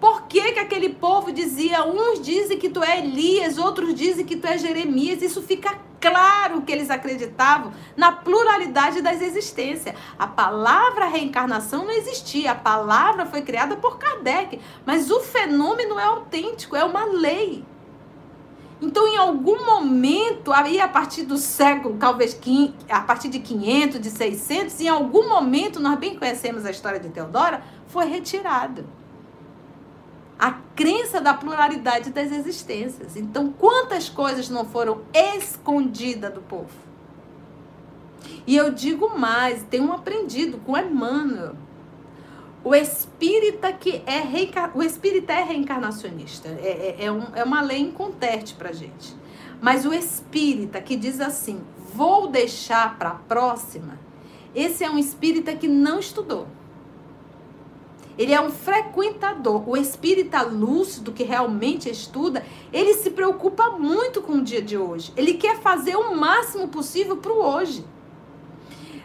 Por 0.01 0.23
que, 0.27 0.53
que 0.53 0.61
aquele 0.61 0.91
povo 0.91 1.33
dizia, 1.33 1.85
uns 1.85 2.21
dizem 2.21 2.59
que 2.59 2.69
tu 2.69 2.83
é 2.83 2.99
Elias, 2.99 3.57
outros 3.57 3.95
dizem 3.95 4.27
que 4.27 4.37
tu 4.37 4.47
é 4.47 4.59
Jeremias? 4.59 5.23
Isso 5.23 5.41
fica 5.41 5.79
claro 5.99 6.63
que 6.63 6.71
eles 6.71 6.91
acreditavam 6.91 7.73
na 7.97 8.13
pluralidade 8.13 9.01
das 9.01 9.23
existências. 9.23 9.97
A 10.19 10.27
palavra 10.27 11.07
reencarnação 11.07 11.85
não 11.85 11.93
existia, 11.93 12.53
a 12.53 12.55
palavra 12.55 13.25
foi 13.25 13.41
criada 13.41 13.77
por 13.77 13.99
Kardec, 13.99 14.61
mas 14.85 15.11
o 15.11 15.21
fenômeno 15.21 15.99
é 15.99 16.05
autêntico, 16.05 16.77
é 16.77 16.85
uma 16.85 17.05
lei. 17.05 17.65
Então, 18.81 19.09
em 19.09 19.17
algum 19.17 19.65
momento, 19.65 20.53
aí 20.53 20.81
a 20.81 20.89
partir 20.89 21.23
do 21.23 21.39
século, 21.39 21.97
talvez 21.99 22.39
a 22.91 23.01
partir 23.01 23.29
de 23.29 23.39
500, 23.39 24.01
de 24.01 24.11
600, 24.11 24.81
em 24.81 24.89
algum 24.89 25.29
momento, 25.29 25.81
nós 25.81 25.99
bem 25.99 26.19
conhecemos 26.19 26.67
a 26.67 26.71
história 26.71 27.01
de 27.01 27.09
Teodora, 27.09 27.63
foi 27.89 28.05
retirado 28.07 28.85
a 30.39 30.53
crença 30.75 31.21
da 31.21 31.33
pluralidade 31.33 32.11
das 32.11 32.31
existências. 32.31 33.17
Então, 33.17 33.51
quantas 33.51 34.11
coisas 34.11 34.51
não 34.51 34.67
foram 34.67 35.01
escondidas 35.15 36.35
do 36.35 36.43
povo? 36.43 36.69
E 38.47 38.55
eu 38.55 38.71
digo 38.71 39.19
mais, 39.19 39.63
tenho 39.63 39.91
aprendido 39.93 40.59
com 40.59 40.77
Emmanuel. 40.77 41.57
O 42.67 42.75
espírita 42.75 43.73
que 43.73 44.03
é 44.05 44.19
reencar... 44.19 44.77
o 44.77 44.83
espírita 44.83 45.33
é 45.33 45.45
reencarnacionista, 45.45 46.49
é, 46.49 46.97
é, 46.99 47.05
é, 47.05 47.13
um, 47.13 47.23
é 47.33 47.45
uma 47.45 47.61
lei 47.61 47.79
inconteste 47.79 48.57
para 48.57 48.73
gente. 48.73 49.15
Mas 49.61 49.87
o 49.87 49.95
espírita 49.95 50.81
que 50.81 50.97
diz 50.97 51.21
assim, 51.21 51.61
vou 51.95 52.27
deixar 52.27 52.99
para 52.99 53.11
a 53.11 53.15
próxima, 53.15 54.01
esse 54.53 54.83
é 54.83 54.91
um 54.91 54.99
espírita 54.99 55.55
que 55.55 55.69
não 55.69 56.01
estudou. 56.01 56.49
Ele 58.19 58.33
é 58.33 58.41
um 58.41 58.51
frequentador. 58.51 59.63
O 59.69 59.77
espírita 59.77 60.43
lúcido 60.43 61.13
que 61.13 61.23
realmente 61.23 61.89
estuda, 61.89 62.45
ele 62.73 62.95
se 62.95 63.11
preocupa 63.11 63.71
muito 63.79 64.21
com 64.21 64.39
o 64.39 64.43
dia 64.43 64.61
de 64.61 64.77
hoje. 64.77 65.13
Ele 65.17 65.35
quer 65.35 65.61
fazer 65.61 65.95
o 65.95 66.17
máximo 66.17 66.67
possível 66.67 67.19
para 67.19 67.33
o 67.33 67.39
hoje. 67.39 67.85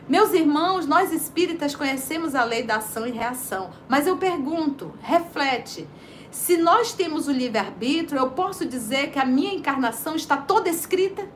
Meus 0.10 0.34
irmãos, 0.34 0.86
nós 0.86 1.14
espíritas 1.14 1.76
conhecemos 1.76 2.36
a 2.36 2.44
lei 2.44 2.64
da 2.64 2.78
ação 2.78 3.06
e 3.06 3.12
reação, 3.12 3.70
mas 3.88 4.08
eu 4.08 4.18
pergunto, 4.18 4.94
reflete. 5.02 5.88
Se 6.32 6.58
nós 6.58 6.94
temos 6.94 7.28
o 7.28 7.32
livre-arbítrio, 7.32 8.20
eu 8.20 8.32
posso 8.32 8.66
dizer 8.66 9.12
que 9.12 9.20
a 9.20 9.26
minha 9.26 9.54
encarnação 9.54 10.16
está 10.16 10.38
toda 10.38 10.70
escrita? 10.70 11.28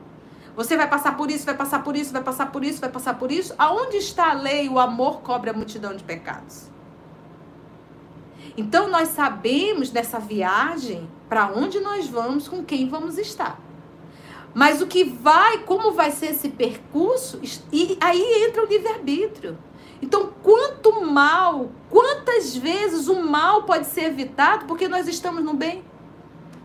Você 0.56 0.76
vai 0.76 0.88
passar 0.88 1.16
por 1.16 1.30
isso, 1.30 1.44
vai 1.44 1.54
passar 1.54 1.84
por 1.84 1.94
isso, 1.94 2.12
vai 2.12 2.22
passar 2.22 2.50
por 2.50 2.64
isso, 2.64 2.80
vai 2.80 2.90
passar 2.90 3.18
por 3.18 3.30
isso? 3.30 3.54
Aonde 3.58 3.98
está 3.98 4.30
a 4.30 4.32
lei? 4.32 4.68
O 4.68 4.78
amor 4.78 5.20
cobre 5.20 5.50
a 5.50 5.52
multidão 5.52 5.94
de 5.94 6.02
pecados. 6.02 6.70
Então 8.56 8.88
nós 8.88 9.08
sabemos 9.08 9.92
nessa 9.92 10.18
viagem 10.18 11.08
para 11.28 11.52
onde 11.52 11.78
nós 11.78 12.08
vamos, 12.08 12.48
com 12.48 12.64
quem 12.64 12.88
vamos 12.88 13.18
estar. 13.18 13.60
Mas 14.56 14.80
o 14.80 14.86
que 14.86 15.04
vai, 15.04 15.58
como 15.64 15.92
vai 15.92 16.10
ser 16.10 16.28
esse 16.28 16.48
percurso, 16.48 17.38
e 17.70 17.98
aí 18.00 18.44
entra 18.48 18.64
o 18.64 18.66
livre-arbítrio. 18.66 19.58
Então, 20.00 20.32
quanto 20.42 21.04
mal, 21.04 21.70
quantas 21.90 22.56
vezes 22.56 23.06
o 23.06 23.22
mal 23.22 23.64
pode 23.64 23.86
ser 23.86 24.04
evitado 24.04 24.64
porque 24.64 24.88
nós 24.88 25.06
estamos 25.06 25.44
no 25.44 25.52
bem? 25.52 25.84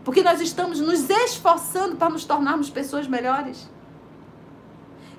Porque 0.06 0.22
nós 0.22 0.40
estamos 0.40 0.80
nos 0.80 1.10
esforçando 1.10 1.96
para 1.96 2.08
nos 2.08 2.24
tornarmos 2.24 2.70
pessoas 2.70 3.06
melhores? 3.06 3.68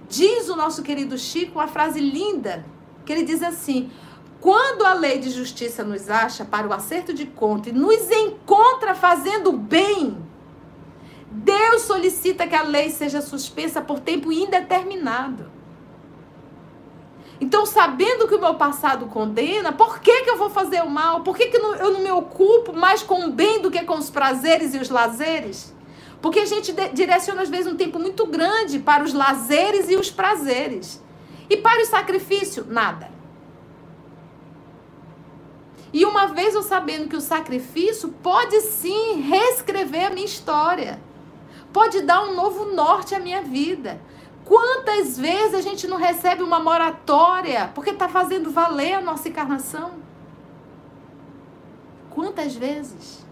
Diz 0.10 0.50
o 0.50 0.56
nosso 0.56 0.82
querido 0.82 1.16
Chico 1.16 1.60
uma 1.60 1.68
frase 1.68 2.00
linda, 2.00 2.66
que 3.06 3.14
ele 3.14 3.24
diz 3.24 3.44
assim: 3.44 3.92
quando 4.42 4.84
a 4.84 4.96
lei 4.96 5.20
de 5.20 5.30
justiça 5.30 5.84
nos 5.84 6.10
acha 6.10 6.44
para 6.44 6.68
o 6.68 6.74
acerto 6.74 7.14
de 7.14 7.28
conta 7.28 7.70
e 7.70 7.72
nos 7.72 8.10
encontra 8.10 8.96
fazendo 8.96 9.52
bem, 9.52 10.33
Deus 11.34 11.82
solicita 11.82 12.46
que 12.46 12.56
a 12.56 12.62
lei 12.62 12.92
seja 12.92 13.20
suspensa 13.20 13.82
por 13.82 14.00
tempo 14.00 14.32
indeterminado. 14.32 15.52
Então, 17.42 17.66
sabendo 17.66 18.28
que 18.28 18.36
o 18.36 18.40
meu 18.40 18.54
passado 18.54 19.08
condena, 19.08 19.72
por 19.72 20.00
que, 20.00 20.22
que 20.22 20.30
eu 20.30 20.38
vou 20.38 20.52
fazer 20.52 20.84
o 20.84 20.90
mal? 20.90 21.22
Por 21.22 21.36
que, 21.36 21.48
que 21.48 21.58
eu 21.58 21.92
não 21.92 22.02
me 22.02 22.12
ocupo 22.12 22.72
mais 22.72 23.02
com 23.02 23.26
o 23.26 23.32
bem 23.32 23.62
do 23.62 23.72
que 23.72 23.84
com 23.84 23.98
os 23.98 24.12
prazeres 24.12 24.76
e 24.76 24.78
os 24.78 24.90
lazeres? 24.90 25.74
Porque 26.22 26.40
a 26.40 26.46
gente 26.46 26.72
direciona, 26.94 27.42
às 27.42 27.50
vezes, 27.50 27.66
um 27.66 27.76
tempo 27.76 27.98
muito 27.98 28.28
grande 28.28 28.78
para 28.78 29.04
os 29.04 29.12
lazeres 29.12 29.90
e 29.90 29.96
os 29.96 30.12
prazeres. 30.12 31.02
E 31.50 31.58
para 31.58 31.82
o 31.82 31.86
sacrifício, 31.86 32.66
nada. 32.70 33.12
E 35.92 36.06
uma 36.06 36.28
vez 36.28 36.54
eu 36.54 36.64
sabendo 36.64 37.10
que 37.10 37.16
o 37.16 37.22
sacrifício 37.22 38.10
pode 38.22 38.62
sim 38.62 39.20
reescrever 39.22 40.08
a 40.08 40.10
minha 40.12 40.26
história, 40.26 41.02
pode 41.74 42.02
dar 42.02 42.24
um 42.24 42.36
novo 42.36 42.74
norte 42.74 43.16
à 43.16 43.20
minha 43.20 43.42
vida. 43.42 44.00
Quantas 44.46 45.18
vezes 45.18 45.56
a 45.56 45.62
gente 45.62 45.88
não 45.88 45.98
recebe 45.98 46.44
uma 46.44 46.60
moratória 46.60 47.72
porque 47.74 47.90
está 47.90 48.08
fazendo 48.08 48.52
valer 48.52 48.94
a 48.94 49.02
nossa 49.02 49.28
encarnação? 49.28 49.92
Quantas 52.10 52.56
vezes? 52.56 53.26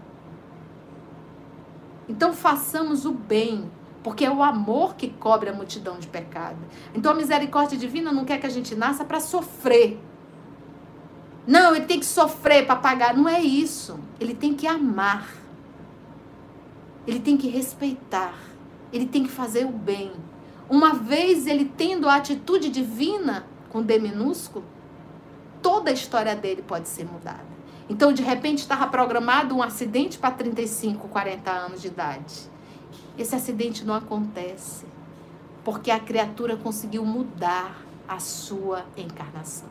Então 2.08 2.32
façamos 2.32 3.04
o 3.04 3.12
bem, 3.12 3.70
porque 4.02 4.24
é 4.24 4.30
o 4.30 4.42
amor 4.42 4.96
que 4.96 5.08
cobre 5.08 5.50
a 5.50 5.52
multidão 5.52 5.98
de 5.98 6.08
pecado. 6.08 6.58
Então 6.94 7.12
a 7.12 7.14
misericórdia 7.14 7.78
divina 7.78 8.10
não 8.10 8.24
quer 8.24 8.38
que 8.38 8.46
a 8.46 8.50
gente 8.50 8.74
nasça 8.74 9.04
para 9.04 9.20
sofrer. 9.20 10.00
Não, 11.46 11.74
ele 11.74 11.86
tem 11.86 12.00
que 12.00 12.06
sofrer 12.06 12.66
para 12.66 12.76
pagar. 12.76 13.16
Não 13.16 13.28
é 13.28 13.40
isso. 13.40 13.98
Ele 14.18 14.34
tem 14.34 14.54
que 14.54 14.66
amar. 14.66 15.41
Ele 17.06 17.20
tem 17.20 17.36
que 17.36 17.48
respeitar. 17.48 18.34
Ele 18.92 19.06
tem 19.06 19.24
que 19.24 19.30
fazer 19.30 19.64
o 19.64 19.72
bem. 19.72 20.12
Uma 20.68 20.94
vez 20.94 21.46
ele 21.46 21.64
tendo 21.64 22.08
a 22.08 22.16
atitude 22.16 22.68
divina 22.68 23.46
com 23.70 23.82
D 23.82 23.98
minúsculo, 23.98 24.64
toda 25.60 25.90
a 25.90 25.92
história 25.92 26.34
dele 26.36 26.62
pode 26.62 26.88
ser 26.88 27.04
mudada. 27.04 27.52
Então, 27.88 28.12
de 28.12 28.22
repente, 28.22 28.58
estava 28.58 28.86
programado 28.86 29.54
um 29.54 29.62
acidente 29.62 30.18
para 30.18 30.30
35, 30.30 31.08
40 31.08 31.50
anos 31.50 31.82
de 31.82 31.88
idade. 31.88 32.50
Esse 33.18 33.34
acidente 33.34 33.84
não 33.84 33.94
acontece 33.94 34.86
porque 35.64 35.90
a 35.90 36.00
criatura 36.00 36.56
conseguiu 36.56 37.04
mudar 37.04 37.82
a 38.08 38.18
sua 38.18 38.84
encarnação. 38.96 39.68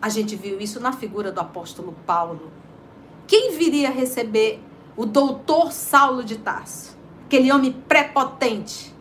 A 0.00 0.08
gente 0.08 0.34
viu 0.34 0.60
isso 0.60 0.80
na 0.80 0.92
figura 0.92 1.30
do 1.30 1.40
apóstolo 1.40 1.94
Paulo. 2.04 2.50
Quem 3.32 3.52
viria 3.52 3.88
receber 3.88 4.60
o 4.94 5.06
doutor 5.06 5.72
Saulo 5.72 6.22
de 6.22 6.36
Tarso, 6.36 6.94
aquele 7.24 7.50
homem 7.50 7.72
prepotente? 7.72 8.94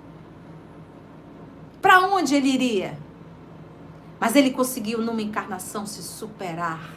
Para 1.81 1.99
onde 2.07 2.33
ele 2.33 2.47
iria? 2.47 2.97
Mas 4.21 4.33
ele 4.37 4.51
conseguiu, 4.51 4.99
numa 4.99 5.21
encarnação, 5.21 5.85
se 5.85 6.01
superar. 6.01 6.93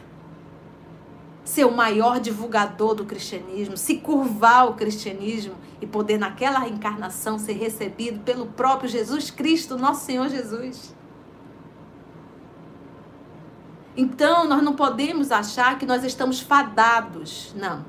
Ser 1.44 1.64
o 1.64 1.74
maior 1.74 2.20
divulgador 2.20 2.94
do 2.94 3.04
cristianismo, 3.04 3.76
se 3.76 3.96
curvar 3.96 4.60
ao 4.60 4.74
cristianismo 4.74 5.56
e 5.80 5.88
poder, 5.88 6.18
naquela 6.18 6.68
encarnação, 6.68 7.36
ser 7.36 7.54
recebido 7.54 8.20
pelo 8.20 8.46
próprio 8.46 8.88
Jesus 8.88 9.32
Cristo, 9.32 9.76
nosso 9.76 10.06
Senhor 10.06 10.28
Jesus. 10.28 10.94
Então, 13.96 14.48
nós 14.48 14.62
não 14.62 14.74
podemos 14.74 15.30
achar 15.30 15.78
que 15.78 15.86
nós 15.86 16.02
estamos 16.02 16.40
fadados. 16.40 17.54
Não. 17.56 17.84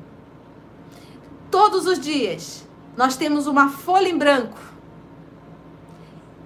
Todos 1.49 1.87
os 1.87 1.99
dias, 1.99 2.67
nós 2.95 3.17
temos 3.17 3.47
uma 3.47 3.69
folha 3.69 4.07
em 4.07 4.17
branco 4.17 4.59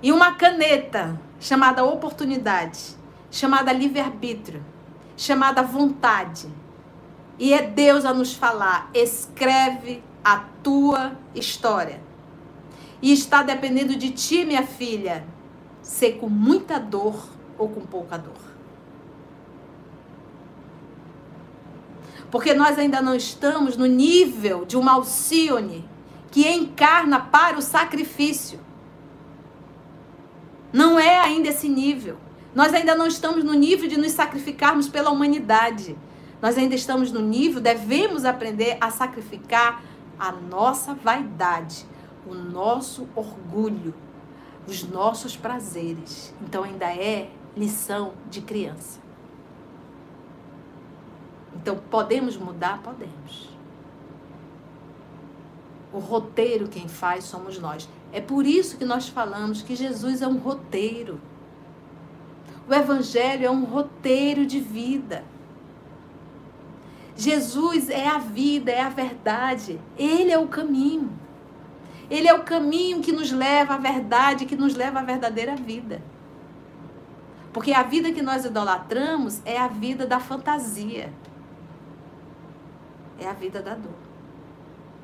e 0.02 0.12
uma 0.12 0.34
caneta 0.34 1.20
chamada 1.40 1.84
oportunidade, 1.84 2.96
chamada 3.30 3.74
livre-arbítrio, 3.74 4.64
chamada 5.18 5.62
vontade. 5.62 6.48
E 7.38 7.54
é 7.54 7.62
Deus 7.62 8.06
a 8.06 8.14
nos 8.14 8.34
falar: 8.34 8.90
escreve 8.94 10.04
a 10.24 10.40
tua 10.64 11.14
história. 11.36 12.02
E 13.02 13.14
está 13.14 13.44
dependendo 13.44 13.96
de 13.96 14.12
ti, 14.12 14.44
minha 14.46 14.66
filha, 14.66 15.26
ser 15.82 16.14
com 16.14 16.30
muita 16.30 16.80
dor 16.80 17.30
ou 17.58 17.70
com 17.70 17.82
pouca 17.82 18.18
dor. 18.18 18.49
Porque 22.32 22.54
nós 22.54 22.78
ainda 22.78 23.02
não 23.02 23.16
estamos 23.16 23.76
no 23.76 23.86
nível 23.86 24.66
de 24.66 24.78
uma 24.78 24.94
Alcione 24.94 25.88
que 26.32 26.48
encarna 26.48 27.20
para 27.20 27.58
o 27.58 27.62
sacrifício. 27.62 28.60
Não 30.72 31.00
é 31.00 31.20
ainda 31.20 31.50
esse 31.50 31.68
nível. 31.68 32.18
Nós 32.54 32.74
ainda 32.74 32.96
não 32.96 33.08
estamos 33.08 33.44
no 33.44 33.54
nível 33.54 33.90
de 33.90 33.98
nos 33.98 34.12
sacrificarmos 34.12 34.88
pela 34.88 35.10
humanidade. 35.10 35.98
Nós 36.42 36.58
ainda 36.58 36.76
estamos 36.76 37.12
no 37.12 37.20
nível, 37.20 37.60
devemos 37.60 38.26
aprender 38.26 38.78
a 38.80 38.92
sacrificar 38.92 39.84
a 40.18 40.32
nossa 40.32 40.94
vaidade, 40.94 41.86
o 42.28 42.34
nosso 42.34 43.08
orgulho, 43.16 43.94
os 44.68 44.84
nossos 44.84 45.36
prazeres. 45.36 46.34
Então 46.42 46.64
ainda 46.64 46.86
é 46.86 47.30
lição 47.58 48.14
de 48.30 48.42
criança. 48.42 49.09
Então, 51.62 51.78
podemos 51.90 52.38
mudar? 52.38 52.82
Podemos. 52.82 53.50
O 55.92 56.00
roteiro 56.00 56.68
quem 56.68 56.88
faz 56.88 57.26
somos 57.26 57.60
nós. 57.60 57.90
É 58.14 58.22
por 58.22 58.46
isso 58.46 58.78
que 58.78 58.86
nós 58.86 59.10
falamos 59.10 59.62
que 59.62 59.76
Jesus 59.76 60.22
é 60.22 60.28
um 60.28 60.38
roteiro. 60.38 61.20
O 62.68 62.74
Evangelho 62.74 63.46
é 63.46 63.52
um 63.52 63.66
roteiro 63.66 64.46
de 64.46 64.60
vida. 64.60 65.24
Jesus 67.16 67.90
é 67.90 68.08
a 68.08 68.20
vida, 68.20 68.72
é 68.72 68.82
a 68.82 68.90
verdade. 68.90 69.80
Ele 69.98 70.32
é 70.32 70.38
o 70.38 70.48
caminho. 70.48 71.12
Ele 72.10 72.28
é 72.28 72.34
o 72.34 72.44
caminho 72.44 73.02
que 73.02 73.12
nos 73.12 73.32
leva 73.32 73.74
à 73.74 73.78
verdade, 73.78 74.46
que 74.46 74.56
nos 74.56 74.76
leva 74.76 75.00
à 75.00 75.04
verdadeira 75.04 75.56
vida. 75.56 76.02
Porque 77.52 77.74
a 77.74 77.84
vida 77.84 78.12
que 78.12 78.22
nós 78.22 78.46
idolatramos 78.46 79.42
é 79.44 79.58
a 79.60 79.68
vida 79.68 80.06
da 80.06 80.20
fantasia 80.20 81.12
é 83.20 83.28
a 83.28 83.34
vida 83.34 83.62
da 83.62 83.76
dor. 83.76 83.94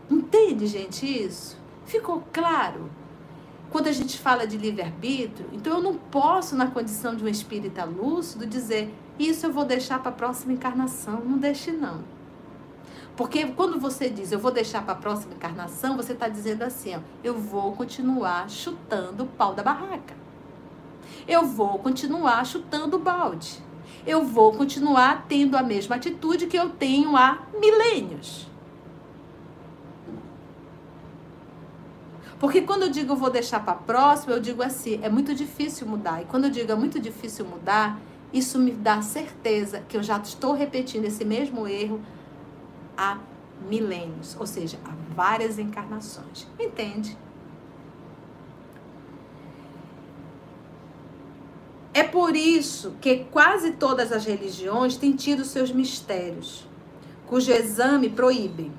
Entende, 0.09 0.67
gente, 0.67 1.05
isso? 1.05 1.57
Ficou 1.85 2.23
claro? 2.31 2.89
Quando 3.69 3.87
a 3.87 3.91
gente 3.91 4.19
fala 4.19 4.45
de 4.45 4.57
livre-arbítrio, 4.57 5.49
então 5.51 5.73
eu 5.73 5.81
não 5.81 5.95
posso, 5.95 6.55
na 6.55 6.67
condição 6.67 7.15
de 7.15 7.23
um 7.23 7.27
espírita 7.27 7.83
lúcido, 7.83 8.45
dizer 8.45 8.93
isso 9.17 9.45
eu 9.45 9.51
vou 9.51 9.65
deixar 9.65 9.99
para 9.99 10.09
a 10.09 10.13
próxima 10.13 10.53
encarnação. 10.53 11.21
Não 11.25 11.37
deixe, 11.37 11.71
não. 11.71 12.03
Porque 13.15 13.45
quando 13.47 13.79
você 13.79 14.09
diz 14.09 14.31
eu 14.31 14.39
vou 14.39 14.51
deixar 14.51 14.83
para 14.83 14.93
a 14.93 14.97
próxima 14.97 15.33
encarnação, 15.33 15.95
você 15.95 16.13
está 16.13 16.27
dizendo 16.27 16.63
assim: 16.63 16.95
ó, 16.95 16.99
eu 17.23 17.33
vou 17.33 17.73
continuar 17.73 18.49
chutando 18.49 19.23
o 19.23 19.27
pau 19.27 19.53
da 19.53 19.63
barraca. 19.63 20.13
Eu 21.27 21.45
vou 21.45 21.79
continuar 21.79 22.45
chutando 22.45 22.97
o 22.97 22.99
balde 22.99 23.64
eu 24.05 24.23
vou 24.23 24.53
continuar 24.53 25.25
tendo 25.27 25.55
a 25.57 25.63
mesma 25.63 25.95
atitude 25.95 26.47
que 26.47 26.57
eu 26.57 26.69
tenho 26.69 27.15
há 27.15 27.43
milênios. 27.59 28.47
Porque 32.39 32.61
quando 32.61 32.83
eu 32.83 32.89
digo 32.89 33.15
vou 33.15 33.29
deixar 33.29 33.63
para 33.63 33.73
próximo, 33.75 34.33
eu 34.33 34.39
digo 34.39 34.61
assim, 34.61 34.99
é 35.01 35.09
muito 35.09 35.33
difícil 35.33 35.87
mudar. 35.87 36.21
E 36.21 36.25
quando 36.25 36.45
eu 36.45 36.49
digo 36.49 36.71
é 36.71 36.75
muito 36.75 36.99
difícil 36.99 37.45
mudar, 37.45 37.99
isso 38.33 38.59
me 38.59 38.71
dá 38.71 39.01
certeza 39.01 39.81
que 39.87 39.95
eu 39.95 40.03
já 40.03 40.17
estou 40.17 40.53
repetindo 40.53 41.05
esse 41.05 41.23
mesmo 41.23 41.67
erro 41.67 42.01
há 42.97 43.17
milênios, 43.69 44.35
ou 44.39 44.45
seja, 44.45 44.77
há 44.83 44.91
várias 45.15 45.57
encarnações. 45.57 46.45
Entende? 46.59 47.17
É 51.95 52.03
por 52.03 52.35
isso 52.35 52.95
que 52.99 53.23
quase 53.31 53.71
todas 53.71 54.11
as 54.11 54.25
religiões 54.25 54.97
têm 54.97 55.13
tido 55.13 55.45
seus 55.45 55.71
mistérios, 55.71 56.67
cujo 57.25 57.49
exame 57.53 58.09
proíbe. 58.09 58.69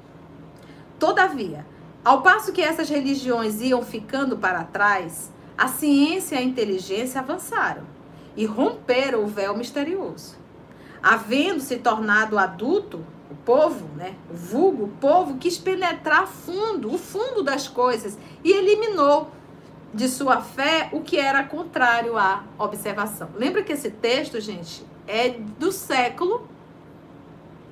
Todavia, 0.98 1.64
ao 2.04 2.20
passo 2.20 2.52
que 2.52 2.60
essas 2.60 2.90
religiões 2.90 3.62
iam 3.62 3.82
ficando 3.82 4.36
para 4.36 4.64
trás, 4.64 5.32
a 5.56 5.66
ciência 5.66 6.34
e 6.34 6.38
a 6.40 6.42
inteligência 6.42 7.18
avançaram 7.18 7.84
e 8.36 8.44
romperam 8.44 9.24
o 9.24 9.28
véu 9.28 9.56
misterioso. 9.56 10.36
Havendo 11.02 11.62
se 11.62 11.76
tornado 11.76 12.38
adulto, 12.38 13.02
o 13.30 13.34
povo, 13.34 13.86
né, 13.96 14.14
o 14.30 14.34
vulgo, 14.34 14.84
o 14.84 14.88
povo 15.00 15.38
quis 15.38 15.56
penetrar 15.56 16.26
fundo, 16.26 16.92
o 16.92 16.98
fundo 16.98 17.42
das 17.42 17.66
coisas 17.66 18.18
e 18.44 18.52
eliminou 18.52 19.30
de 19.92 20.08
sua 20.08 20.40
fé 20.40 20.88
o 20.92 21.00
que 21.00 21.18
era 21.18 21.44
contrário 21.44 22.18
à 22.18 22.44
observação. 22.58 23.30
Lembra 23.34 23.62
que 23.62 23.72
esse 23.72 23.90
texto, 23.90 24.40
gente, 24.40 24.84
é 25.06 25.30
do 25.30 25.72
século 25.72 26.48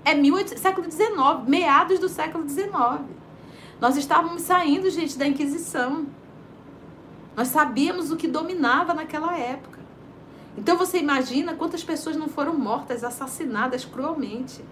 é 0.04 0.14
18, 0.14 0.58
século 0.58 0.90
XIX, 0.90 1.48
meados 1.48 1.98
do 1.98 2.08
século 2.08 2.46
XIX. 2.48 3.00
Nós 3.80 3.96
estávamos 3.96 4.42
saindo, 4.42 4.90
gente, 4.90 5.16
da 5.18 5.26
Inquisição. 5.26 6.06
Nós 7.34 7.48
sabíamos 7.48 8.10
o 8.10 8.16
que 8.16 8.28
dominava 8.28 8.92
naquela 8.92 9.36
época. 9.36 9.80
Então 10.56 10.76
você 10.76 10.98
imagina 10.98 11.54
quantas 11.54 11.82
pessoas 11.82 12.16
não 12.16 12.28
foram 12.28 12.56
mortas, 12.56 13.02
assassinadas 13.02 13.84
cruelmente. 13.84 14.62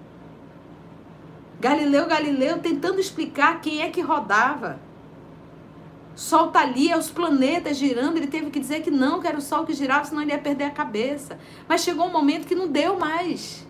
Galileu 1.58 2.06
Galileu 2.06 2.58
tentando 2.60 3.00
explicar 3.00 3.60
quem 3.60 3.82
é 3.82 3.88
que 3.88 4.00
rodava. 4.00 4.78
Sol 6.14 6.48
tá 6.48 6.60
ali, 6.60 6.90
é 6.90 6.96
os 6.96 7.10
planetas 7.10 7.76
girando, 7.76 8.18
ele 8.18 8.26
teve 8.26 8.50
que 8.50 8.60
dizer 8.60 8.82
que 8.82 8.90
não, 8.90 9.20
que 9.20 9.26
era 9.26 9.38
o 9.38 9.40
Sol 9.40 9.64
que 9.64 9.72
girava, 9.72 10.04
senão 10.04 10.22
ele 10.22 10.32
ia 10.32 10.38
perder 10.38 10.64
a 10.64 10.70
cabeça. 10.70 11.38
Mas 11.66 11.82
chegou 11.82 12.06
um 12.06 12.12
momento 12.12 12.46
que 12.46 12.54
não 12.54 12.68
deu 12.68 12.98
mais. 12.98 13.66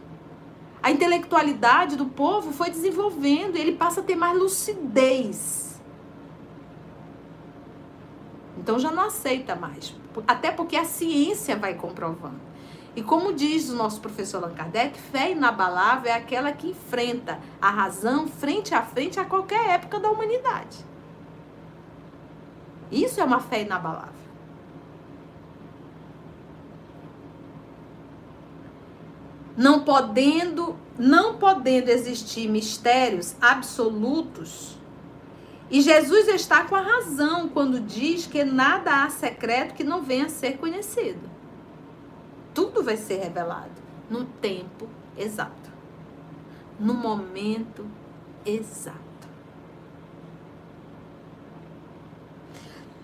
A 0.83 0.91
intelectualidade 0.91 1.97
do 1.97 2.07
povo 2.07 2.53
foi 2.53 2.69
desenvolvendo, 2.69 3.57
ele 3.57 3.73
passa 3.73 4.01
a 4.01 4.03
ter 4.03 4.17
mais 4.17 4.37
lucidez. 4.37 5.81
Então 8.59 8.79
já 8.79 8.91
não 8.91 9.05
aceita 9.05 9.55
mais. 9.55 9.95
Até 10.27 10.51
porque 10.51 10.77
a 10.77 10.85
ciência 10.85 11.57
vai 11.57 11.75
comprovando. 11.75 12.41
E 12.95 13.03
como 13.03 13.33
diz 13.33 13.71
o 13.71 13.77
nosso 13.77 14.01
professor 14.01 14.43
Allan 14.43 14.55
Kardec, 14.55 14.99
fé 14.99 15.31
inabalável 15.31 16.11
é 16.11 16.15
aquela 16.15 16.53
que 16.53 16.69
enfrenta 16.69 17.39
a 17.61 17.71
razão 17.71 18.29
frente 18.29 18.75
a 18.75 18.83
frente 18.83 19.19
a 19.19 19.25
qualquer 19.25 19.71
época 19.71 19.99
da 19.99 20.11
humanidade. 20.11 20.92
Isso 22.93 23.19
é 23.19 23.25
uma 23.25 23.41
fé 23.41 23.63
inabalável. 23.63 24.13
Não 29.57 29.81
podendo, 29.81 30.77
não 30.99 31.39
podendo 31.39 31.89
existir 31.89 32.49
mistérios 32.49 33.35
absolutos. 33.41 34.77
E 35.71 35.81
Jesus 35.81 36.29
está 36.29 36.65
com 36.65 36.77
a 36.77 36.83
razão 36.83 37.49
quando 37.49 37.81
diz 37.81 38.27
que 38.27 38.45
nada 38.45 39.05
há 39.05 39.09
secreto 39.09 39.75
que 39.75 39.83
não 39.83 40.03
venha 40.03 40.27
a 40.27 40.29
ser 40.29 40.59
conhecido. 40.59 41.31
Tudo 42.53 42.83
vai 42.83 42.99
ser 42.99 43.21
revelado 43.21 43.71
no 44.11 44.27
tempo 44.27 44.87
exato, 45.17 45.71
no 46.79 46.93
momento 46.93 47.87
exato. 48.45 49.12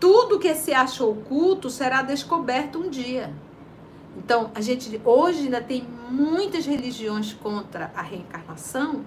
Tudo 0.00 0.38
que 0.38 0.54
se 0.54 0.72
acha 0.72 1.04
oculto 1.04 1.70
será 1.70 2.02
descoberto 2.02 2.78
um 2.78 2.88
dia. 2.88 3.32
Então, 4.16 4.50
a 4.54 4.60
gente 4.60 5.00
hoje 5.04 5.44
ainda 5.44 5.60
tem 5.60 5.86
muitas 6.10 6.66
religiões 6.66 7.32
contra 7.32 7.92
a 7.94 8.02
reencarnação, 8.02 9.04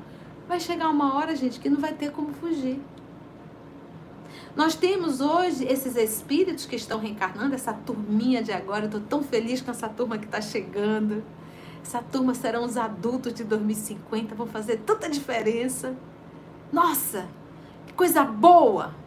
vai 0.47 0.59
chegar 0.59 0.89
uma 0.89 1.15
hora, 1.15 1.35
gente, 1.35 1.59
que 1.59 1.69
não 1.69 1.79
vai 1.79 1.93
ter 1.93 2.11
como 2.11 2.33
fugir. 2.33 2.79
Nós 4.55 4.75
temos 4.75 5.21
hoje 5.21 5.65
esses 5.65 5.95
espíritos 5.95 6.65
que 6.65 6.75
estão 6.75 6.99
reencarnando, 6.99 7.55
essa 7.55 7.73
turminha 7.73 8.43
de 8.43 8.51
agora. 8.51 8.85
Estou 8.85 8.99
tão 8.99 9.23
feliz 9.23 9.61
com 9.61 9.71
essa 9.71 9.87
turma 9.87 10.17
que 10.17 10.25
está 10.25 10.41
chegando. 10.41 11.23
Essa 11.83 12.01
turma 12.01 12.33
serão 12.33 12.65
os 12.65 12.77
adultos 12.77 13.33
de 13.33 13.43
2050, 13.43 14.35
vão 14.35 14.47
fazer 14.47 14.77
tanta 14.85 15.09
diferença. 15.09 15.95
Nossa, 16.71 17.27
que 17.87 17.93
coisa 17.93 18.23
boa! 18.23 19.00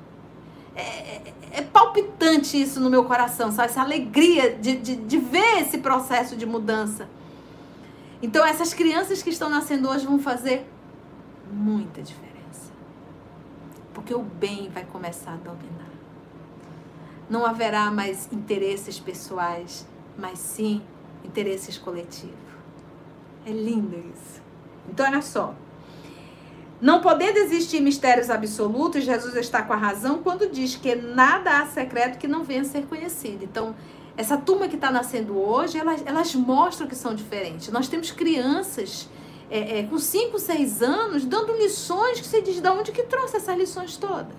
É, 0.77 0.81
é, 0.81 1.35
é 1.53 1.63
palpitante 1.63 2.61
isso 2.61 2.81
no 2.81 2.91
meu 2.91 3.05
coração, 3.05 3.53
sabe? 3.53 3.69
Essa 3.69 3.83
alegria 3.83 4.55
de, 4.57 4.77
de, 4.77 4.97
de 4.97 5.19
ver 5.19 5.63
esse 5.63 5.79
processo 5.79 6.37
de 6.37 6.45
mudança. 6.45 7.09
Então, 8.21 8.45
essas 8.45 8.75
crianças 8.75 9.23
que 9.23 9.31
estão 9.31 9.49
nascendo 9.49 9.89
hoje 9.89 10.07
vão 10.07 10.19
fazer 10.19 10.67
muita 11.53 12.03
diferença. 12.03 12.73
Porque 13.93 14.15
o 14.15 14.23
bem 14.23 14.69
vai 14.71 14.85
começar 14.85 15.35
a 15.35 15.37
dominar. 15.37 15.93
Não 17.29 17.47
haverá 17.47 17.91
mais 17.91 18.31
interesses 18.33 18.99
pessoais, 18.99 19.87
mas 20.19 20.39
sim 20.39 20.83
interesses 21.25 21.79
coletivos. 21.79 22.35
É 23.47 23.51
lindo 23.51 23.97
isso. 23.97 24.43
Então, 24.89 25.07
olha 25.07 25.23
só. 25.23 25.55
Não 26.81 27.01
podendo 27.01 27.39
existir 27.39 27.81
mistérios 27.81 28.29
absolutos, 28.29 29.05
Jesus 29.05 29.35
está 29.37 29.63
com 29.63 29.73
a 29.73 29.77
razão 29.77 30.23
quando 30.23 30.51
diz 30.51 30.77
que 30.77 30.95
nada 30.95 31.61
há 31.61 31.67
secreto 31.67 32.19
que 32.19 32.29
não 32.29 32.45
venha 32.45 32.63
a 32.63 32.65
ser 32.65 32.87
conhecido. 32.87 33.45
Então, 33.45 33.75
essa 34.17 34.37
turma 34.37 34.69
que 34.69 34.75
está 34.77 34.91
nascendo 34.91 35.39
hoje, 35.39 35.79
elas, 35.79 36.03
elas 36.05 36.35
mostram 36.35 36.87
que 36.87 36.95
são 36.95 37.15
diferentes. 37.15 37.69
Nós 37.69 37.89
temos 37.89 38.11
crianças 38.11 39.09
é, 39.51 39.81
é, 39.81 39.83
com 39.85 39.99
5, 39.99 40.39
6 40.39 40.83
anos 40.83 41.25
dando 41.25 41.53
lições 41.57 42.21
que 42.21 42.27
você 42.27 42.41
diz 42.41 42.61
de 42.61 42.69
onde 42.69 42.93
que 42.93 43.03
trouxe 43.03 43.37
essas 43.37 43.57
lições 43.57 43.97
todas. 43.97 44.35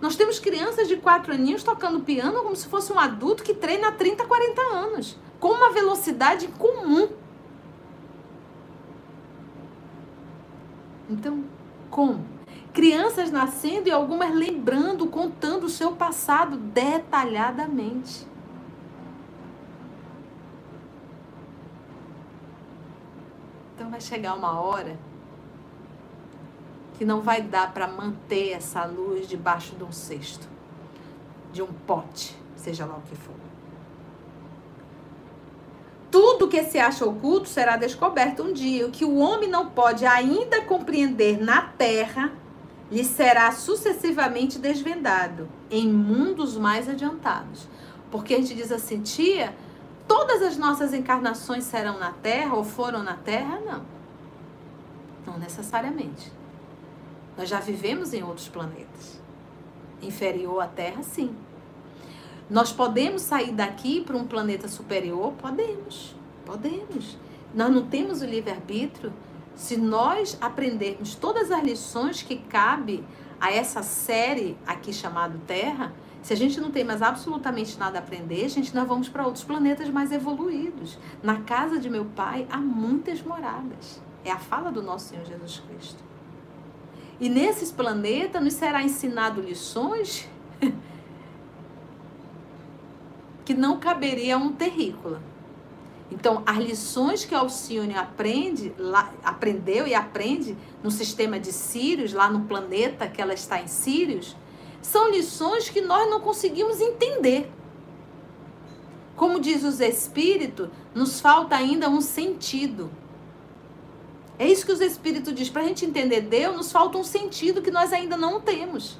Nós 0.00 0.14
temos 0.14 0.38
crianças 0.38 0.86
de 0.86 0.96
4 0.96 1.32
aninhos 1.32 1.62
tocando 1.62 2.00
piano 2.00 2.42
como 2.42 2.54
se 2.54 2.68
fosse 2.68 2.92
um 2.92 2.98
adulto 2.98 3.42
que 3.42 3.54
treina 3.54 3.88
há 3.88 3.92
30, 3.92 4.24
40 4.24 4.62
anos, 4.62 5.18
com 5.40 5.48
uma 5.48 5.72
velocidade 5.72 6.46
comum. 6.48 7.08
Então, 11.10 11.42
como? 11.90 12.24
Crianças 12.72 13.30
nascendo 13.30 13.88
e 13.88 13.90
algumas 13.90 14.34
lembrando, 14.34 15.06
contando 15.06 15.64
o 15.64 15.68
seu 15.68 15.92
passado 15.92 16.56
detalhadamente. 16.56 18.26
Então 23.74 23.90
vai 23.90 24.00
chegar 24.00 24.34
uma 24.34 24.60
hora 24.60 24.98
que 26.98 27.04
não 27.04 27.20
vai 27.20 27.40
dar 27.40 27.72
para 27.72 27.86
manter 27.86 28.50
essa 28.50 28.84
luz 28.84 29.28
debaixo 29.28 29.76
de 29.76 29.84
um 29.84 29.92
cesto, 29.92 30.48
de 31.52 31.62
um 31.62 31.72
pote, 31.86 32.36
seja 32.56 32.84
lá 32.84 32.96
o 32.96 33.02
que 33.02 33.14
for. 33.14 33.47
Tudo 36.10 36.48
que 36.48 36.62
se 36.64 36.78
acha 36.78 37.04
oculto 37.04 37.48
será 37.48 37.76
descoberto 37.76 38.42
um 38.42 38.52
dia. 38.52 38.86
O 38.86 38.90
que 38.90 39.04
o 39.04 39.16
homem 39.16 39.48
não 39.48 39.68
pode 39.70 40.06
ainda 40.06 40.62
compreender 40.62 41.38
na 41.38 41.62
terra 41.62 42.32
lhe 42.90 43.04
será 43.04 43.52
sucessivamente 43.52 44.58
desvendado 44.58 45.48
em 45.70 45.88
mundos 45.88 46.56
mais 46.56 46.88
adiantados. 46.88 47.68
Porque 48.10 48.34
a 48.34 48.38
gente 48.38 48.54
diz 48.54 48.72
assim, 48.72 49.02
tia, 49.02 49.54
todas 50.06 50.42
as 50.42 50.56
nossas 50.56 50.94
encarnações 50.94 51.64
serão 51.64 51.98
na 51.98 52.12
Terra 52.12 52.54
ou 52.54 52.64
foram 52.64 53.02
na 53.02 53.14
Terra? 53.14 53.60
Não. 53.60 53.82
Não 55.26 55.38
necessariamente. 55.38 56.32
Nós 57.36 57.48
já 57.48 57.60
vivemos 57.60 58.14
em 58.14 58.22
outros 58.22 58.48
planetas. 58.48 59.20
Inferior 60.00 60.62
à 60.62 60.66
Terra, 60.66 61.02
sim. 61.02 61.36
Nós 62.50 62.72
podemos 62.72 63.22
sair 63.22 63.52
daqui 63.52 64.00
para 64.00 64.16
um 64.16 64.26
planeta 64.26 64.68
superior? 64.68 65.32
Podemos. 65.34 66.14
Podemos. 66.44 67.16
Nós 67.54 67.70
não 67.70 67.86
temos 67.86 68.22
o 68.22 68.26
livre-arbítrio 68.26 69.12
se 69.54 69.76
nós 69.76 70.38
aprendermos 70.40 71.14
todas 71.14 71.50
as 71.50 71.62
lições 71.62 72.22
que 72.22 72.36
cabe 72.36 73.04
a 73.40 73.52
essa 73.52 73.82
série 73.82 74.56
aqui 74.66 74.92
chamada 74.92 75.38
Terra 75.46 75.92
se 76.22 76.32
a 76.32 76.36
gente 76.36 76.60
não 76.60 76.70
tem 76.70 76.84
mais 76.84 77.00
absolutamente 77.00 77.78
nada 77.78 77.98
a 77.98 78.02
aprender, 78.02 78.48
gente, 78.48 78.74
nós 78.74 78.86
vamos 78.86 79.08
para 79.08 79.24
outros 79.24 79.44
planetas 79.44 79.88
mais 79.88 80.12
evoluídos. 80.12 80.98
Na 81.22 81.40
casa 81.40 81.78
de 81.78 81.88
meu 81.88 82.04
pai 82.04 82.46
há 82.50 82.58
muitas 82.58 83.22
moradas. 83.22 84.02
É 84.24 84.30
a 84.30 84.38
fala 84.38 84.70
do 84.70 84.82
nosso 84.82 85.08
Senhor 85.08 85.24
Jesus 85.24 85.62
Cristo. 85.66 86.02
E 87.20 87.28
nesses 87.28 87.70
planetas 87.72 88.42
nos 88.42 88.54
será 88.54 88.82
ensinado 88.82 89.40
lições 89.40 90.28
que 93.48 93.54
não 93.54 93.80
caberia 93.80 94.34
a 94.34 94.38
um 94.38 94.52
terrícola. 94.52 95.22
Então, 96.10 96.42
as 96.44 96.58
lições 96.58 97.24
que 97.24 97.34
Alcione 97.34 97.96
aprende, 97.96 98.74
lá, 98.76 99.10
aprendeu 99.24 99.86
e 99.86 99.94
aprende 99.94 100.54
no 100.82 100.90
sistema 100.90 101.40
de 101.40 101.50
Sírios, 101.50 102.12
lá 102.12 102.28
no 102.28 102.40
planeta 102.40 103.08
que 103.08 103.22
ela 103.22 103.32
está 103.32 103.58
em 103.58 103.66
Sírios, 103.66 104.36
são 104.82 105.08
lições 105.08 105.70
que 105.70 105.80
nós 105.80 106.10
não 106.10 106.20
conseguimos 106.20 106.78
entender. 106.78 107.50
Como 109.16 109.40
diz 109.40 109.64
os 109.64 109.80
Espíritos, 109.80 110.68
nos 110.94 111.18
falta 111.18 111.56
ainda 111.56 111.88
um 111.88 112.02
sentido. 112.02 112.90
É 114.38 114.46
isso 114.46 114.66
que 114.66 114.72
os 114.72 114.82
Espíritos 114.82 115.34
diz. 115.34 115.48
Para 115.48 115.62
a 115.62 115.66
gente 115.66 115.86
entender 115.86 116.20
Deus, 116.20 116.54
nos 116.54 116.70
falta 116.70 116.98
um 116.98 117.04
sentido 117.04 117.62
que 117.62 117.70
nós 117.70 117.94
ainda 117.94 118.14
não 118.14 118.42
temos. 118.42 118.98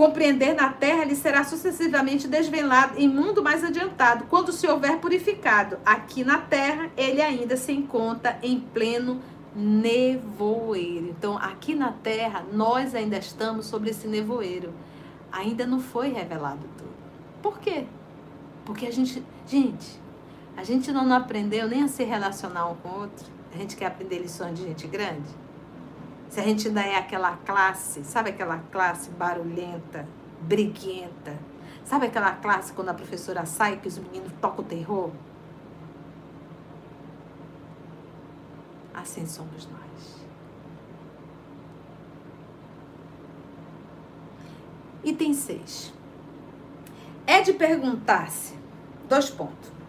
Compreender 0.00 0.54
na 0.54 0.72
terra 0.72 1.04
lhe 1.04 1.14
será 1.14 1.44
sucessivamente 1.44 2.26
desvelado 2.26 2.98
em 2.98 3.06
mundo 3.06 3.42
mais 3.42 3.62
adiantado, 3.62 4.24
quando 4.30 4.50
se 4.50 4.66
houver 4.66 4.96
purificado. 4.96 5.76
Aqui 5.84 6.24
na 6.24 6.38
terra, 6.38 6.90
ele 6.96 7.20
ainda 7.20 7.54
se 7.54 7.70
encontra 7.70 8.38
em 8.42 8.58
pleno 8.58 9.20
nevoeiro. 9.54 11.10
Então, 11.10 11.36
aqui 11.36 11.74
na 11.74 11.92
terra, 11.92 12.42
nós 12.50 12.94
ainda 12.94 13.18
estamos 13.18 13.66
sobre 13.66 13.90
esse 13.90 14.08
nevoeiro. 14.08 14.72
Ainda 15.30 15.66
não 15.66 15.80
foi 15.80 16.10
revelado 16.10 16.66
tudo. 16.78 16.94
Por 17.42 17.58
quê? 17.58 17.84
Porque 18.64 18.86
a 18.86 18.90
gente, 18.90 19.22
gente, 19.46 20.00
a 20.56 20.64
gente 20.64 20.90
não 20.90 21.12
aprendeu 21.12 21.68
nem 21.68 21.82
a 21.82 21.88
se 21.88 22.04
relacionar 22.04 22.70
um 22.70 22.74
com 22.76 22.88
o 22.88 23.00
outro. 23.02 23.26
A 23.52 23.58
gente 23.58 23.76
quer 23.76 23.88
aprender 23.88 24.20
lições 24.20 24.58
de 24.58 24.64
gente 24.64 24.86
grande. 24.86 25.28
Se 26.30 26.38
a 26.38 26.44
gente 26.44 26.68
ainda 26.68 26.80
é 26.80 26.94
aquela 26.94 27.36
classe, 27.38 28.04
sabe 28.04 28.30
aquela 28.30 28.58
classe 28.70 29.10
barulhenta, 29.10 30.06
briguenta? 30.40 31.36
Sabe 31.84 32.06
aquela 32.06 32.30
classe 32.30 32.72
quando 32.72 32.90
a 32.90 32.94
professora 32.94 33.44
sai 33.44 33.78
que 33.78 33.88
os 33.88 33.98
meninos 33.98 34.32
tocam 34.40 34.64
o 34.64 34.68
terror? 34.68 35.10
Assim 38.94 39.26
somos 39.26 39.66
nós. 39.66 40.20
Item 45.02 45.34
6. 45.34 45.92
É 47.26 47.40
de 47.40 47.54
perguntar-se, 47.54 48.54
dois 49.08 49.30
pontos. 49.30 49.79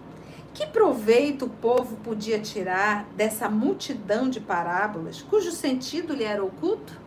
Que 0.54 0.68
proveito 0.68 1.46
o 1.46 1.50
povo 1.50 1.96
podia 1.98 2.40
tirar 2.40 3.06
dessa 3.16 3.50
multidão 3.50 4.30
de 4.30 4.40
parábolas 4.40 5.22
cujo 5.22 5.52
sentido 5.52 6.14
lhe 6.14 6.24
era 6.24 6.44
oculto? 6.44 7.00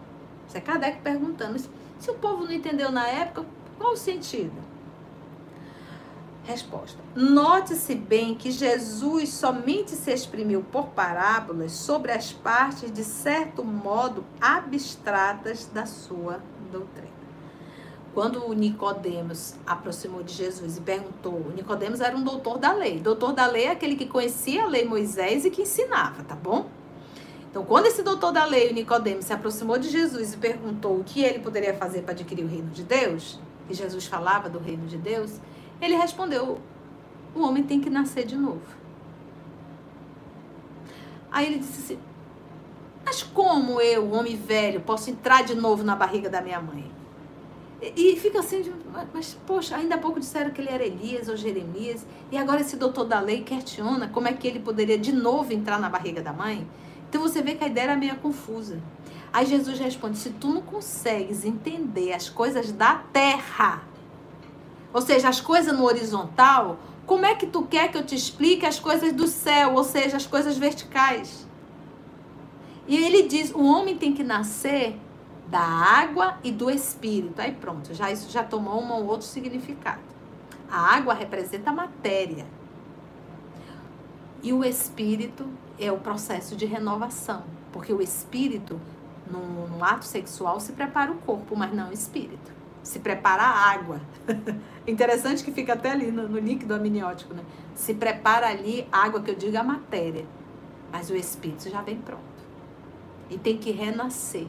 Isso 0.48 0.56
é 0.56 0.60
Kardec 0.60 1.00
perguntando. 1.02 1.58
Se 1.98 2.10
o 2.10 2.14
povo 2.14 2.44
não 2.44 2.52
entendeu 2.52 2.90
na 2.90 3.06
época, 3.06 3.44
qual 3.78 3.92
o 3.92 3.96
sentido? 3.96 4.74
Resposta. 6.44 6.98
Note-se 7.14 7.94
bem 7.94 8.34
que 8.34 8.50
Jesus 8.50 9.30
somente 9.30 9.92
se 9.92 10.12
exprimiu 10.12 10.62
por 10.62 10.88
parábolas 10.88 11.72
sobre 11.72 12.12
as 12.12 12.32
partes 12.32 12.92
de 12.92 13.02
certo 13.02 13.64
modo 13.64 14.24
abstratas 14.40 15.66
da 15.72 15.86
sua 15.86 16.40
doutrina. 16.70 17.13
Quando 18.14 18.46
o 18.46 18.52
Nicodemos 18.52 19.56
aproximou 19.66 20.22
de 20.22 20.32
Jesus 20.32 20.76
e 20.76 20.80
perguntou, 20.80 21.52
Nicodemos 21.54 22.00
era 22.00 22.16
um 22.16 22.22
doutor 22.22 22.58
da 22.58 22.72
lei. 22.72 23.00
Doutor 23.00 23.32
da 23.32 23.46
lei 23.46 23.64
é 23.64 23.70
aquele 23.72 23.96
que 23.96 24.06
conhecia 24.06 24.62
a 24.62 24.66
lei 24.68 24.84
Moisés 24.84 25.44
e 25.44 25.50
que 25.50 25.62
ensinava, 25.62 26.22
tá 26.22 26.36
bom? 26.36 26.66
Então, 27.50 27.64
quando 27.64 27.86
esse 27.86 28.02
doutor 28.02 28.30
da 28.30 28.44
lei, 28.44 28.70
o 28.70 28.74
Nicodemos, 28.74 29.24
se 29.24 29.32
aproximou 29.32 29.78
de 29.78 29.90
Jesus 29.90 30.34
e 30.34 30.36
perguntou 30.36 30.98
o 30.98 31.04
que 31.04 31.22
ele 31.22 31.40
poderia 31.40 31.74
fazer 31.74 32.02
para 32.02 32.12
adquirir 32.12 32.44
o 32.44 32.48
reino 32.48 32.70
de 32.70 32.84
Deus, 32.84 33.38
e 33.68 33.74
Jesus 33.74 34.06
falava 34.06 34.48
do 34.48 34.60
reino 34.60 34.86
de 34.86 34.96
Deus, 34.96 35.40
ele 35.80 35.96
respondeu: 35.96 36.60
o 37.34 37.42
homem 37.42 37.64
tem 37.64 37.80
que 37.80 37.90
nascer 37.90 38.24
de 38.24 38.36
novo. 38.36 38.62
Aí 41.30 41.46
ele 41.46 41.58
disse 41.58 41.80
assim: 41.80 42.02
Mas 43.04 43.22
como 43.24 43.80
eu, 43.80 44.12
homem 44.12 44.36
velho, 44.36 44.80
posso 44.80 45.10
entrar 45.10 45.42
de 45.42 45.54
novo 45.54 45.82
na 45.82 45.96
barriga 45.96 46.30
da 46.30 46.40
minha 46.40 46.60
mãe? 46.60 46.93
E, 47.96 48.16
fica 48.16 48.40
assim, 48.40 48.72
mas 49.12 49.36
poxa, 49.46 49.76
ainda 49.76 49.96
há 49.96 49.98
pouco 49.98 50.18
disseram 50.18 50.50
que 50.50 50.60
ele 50.60 50.70
era 50.70 50.84
Elias 50.84 51.28
ou 51.28 51.36
Jeremias, 51.36 52.06
e 52.32 52.38
agora 52.38 52.62
esse 52.62 52.76
doutor 52.76 53.04
da 53.04 53.20
lei 53.20 53.42
questiona 53.42 54.08
como 54.08 54.26
é 54.26 54.32
que 54.32 54.48
ele 54.48 54.58
poderia 54.58 54.96
de 54.96 55.12
novo 55.12 55.52
entrar 55.52 55.78
na 55.78 55.90
barriga 55.90 56.22
da 56.22 56.32
mãe. 56.32 56.66
Então 57.08 57.20
você 57.20 57.42
vê 57.42 57.54
que 57.54 57.62
a 57.62 57.66
ideia 57.66 57.84
era 57.84 57.96
meio 57.96 58.16
confusa. 58.16 58.80
Aí 59.32 59.44
Jesus 59.44 59.78
responde: 59.78 60.16
se 60.16 60.30
tu 60.30 60.48
não 60.48 60.62
consegues 60.62 61.44
entender 61.44 62.12
as 62.14 62.30
coisas 62.30 62.72
da 62.72 62.94
terra, 63.12 63.82
ou 64.92 65.02
seja, 65.02 65.28
as 65.28 65.40
coisas 65.40 65.76
no 65.76 65.84
horizontal, 65.84 66.78
como 67.04 67.26
é 67.26 67.34
que 67.34 67.46
tu 67.46 67.62
quer 67.62 67.90
que 67.90 67.98
eu 67.98 68.06
te 68.06 68.14
explique 68.14 68.64
as 68.64 68.80
coisas 68.80 69.12
do 69.12 69.26
céu, 69.26 69.74
ou 69.74 69.84
seja, 69.84 70.16
as 70.16 70.26
coisas 70.26 70.56
verticais? 70.56 71.46
E 72.86 72.96
ele 72.96 73.24
diz: 73.24 73.52
o 73.52 73.62
homem 73.62 73.96
tem 73.96 74.14
que 74.14 74.22
nascer 74.22 74.98
da 75.48 75.60
água 75.60 76.38
e 76.42 76.50
do 76.50 76.70
espírito. 76.70 77.40
Aí 77.40 77.52
pronto, 77.52 77.94
já 77.94 78.10
isso 78.10 78.30
já 78.30 78.42
tomou 78.42 78.80
um 78.82 78.92
outro 79.06 79.26
significado. 79.26 80.00
A 80.70 80.96
água 80.96 81.14
representa 81.14 81.70
a 81.70 81.72
matéria. 81.72 82.46
E 84.42 84.52
o 84.52 84.64
espírito 84.64 85.48
é 85.78 85.90
o 85.90 85.98
processo 85.98 86.54
de 86.54 86.66
renovação, 86.66 87.44
porque 87.72 87.92
o 87.92 88.02
espírito 88.02 88.78
no, 89.30 89.68
no 89.68 89.84
ato 89.84 90.04
sexual 90.04 90.60
se 90.60 90.72
prepara 90.72 91.10
o 91.10 91.16
corpo, 91.16 91.56
mas 91.56 91.72
não 91.72 91.88
o 91.88 91.92
espírito. 91.92 92.52
Se 92.82 92.98
prepara 92.98 93.42
a 93.42 93.70
água. 93.70 94.00
Interessante 94.86 95.42
que 95.42 95.50
fica 95.50 95.72
até 95.72 95.90
ali 95.90 96.10
no, 96.10 96.28
no 96.28 96.38
líquido 96.38 96.74
amniótico, 96.74 97.32
né? 97.32 97.42
Se 97.74 97.94
prepara 97.94 98.48
ali 98.48 98.86
a 98.92 99.04
água 99.04 99.22
que 99.22 99.30
eu 99.30 99.34
digo 99.34 99.56
a 99.56 99.62
matéria, 99.62 100.26
mas 100.92 101.08
o 101.08 101.16
espírito 101.16 101.70
já 101.70 101.80
vem 101.80 101.96
pronto. 101.96 102.22
E 103.30 103.38
tem 103.38 103.56
que 103.56 103.70
renascer. 103.70 104.46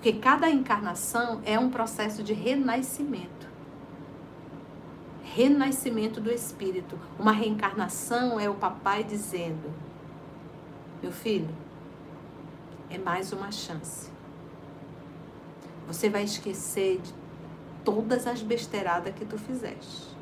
Porque 0.00 0.14
cada 0.14 0.48
encarnação 0.48 1.42
é 1.44 1.58
um 1.58 1.68
processo 1.68 2.22
de 2.22 2.32
renascimento. 2.32 3.46
Renascimento 5.22 6.22
do 6.22 6.30
espírito. 6.30 6.98
Uma 7.18 7.32
reencarnação 7.32 8.40
é 8.40 8.48
o 8.48 8.54
papai 8.54 9.04
dizendo: 9.04 9.70
Meu 11.02 11.12
filho, 11.12 11.50
é 12.88 12.96
mais 12.96 13.30
uma 13.34 13.52
chance. 13.52 14.10
Você 15.86 16.08
vai 16.08 16.24
esquecer 16.24 16.98
de 17.02 17.12
todas 17.84 18.26
as 18.26 18.40
besteiradas 18.40 19.14
que 19.14 19.26
tu 19.26 19.36
fizeste. 19.36 20.16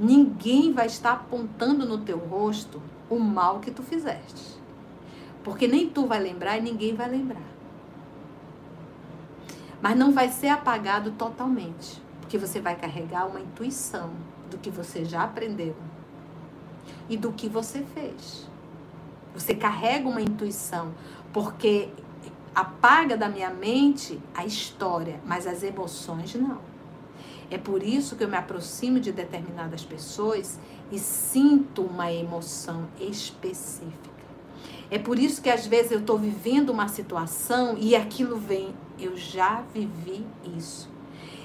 Ninguém 0.00 0.72
vai 0.72 0.86
estar 0.86 1.12
apontando 1.12 1.86
no 1.86 1.98
teu 1.98 2.16
rosto 2.16 2.80
o 3.10 3.18
mal 3.18 3.60
que 3.60 3.70
tu 3.70 3.82
fizeste. 3.82 4.58
Porque 5.44 5.68
nem 5.68 5.90
tu 5.90 6.06
vai 6.06 6.22
lembrar 6.22 6.56
e 6.56 6.62
ninguém 6.62 6.94
vai 6.94 7.10
lembrar. 7.10 7.57
Mas 9.80 9.96
não 9.96 10.12
vai 10.12 10.28
ser 10.28 10.48
apagado 10.48 11.12
totalmente, 11.12 12.02
porque 12.20 12.36
você 12.36 12.60
vai 12.60 12.76
carregar 12.76 13.26
uma 13.26 13.40
intuição 13.40 14.10
do 14.50 14.58
que 14.58 14.70
você 14.70 15.04
já 15.04 15.22
aprendeu 15.22 15.76
e 17.08 17.16
do 17.16 17.32
que 17.32 17.48
você 17.48 17.84
fez. 17.94 18.48
Você 19.34 19.54
carrega 19.54 20.08
uma 20.08 20.20
intuição, 20.20 20.92
porque 21.32 21.90
apaga 22.54 23.16
da 23.16 23.28
minha 23.28 23.50
mente 23.50 24.18
a 24.34 24.44
história, 24.44 25.20
mas 25.24 25.46
as 25.46 25.62
emoções 25.62 26.34
não. 26.34 26.58
É 27.50 27.56
por 27.56 27.82
isso 27.82 28.16
que 28.16 28.24
eu 28.24 28.28
me 28.28 28.36
aproximo 28.36 29.00
de 29.00 29.10
determinadas 29.10 29.84
pessoas 29.84 30.58
e 30.90 30.98
sinto 30.98 31.82
uma 31.82 32.12
emoção 32.12 32.88
específica. 33.00 34.18
É 34.90 34.98
por 34.98 35.18
isso 35.18 35.40
que 35.40 35.50
às 35.50 35.66
vezes 35.66 35.92
eu 35.92 36.00
estou 36.00 36.18
vivendo 36.18 36.70
uma 36.70 36.88
situação 36.88 37.76
e 37.78 37.94
aquilo 37.94 38.36
vem. 38.36 38.74
Eu 38.98 39.16
já 39.16 39.62
vivi 39.72 40.26
isso. 40.56 40.90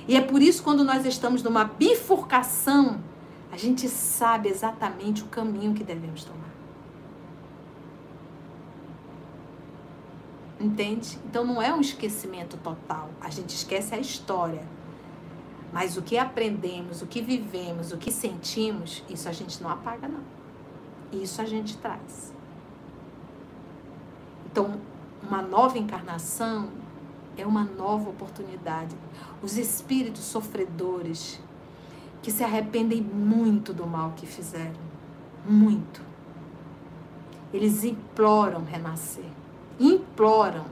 E 0.08 0.16
é 0.16 0.22
por 0.22 0.42
isso 0.42 0.64
quando 0.64 0.84
nós 0.84 1.06
estamos 1.06 1.42
numa 1.44 1.64
bifurcação, 1.64 3.02
a 3.52 3.58
gente 3.58 3.88
sabe 3.88 4.50
exatamente 4.50 5.24
o 5.24 5.28
caminho 5.28 5.74
que 5.74 5.84
devemos 5.84 6.24
tomar. 6.24 6.44
Entende? 10.60 11.20
Então 11.26 11.46
não 11.46 11.62
é 11.62 11.74
um 11.74 11.82
esquecimento 11.82 12.58
total. 12.58 13.10
A 13.22 13.30
gente 13.30 13.50
esquece 13.50 13.94
a 13.94 14.00
história. 14.00 14.66
Mas 15.72 15.98
o 15.98 16.02
que 16.02 16.18
aprendemos, 16.18 17.02
o 17.02 17.08
que 17.08 17.22
vivemos, 17.22 17.92
o 17.92 17.98
que 17.98 18.12
sentimos, 18.12 19.04
isso 19.10 19.28
a 19.28 19.32
gente 19.32 19.62
não 19.62 19.70
apaga, 19.70 20.08
não. 20.08 20.22
Isso 21.12 21.42
a 21.42 21.46
gente 21.46 21.78
traz. 21.78 22.34
Então, 24.46 24.80
uma 25.22 25.42
nova 25.42 25.80
encarnação 25.80 26.70
é 27.38 27.46
uma 27.46 27.64
nova 27.64 28.10
oportunidade. 28.10 28.96
Os 29.42 29.58
espíritos 29.58 30.24
sofredores 30.24 31.40
que 32.22 32.32
se 32.32 32.44
arrependem 32.44 33.02
muito 33.02 33.74
do 33.74 33.86
mal 33.86 34.14
que 34.16 34.26
fizeram, 34.26 34.80
muito. 35.46 36.02
Eles 37.54 37.84
imploram 37.84 38.64
renascer. 38.64 39.26
Imploram. 39.80 40.66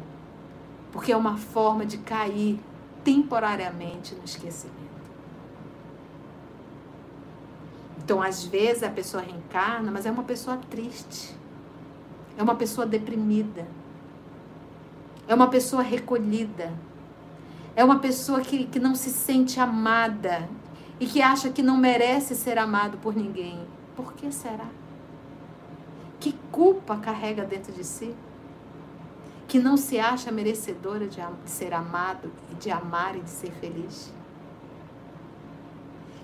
Porque 0.91 1.11
é 1.11 1.17
uma 1.17 1.37
forma 1.37 1.85
de 1.85 1.97
cair 1.97 2.59
temporariamente 3.03 4.15
no 4.15 4.23
esquecimento. 4.23 4.79
Então, 8.03 8.21
às 8.21 8.43
vezes 8.43 8.83
a 8.83 8.89
pessoa 8.89 9.21
reencarna, 9.21 9.91
mas 9.91 10.05
é 10.05 10.11
uma 10.11 10.23
pessoa 10.23 10.57
triste. 10.69 11.35
É 12.37 12.43
uma 12.43 12.55
pessoa 12.55 12.87
deprimida. 12.87 13.67
É 15.31 15.33
uma 15.33 15.47
pessoa 15.47 15.81
recolhida. 15.81 16.73
É 17.73 17.85
uma 17.85 17.99
pessoa 17.99 18.41
que, 18.41 18.65
que 18.65 18.81
não 18.81 18.93
se 18.93 19.09
sente 19.09 19.61
amada 19.61 20.49
e 20.99 21.05
que 21.05 21.21
acha 21.21 21.49
que 21.49 21.63
não 21.63 21.77
merece 21.77 22.35
ser 22.35 22.57
amado 22.57 22.97
por 22.97 23.15
ninguém. 23.15 23.65
Por 23.95 24.11
que 24.11 24.29
será? 24.29 24.67
Que 26.19 26.33
culpa 26.51 26.97
carrega 26.97 27.45
dentro 27.45 27.71
de 27.71 27.85
si? 27.85 28.13
Que 29.47 29.57
não 29.57 29.77
se 29.77 29.97
acha 29.97 30.33
merecedora 30.33 31.07
de, 31.07 31.21
de 31.21 31.49
ser 31.49 31.73
amado, 31.73 32.29
de 32.59 32.69
amar 32.69 33.15
e 33.15 33.21
de 33.21 33.29
ser 33.29 33.51
feliz? 33.53 34.13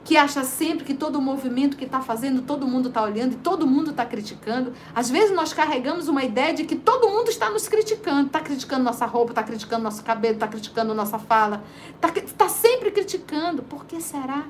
Que 0.07 0.15
acha 0.15 0.41
sempre 0.41 0.85
que 0.85 0.93
todo 0.93 1.17
o 1.17 1.21
movimento 1.21 1.75
que 1.75 1.83
está 1.83 1.99
fazendo, 1.99 2.41
todo 2.41 2.65
mundo 2.65 2.87
está 2.87 3.03
olhando 3.03 3.33
e 3.33 3.35
todo 3.35 3.67
mundo 3.67 3.91
está 3.91 4.05
criticando. 4.05 4.71
Às 4.95 5.09
vezes 5.09 5.35
nós 5.35 5.51
carregamos 5.51 6.07
uma 6.07 6.23
ideia 6.23 6.53
de 6.53 6.63
que 6.63 6.77
todo 6.77 7.09
mundo 7.09 7.27
está 7.29 7.49
nos 7.49 7.67
criticando. 7.67 8.27
Está 8.27 8.39
criticando 8.39 8.85
nossa 8.85 9.05
roupa, 9.05 9.33
está 9.33 9.43
criticando 9.43 9.83
nosso 9.83 10.01
cabelo, 10.01 10.35
está 10.35 10.47
criticando 10.47 10.93
nossa 10.93 11.19
fala. 11.19 11.61
Está 11.93 12.09
tá 12.37 12.47
sempre 12.47 12.89
criticando. 12.89 13.63
Por 13.63 13.83
que 13.83 13.99
será 13.99 14.45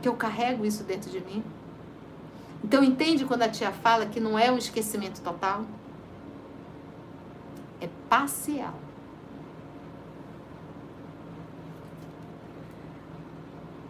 que 0.00 0.08
eu 0.08 0.14
carrego 0.14 0.64
isso 0.64 0.84
dentro 0.84 1.10
de 1.10 1.20
mim? 1.20 1.42
Então 2.62 2.84
entende 2.84 3.24
quando 3.24 3.42
a 3.42 3.48
tia 3.48 3.72
fala 3.72 4.06
que 4.06 4.20
não 4.20 4.38
é 4.38 4.48
um 4.48 4.58
esquecimento 4.58 5.20
total? 5.22 5.64
É 7.80 7.88
parcial. 8.08 8.85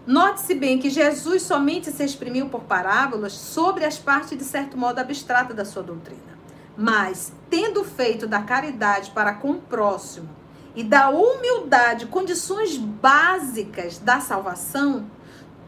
Note-se 0.07 0.55
bem 0.55 0.79
que 0.79 0.89
Jesus 0.89 1.43
somente 1.43 1.91
se 1.91 2.05
exprimiu 2.05 2.49
por 2.49 2.63
parábolas 2.63 3.33
sobre 3.33 3.85
as 3.85 3.99
partes 3.99 4.39
de 4.39 4.45
certo 4.45 4.79
modo 4.79 5.01
abstratas 5.01 5.57
da 5.57 5.65
sua 5.65 5.83
doutrina. 5.83 6.39
Mas, 6.77 7.33
tendo 7.51 7.83
feito 7.83 8.25
da 8.25 8.41
caridade 8.41 9.11
para 9.11 9.35
com 9.35 9.51
o 9.51 9.61
próximo 9.61 10.29
e 10.77 10.85
da 10.85 11.09
humildade 11.09 12.07
condições 12.07 12.77
básicas 12.77 13.99
da 13.99 14.21
salvação, 14.21 15.11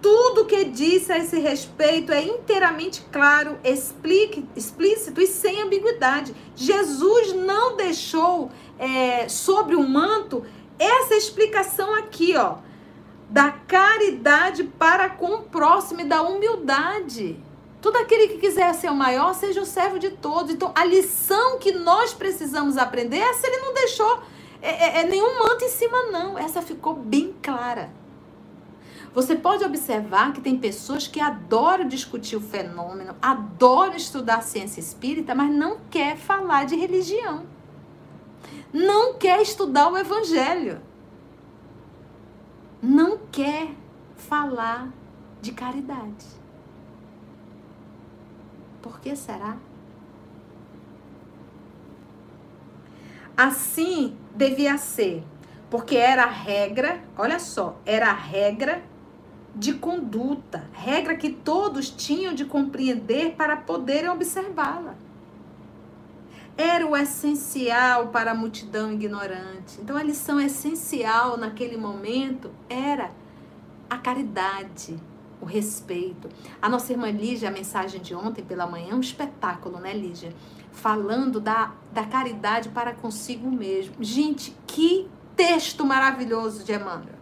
tudo 0.00 0.44
que 0.44 0.66
disse 0.66 1.10
a 1.10 1.18
esse 1.18 1.40
respeito 1.40 2.12
é 2.12 2.22
inteiramente 2.22 3.04
claro, 3.10 3.58
explique, 3.64 4.48
explícito 4.54 5.20
e 5.20 5.26
sem 5.26 5.62
ambiguidade. 5.62 6.32
Jesus 6.54 7.32
não 7.32 7.76
deixou 7.76 8.52
é, 8.78 9.28
sobre 9.28 9.74
o 9.74 9.82
manto 9.82 10.44
essa 10.78 11.16
explicação 11.16 11.92
aqui, 11.96 12.36
ó 12.36 12.67
da 13.28 13.50
caridade 13.50 14.64
para 14.64 15.10
com 15.10 15.34
o 15.34 15.42
próximo 15.42 16.00
e 16.00 16.04
da 16.04 16.22
humildade. 16.22 17.38
Todo 17.80 17.96
aquele 17.96 18.28
que 18.28 18.38
quiser 18.38 18.74
ser 18.74 18.90
o 18.90 18.94
maior, 18.94 19.34
seja 19.34 19.60
o 19.60 19.66
servo 19.66 19.98
de 19.98 20.10
todos. 20.10 20.52
Então, 20.52 20.72
a 20.74 20.84
lição 20.84 21.58
que 21.58 21.72
nós 21.72 22.12
precisamos 22.14 22.76
aprender, 22.76 23.18
essa 23.18 23.46
ele 23.46 23.58
não 23.58 23.74
deixou 23.74 24.22
é, 24.60 24.70
é, 24.70 25.00
é 25.00 25.04
nenhum 25.04 25.38
manto 25.38 25.64
em 25.64 25.68
cima, 25.68 26.04
não. 26.10 26.38
Essa 26.38 26.62
ficou 26.62 26.94
bem 26.94 27.34
clara. 27.42 27.90
Você 29.14 29.36
pode 29.36 29.64
observar 29.64 30.32
que 30.32 30.40
tem 30.40 30.58
pessoas 30.58 31.06
que 31.06 31.20
adoram 31.20 31.88
discutir 31.88 32.36
o 32.36 32.40
fenômeno, 32.40 33.16
adoram 33.22 33.96
estudar 33.96 34.42
ciência 34.42 34.80
espírita, 34.80 35.34
mas 35.34 35.50
não 35.50 35.78
quer 35.90 36.16
falar 36.16 36.64
de 36.64 36.76
religião. 36.76 37.46
Não 38.72 39.14
quer 39.14 39.40
estudar 39.40 39.90
o 39.90 39.96
evangelho 39.96 40.80
não 42.82 43.18
quer 43.32 43.68
falar 44.16 44.88
de 45.40 45.52
caridade. 45.52 46.26
Por 48.82 49.00
que 49.00 49.14
será? 49.16 49.56
Assim 53.36 54.16
devia 54.34 54.78
ser. 54.78 55.24
Porque 55.70 55.96
era 55.96 56.24
a 56.24 56.30
regra, 56.30 57.02
olha 57.16 57.38
só, 57.38 57.76
era 57.84 58.08
a 58.10 58.14
regra 58.14 58.82
de 59.54 59.74
conduta, 59.74 60.64
regra 60.72 61.16
que 61.16 61.30
todos 61.30 61.90
tinham 61.90 62.32
de 62.32 62.44
compreender 62.44 63.34
para 63.34 63.56
poderem 63.56 64.08
observá-la. 64.08 64.94
Era 66.60 66.84
o 66.84 66.96
essencial 66.96 68.08
para 68.08 68.32
a 68.32 68.34
multidão 68.34 68.92
ignorante. 68.92 69.80
Então 69.80 69.96
a 69.96 70.02
lição 70.02 70.40
essencial 70.40 71.36
naquele 71.36 71.76
momento 71.76 72.50
era 72.68 73.12
a 73.88 73.96
caridade, 73.96 74.98
o 75.40 75.44
respeito. 75.44 76.28
A 76.60 76.68
nossa 76.68 76.92
irmã 76.92 77.12
Lígia, 77.12 77.48
a 77.48 77.52
mensagem 77.52 78.00
de 78.00 78.12
ontem 78.12 78.42
pela 78.42 78.66
manhã, 78.66 78.96
um 78.96 79.00
espetáculo, 79.00 79.78
né, 79.78 79.94
Lígia? 79.94 80.34
Falando 80.72 81.38
da, 81.38 81.74
da 81.92 82.04
caridade 82.04 82.70
para 82.70 82.92
consigo 82.92 83.48
mesmo. 83.48 83.94
Gente, 84.00 84.52
que 84.66 85.08
texto 85.36 85.86
maravilhoso 85.86 86.64
de 86.64 86.72
Emmanuel. 86.72 87.14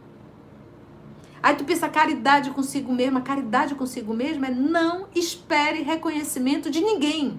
Aí 1.42 1.54
tu 1.54 1.64
pensa, 1.64 1.90
caridade 1.90 2.50
consigo 2.52 2.90
mesmo, 2.90 3.18
a 3.18 3.20
caridade 3.20 3.74
consigo 3.74 4.14
mesmo 4.14 4.46
é 4.46 4.50
não 4.50 5.08
espere 5.14 5.82
reconhecimento 5.82 6.70
de 6.70 6.80
ninguém. 6.80 7.38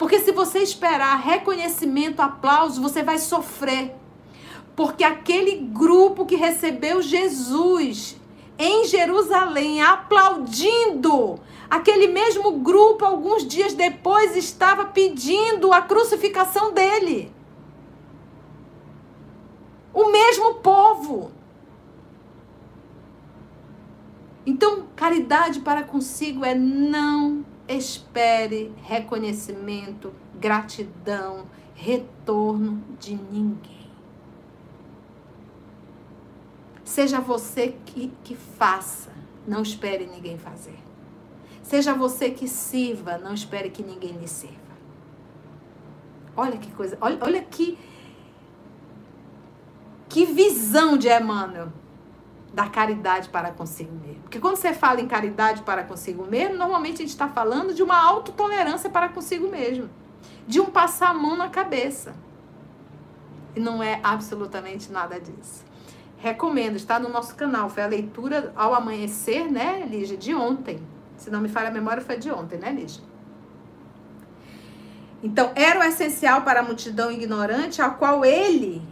Porque 0.00 0.18
se 0.18 0.32
você 0.32 0.60
esperar 0.60 1.20
reconhecimento, 1.20 2.20
aplauso, 2.20 2.80
você 2.80 3.02
vai 3.02 3.18
sofrer. 3.18 3.94
Porque 4.74 5.04
aquele 5.04 5.56
grupo 5.56 6.24
que 6.24 6.36
recebeu 6.36 7.02
Jesus 7.02 8.16
em 8.58 8.86
Jerusalém, 8.86 9.82
aplaudindo, 9.82 11.38
aquele 11.68 12.06
mesmo 12.06 12.50
grupo, 12.60 13.04
alguns 13.04 13.46
dias 13.46 13.74
depois, 13.74 14.34
estava 14.34 14.86
pedindo 14.86 15.70
a 15.70 15.82
crucificação 15.82 16.72
dele. 16.72 17.30
O 19.92 20.10
mesmo 20.10 20.54
povo. 20.54 21.30
Então, 24.46 24.86
caridade 24.96 25.60
para 25.60 25.82
consigo 25.82 26.42
é 26.42 26.54
não 26.54 27.49
espere 27.70 28.72
reconhecimento, 28.82 30.12
gratidão, 30.38 31.46
retorno 31.74 32.82
de 32.98 33.14
ninguém. 33.14 33.90
Seja 36.84 37.20
você 37.20 37.76
que, 37.86 38.12
que 38.24 38.34
faça, 38.34 39.12
não 39.46 39.62
espere 39.62 40.06
ninguém 40.06 40.36
fazer. 40.36 40.78
Seja 41.62 41.94
você 41.94 42.30
que 42.30 42.48
sirva, 42.48 43.16
não 43.16 43.32
espere 43.32 43.70
que 43.70 43.82
ninguém 43.82 44.12
lhe 44.12 44.26
sirva. 44.26 44.58
Olha 46.36 46.58
que 46.58 46.70
coisa, 46.72 46.98
olha, 47.00 47.18
olha 47.20 47.42
que, 47.42 47.78
que 50.08 50.24
visão 50.24 50.96
de 50.96 51.08
Emmanuel 51.08 51.72
da 52.52 52.68
caridade 52.68 53.28
para 53.28 53.50
consigo 53.50 53.92
mesmo. 53.94 54.22
Porque 54.22 54.40
quando 54.40 54.56
você 54.56 54.72
fala 54.72 55.00
em 55.00 55.06
caridade 55.06 55.62
para 55.62 55.84
consigo 55.84 56.26
mesmo, 56.26 56.56
normalmente 56.56 56.96
a 56.96 56.98
gente 56.98 57.10
está 57.10 57.28
falando 57.28 57.72
de 57.72 57.82
uma 57.82 57.96
autotolerância 57.96 58.90
para 58.90 59.08
consigo 59.08 59.48
mesmo. 59.48 59.88
De 60.46 60.60
um 60.60 60.66
passar 60.66 61.10
a 61.10 61.14
mão 61.14 61.36
na 61.36 61.48
cabeça. 61.48 62.14
E 63.54 63.60
não 63.60 63.82
é 63.82 64.00
absolutamente 64.02 64.90
nada 64.90 65.20
disso. 65.20 65.64
Recomendo, 66.18 66.76
está 66.76 66.98
no 66.98 67.08
nosso 67.08 67.34
canal. 67.34 67.70
Foi 67.70 67.82
a 67.82 67.86
leitura 67.86 68.52
ao 68.56 68.74
amanhecer, 68.74 69.50
né, 69.50 69.86
Lígia, 69.88 70.16
de 70.16 70.34
ontem. 70.34 70.80
Se 71.16 71.30
não 71.30 71.40
me 71.40 71.48
falha 71.48 71.68
a 71.68 71.72
memória, 71.72 72.02
foi 72.02 72.16
de 72.16 72.30
ontem, 72.30 72.58
né, 72.58 72.72
Lígia? 72.72 73.02
Então, 75.22 75.52
era 75.54 75.80
o 75.80 75.82
essencial 75.82 76.42
para 76.42 76.60
a 76.60 76.62
multidão 76.62 77.10
ignorante, 77.10 77.80
ao 77.82 77.94
qual 77.94 78.24
ele 78.24 78.82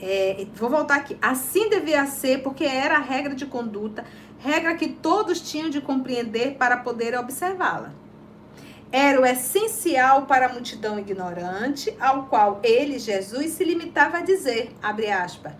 é, 0.00 0.46
vou 0.54 0.70
voltar 0.70 0.96
aqui. 0.96 1.16
Assim 1.20 1.68
devia 1.68 2.06
ser, 2.06 2.42
porque 2.42 2.64
era 2.64 2.96
a 2.96 3.00
regra 3.00 3.34
de 3.34 3.46
conduta, 3.46 4.04
regra 4.38 4.74
que 4.74 4.88
todos 4.88 5.40
tinham 5.40 5.68
de 5.68 5.80
compreender 5.80 6.56
para 6.56 6.78
poder 6.78 7.16
observá-la. 7.18 7.92
Era 8.90 9.20
o 9.20 9.26
essencial 9.26 10.22
para 10.22 10.46
a 10.46 10.52
multidão 10.52 10.98
ignorante, 10.98 11.94
ao 12.00 12.24
qual 12.24 12.58
ele, 12.62 12.98
Jesus, 12.98 13.52
se 13.52 13.62
limitava 13.62 14.18
a 14.18 14.22
dizer, 14.22 14.72
abre 14.82 15.10
aspas, 15.10 15.52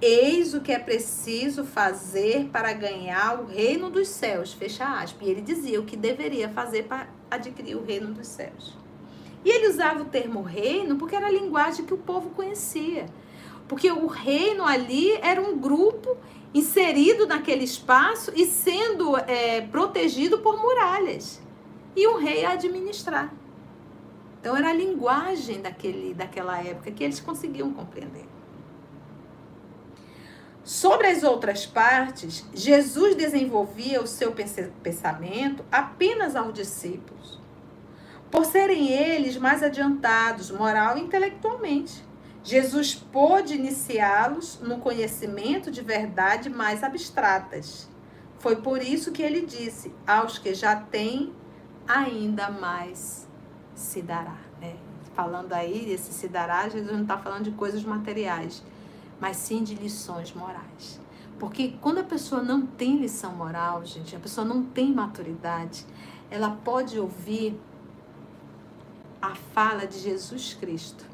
eis 0.00 0.54
o 0.54 0.62
que 0.62 0.72
é 0.72 0.78
preciso 0.78 1.64
fazer 1.64 2.48
para 2.50 2.72
ganhar 2.72 3.38
o 3.38 3.46
reino 3.46 3.90
dos 3.90 4.08
céus, 4.08 4.54
fecha 4.54 4.84
aspas. 4.84 5.28
E 5.28 5.30
ele 5.30 5.42
dizia 5.42 5.78
o 5.78 5.84
que 5.84 5.96
deveria 5.96 6.48
fazer 6.48 6.84
para 6.84 7.08
adquirir 7.30 7.76
o 7.76 7.84
reino 7.84 8.14
dos 8.14 8.28
céus. 8.28 8.78
E 9.44 9.50
ele 9.50 9.68
usava 9.68 10.02
o 10.02 10.06
termo 10.06 10.40
reino 10.42 10.96
porque 10.96 11.16
era 11.16 11.26
a 11.26 11.30
linguagem 11.30 11.84
que 11.84 11.94
o 11.94 11.98
povo 11.98 12.30
conhecia. 12.30 13.06
Porque 13.70 13.88
o 13.88 14.08
reino 14.08 14.64
ali 14.66 15.12
era 15.22 15.40
um 15.40 15.56
grupo 15.56 16.16
inserido 16.52 17.24
naquele 17.24 17.62
espaço 17.62 18.32
e 18.34 18.44
sendo 18.44 19.16
é, 19.16 19.60
protegido 19.60 20.40
por 20.40 20.60
muralhas. 20.60 21.40
E 21.94 22.08
um 22.08 22.16
rei 22.16 22.44
a 22.44 22.54
administrar. 22.54 23.32
Então 24.40 24.56
era 24.56 24.70
a 24.70 24.72
linguagem 24.72 25.62
daquele, 25.62 26.12
daquela 26.14 26.60
época 26.60 26.90
que 26.90 27.04
eles 27.04 27.20
conseguiam 27.20 27.72
compreender. 27.72 28.26
Sobre 30.64 31.06
as 31.06 31.22
outras 31.22 31.64
partes, 31.64 32.44
Jesus 32.52 33.14
desenvolvia 33.14 34.02
o 34.02 34.06
seu 34.06 34.34
pensamento 34.82 35.64
apenas 35.70 36.34
aos 36.34 36.52
discípulos, 36.52 37.38
por 38.32 38.44
serem 38.44 38.90
eles 38.90 39.36
mais 39.36 39.62
adiantados 39.62 40.50
moral 40.50 40.98
e 40.98 41.02
intelectualmente. 41.02 42.09
Jesus 42.42 42.94
pôde 42.94 43.54
iniciá-los 43.54 44.60
no 44.60 44.78
conhecimento 44.78 45.70
de 45.70 45.82
verdade 45.82 46.48
mais 46.48 46.82
abstratas. 46.82 47.88
Foi 48.38 48.56
por 48.56 48.82
isso 48.82 49.12
que 49.12 49.22
ele 49.22 49.42
disse: 49.44 49.94
aos 50.06 50.38
que 50.38 50.54
já 50.54 50.74
têm, 50.74 51.32
ainda 51.86 52.50
mais 52.50 53.28
se 53.74 54.00
dará. 54.00 54.38
Né? 54.60 54.76
Falando 55.14 55.52
aí, 55.52 55.92
esse 55.92 56.14
se 56.14 56.28
dará, 56.28 56.68
Jesus 56.68 56.92
não 56.92 57.02
está 57.02 57.18
falando 57.18 57.44
de 57.44 57.50
coisas 57.50 57.84
materiais, 57.84 58.62
mas 59.20 59.36
sim 59.36 59.62
de 59.62 59.74
lições 59.74 60.32
morais. 60.32 60.98
Porque 61.38 61.74
quando 61.80 61.98
a 61.98 62.04
pessoa 62.04 62.42
não 62.42 62.66
tem 62.66 62.96
lição 62.96 63.34
moral, 63.34 63.84
gente, 63.84 64.16
a 64.16 64.18
pessoa 64.18 64.46
não 64.46 64.62
tem 64.62 64.92
maturidade, 64.92 65.84
ela 66.30 66.50
pode 66.50 66.98
ouvir 66.98 67.58
a 69.20 69.34
fala 69.34 69.86
de 69.86 69.98
Jesus 69.98 70.54
Cristo 70.54 71.09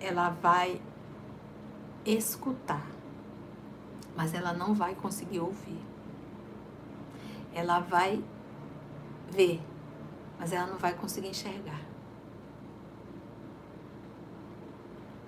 ela 0.00 0.30
vai 0.30 0.80
escutar, 2.04 2.86
mas 4.16 4.34
ela 4.34 4.52
não 4.52 4.74
vai 4.74 4.94
conseguir 4.94 5.40
ouvir. 5.40 5.80
Ela 7.52 7.80
vai 7.80 8.22
ver, 9.30 9.60
mas 10.38 10.52
ela 10.52 10.66
não 10.66 10.78
vai 10.78 10.94
conseguir 10.94 11.28
enxergar. 11.28 11.80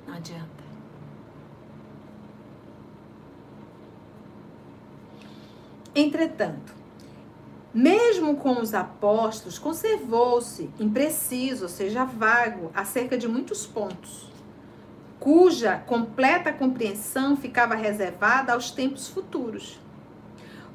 Não 0.06 0.14
adianta. 0.14 0.60
Entretanto, 5.94 6.72
mesmo 7.74 8.36
com 8.36 8.60
os 8.60 8.74
apóstolos, 8.74 9.58
conservou-se 9.58 10.70
impreciso, 10.78 11.64
ou 11.64 11.68
seja, 11.68 12.04
vago, 12.04 12.70
acerca 12.74 13.18
de 13.18 13.26
muitos 13.26 13.66
pontos 13.66 14.29
cuja 15.20 15.76
completa 15.76 16.50
compreensão 16.50 17.36
ficava 17.36 17.74
reservada 17.74 18.54
aos 18.54 18.70
tempos 18.70 19.06
futuros. 19.06 19.78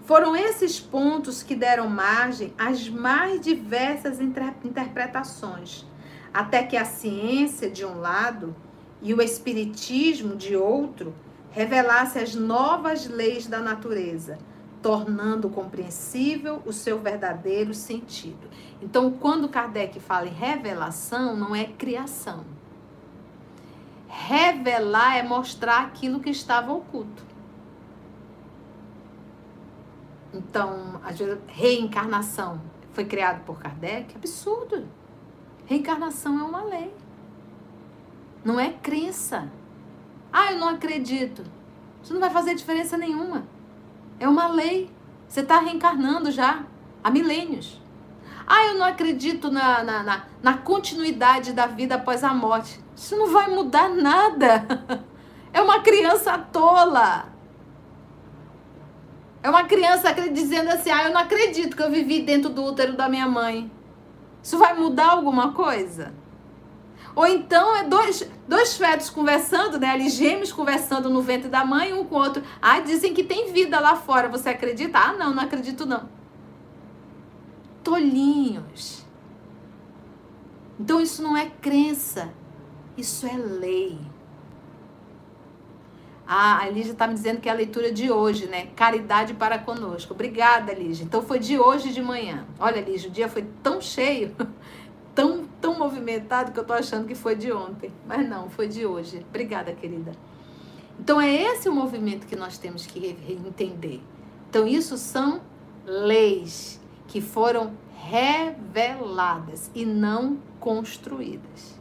Foram 0.06 0.36
esses 0.36 0.80
pontos 0.80 1.42
que 1.42 1.56
deram 1.56 1.90
margem 1.90 2.54
às 2.56 2.88
mais 2.88 3.42
diversas 3.42 4.20
interpretações, 4.22 5.84
até 6.32 6.62
que 6.62 6.78
a 6.78 6.86
ciência, 6.86 7.72
de 7.72 7.84
um 7.84 8.00
lado, 8.00 8.56
e 9.02 9.16
o 9.16 9.22
espiritismo, 9.22 10.36
de 10.36 10.56
outro, 10.56 11.12
revelasse 11.50 12.20
as 12.20 12.36
novas 12.36 13.08
leis 13.08 13.48
da 13.48 13.60
natureza, 13.60 14.38
tornando 14.80 15.50
compreensível 15.50 16.62
o 16.68 16.72
seu 16.72 17.00
verdadeiro 17.00 17.74
sentido. 17.74 18.48
Então, 18.80 19.10
quando 19.10 19.50
Kardec 19.50 20.00
fala 20.00 20.28
em 20.28 20.34
revelação, 20.34 21.36
não 21.36 21.56
é 21.56 21.64
criação 21.64 22.55
Revelar 24.18 25.18
é 25.18 25.24
mostrar 25.24 25.84
aquilo 25.84 26.20
que 26.20 26.30
estava 26.30 26.72
oculto. 26.72 27.24
Então, 30.34 31.00
a 31.04 31.12
reencarnação 31.52 32.62
foi 32.94 33.06
criado 33.06 33.44
por 33.46 33.60
Kardec? 33.60 34.16
Absurdo. 34.16 34.88
Reencarnação 35.66 36.40
é 36.40 36.44
uma 36.44 36.64
lei. 36.64 36.94
Não 38.44 38.60
é 38.60 38.72
crença. 38.72 39.52
Ah, 40.32 40.54
eu 40.54 40.60
não 40.60 40.70
acredito. 40.70 41.44
Isso 42.02 42.14
não 42.14 42.22
vai 42.22 42.30
fazer 42.30 42.56
diferença 42.56 42.98
nenhuma. 42.98 43.44
É 44.20 44.28
uma 44.28 44.48
lei. 44.48 44.90
Você 45.28 45.42
está 45.42 45.60
reencarnando 45.60 46.32
já 46.32 46.66
há 47.04 47.12
milênios. 47.12 47.82
Ah, 48.48 48.68
eu 48.68 48.76
não 48.76 48.86
acredito 48.86 49.50
na, 49.50 49.84
na, 49.84 50.04
na, 50.04 50.26
na 50.42 50.54
continuidade 50.58 51.54
da 51.54 51.66
vida 51.66 51.96
após 51.96 52.24
a 52.24 52.34
morte. 52.34 52.80
Isso 52.96 53.16
não 53.18 53.32
vai 53.32 53.50
mudar 53.50 53.90
nada. 53.90 55.06
É 55.56 55.62
uma 55.62 55.80
criança 55.80 56.38
tola. 56.38 57.30
É 59.42 59.50
uma 59.50 59.64
criança 59.64 60.12
dizendo 60.12 60.70
assim: 60.70 60.92
ah, 60.92 61.06
eu 61.06 61.14
não 61.14 61.22
acredito 61.22 61.78
que 61.78 61.82
eu 61.82 61.90
vivi 61.90 62.22
dentro 62.22 62.50
do 62.50 62.62
útero 62.62 62.92
da 62.92 63.08
minha 63.08 63.26
mãe. 63.26 63.72
Isso 64.44 64.58
vai 64.58 64.74
mudar 64.74 65.12
alguma 65.12 65.54
coisa? 65.54 66.14
Ou 67.16 67.26
então 67.26 67.74
é 67.78 67.84
dois, 67.84 68.30
dois 68.46 68.76
fetos 68.76 69.10
conversando, 69.10 69.80
né? 69.80 69.92
Ali 69.92 70.10
gêmeos 70.10 70.52
conversando 70.52 71.10
no 71.10 71.22
ventre 71.22 71.48
da 71.48 71.64
mãe, 71.64 71.94
um 71.94 72.04
com 72.04 72.16
o 72.16 72.20
outro. 72.20 72.44
Ah, 72.62 72.82
dizem 72.82 73.14
que 73.14 73.24
tem 73.24 73.54
vida 73.54 73.80
lá 73.80 73.96
fora. 73.96 74.28
Você 74.28 74.50
acredita? 74.50 75.00
Ah, 75.00 75.14
não, 75.14 75.34
não 75.34 75.44
acredito 75.44 75.86
não. 75.86 76.10
Tolinhos. 77.86 79.06
Então 80.80 81.00
isso 81.00 81.22
não 81.22 81.38
é 81.38 81.46
crença. 81.46 82.34
Isso 82.98 83.28
é 83.28 83.38
lei. 83.38 84.00
Ah, 86.28 86.64
a 86.64 86.70
Lígia 86.70 86.94
está 86.94 87.08
me 87.08 87.14
dizendo 87.14 87.40
que 87.40 87.48
é 87.48 87.52
a 87.52 87.56
leitura 87.56 87.92
de 87.92 88.12
hoje, 88.12 88.48
né? 88.48 88.70
Caridade 88.76 89.36
para 89.36 89.60
conosco. 89.60 90.16
Obrigada, 90.16 90.74
Lígia. 90.74 91.04
Então 91.04 91.22
foi 91.22 91.38
de 91.38 91.60
hoje 91.60 91.94
de 91.94 92.02
manhã. 92.02 92.48
Olha, 92.60 92.82
Lígia, 92.82 93.08
o 93.08 93.14
dia 93.14 93.30
foi 93.30 93.46
tão 93.62 93.80
cheio, 93.80 94.36
tão, 95.14 95.46
tão 95.62 95.78
movimentado 95.78 96.52
que 96.52 96.60
eu 96.60 96.64
tô 96.64 96.74
achando 96.74 97.06
que 97.08 97.14
foi 97.14 97.36
de 97.36 97.52
ontem. 97.52 97.94
Mas 98.08 98.28
não, 98.28 98.50
foi 98.50 98.68
de 98.68 98.84
hoje. 98.84 99.24
Obrigada, 99.30 99.72
querida. 99.74 100.14
Então 101.00 101.22
é 101.22 101.32
esse 101.32 101.70
o 101.70 101.72
movimento 101.72 102.26
que 102.26 102.36
nós 102.36 102.58
temos 102.58 102.88
que 102.88 103.16
entender. 103.30 104.02
Então 104.50 104.68
isso 104.68 104.98
são 104.98 105.42
leis 105.86 106.75
que 107.08 107.22
foram 107.22 107.74
reveladas 107.98 109.72
e 109.74 109.86
não 109.86 110.38
construídas. 110.60 111.80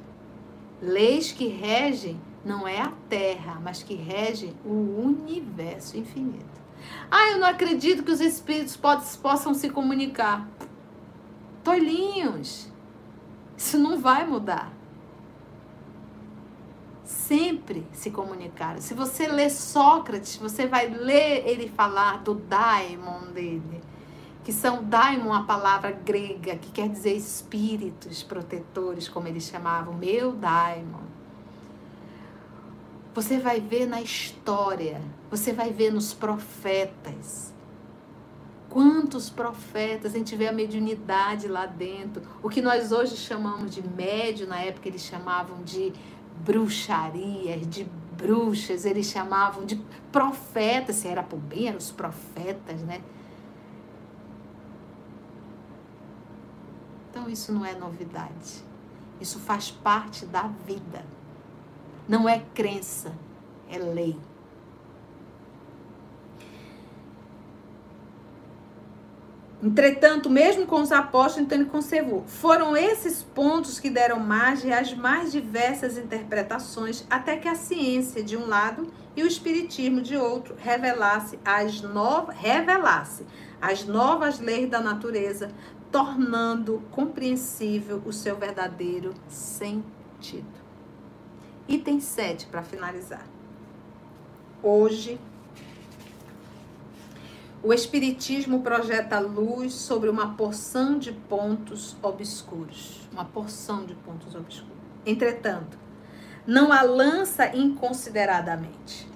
Leis 0.81 1.33
que 1.33 1.47
regem 1.47 2.21
não 2.45 2.69
é 2.69 2.81
a 2.81 2.93
Terra, 3.09 3.59
mas 3.63 3.83
que 3.83 3.95
rege 3.95 4.55
o 4.65 5.03
universo 5.03 5.97
infinito. 5.97 6.63
Ah, 7.11 7.31
eu 7.31 7.39
não 7.39 7.47
acredito 7.47 8.03
que 8.03 8.11
os 8.11 8.21
espíritos 8.21 8.77
possam 8.77 9.55
se 9.55 9.71
comunicar. 9.71 10.47
Tolinhos. 11.63 12.71
Isso 13.57 13.79
não 13.79 13.99
vai 13.99 14.27
mudar. 14.27 14.73
Sempre 17.05 17.87
se 17.93 18.11
comunicaram. 18.11 18.81
Se 18.81 18.93
você 18.93 19.27
ler 19.27 19.51
Sócrates, 19.51 20.37
você 20.37 20.67
vai 20.67 20.89
ler 20.89 21.47
ele 21.47 21.69
falar 21.69 22.23
do 22.23 22.35
daimon 22.35 23.33
dele, 23.33 23.81
que 24.45 24.53
são 24.53 24.85
daimon, 24.85 25.33
a 25.33 25.43
palavra 25.43 25.91
grega, 25.91 26.57
que 26.57 26.71
quer 26.71 26.89
dizer 26.89 27.17
espíritos 27.17 28.23
protetores, 28.23 29.09
como 29.09 29.27
eles 29.27 29.45
chamavam, 29.45 29.95
meu 29.95 30.33
daimon. 30.33 31.03
Você 33.15 33.39
vai 33.39 33.61
ver 33.61 33.87
na 33.87 34.03
história, 34.03 35.01
você 35.31 35.53
vai 35.53 35.73
ver 35.73 35.91
nos 35.91 36.13
profetas. 36.13 37.55
Quantos 38.69 39.31
profetas, 39.31 40.15
a 40.15 40.19
gente 40.19 40.37
vê 40.37 40.49
a 40.49 40.53
mediunidade 40.53 41.49
lá 41.49 41.65
dentro. 41.65 42.23
O 42.43 42.51
que 42.51 42.61
nós 42.61 42.93
hoje 42.93 43.17
chamamos 43.17 43.75
de 43.75 43.87
médio, 43.87 44.47
na 44.47 44.61
época 44.61 44.89
eles 44.89 45.03
chamavam 45.03 45.63
de 45.63 45.93
bruxarias, 46.45 47.67
de 47.67 47.87
bruxas, 48.17 48.85
eles 48.85 49.07
chamavam 49.07 49.65
de 49.65 49.77
profetas, 50.13 50.97
se 50.97 51.09
era 51.09 51.23
por 51.23 51.39
bem, 51.39 51.69
eram 51.69 51.79
os 51.79 51.91
profetas, 51.91 52.83
né? 52.83 53.01
Então 57.15 57.31
isso 57.31 57.53
não 57.53 57.65
é 57.65 57.73
novidade. 57.77 58.65
Isso 59.21 59.39
faz 59.39 59.71
parte 59.71 60.27
da 60.27 60.51
vida. 60.67 61.05
Não 62.09 62.29
é 62.29 62.43
crença, 62.53 63.13
é 63.71 63.79
lei. 63.79 64.19
Entretanto, 69.63 70.29
mesmo 70.29 70.67
com 70.67 70.83
os 70.83 70.91
apóstolos, 70.91 71.47
então 71.47 71.57
ele 71.57 71.71
conservou. 71.71 72.25
Foram 72.27 72.77
esses 72.77 73.23
pontos 73.23 73.79
que 73.79 73.89
deram 73.89 74.19
margem 74.19 74.75
às 74.75 74.93
mais 74.93 75.31
diversas 75.31 75.97
interpretações, 75.97 77.07
até 77.09 77.37
que 77.37 77.47
a 77.47 77.55
ciência, 77.55 78.25
de 78.25 78.37
um 78.37 78.49
lado, 78.49 78.93
e 79.15 79.23
o 79.23 79.27
espiritismo, 79.27 80.03
de 80.03 80.17
outro, 80.17 80.57
revelasse 80.59 81.39
as, 81.45 81.81
novas, 81.81 82.37
revelasse 82.37 83.25
as 83.63 83.87
novas 83.87 84.41
leis 84.41 84.69
da 84.69 84.81
natureza, 84.81 85.51
tornando 85.95 86.83
compreensível 86.91 88.03
o 88.05 88.13
seu 88.13 88.35
verdadeiro 88.35 89.15
sentido. 89.29 90.45
Item 91.69 92.01
7 92.01 92.47
para 92.47 92.65
finalizar. 92.65 93.25
Hoje, 94.61 95.21
o 97.63 97.73
Espiritismo 97.73 98.61
projeta 98.61 99.21
luz 99.21 99.73
sobre 99.73 100.09
uma 100.09 100.35
porção 100.35 100.99
de 100.99 101.13
pontos 101.13 101.97
obscuros. 102.03 103.03
Uma 103.13 103.27
porção 103.27 103.87
de 103.87 103.95
pontos 103.95 104.35
obscuros. 104.35 104.75
Entretanto, 105.07 105.79
não 106.45 106.73
a 106.73 106.83
lança 106.83 107.55
inconsideradamente. 107.55 109.09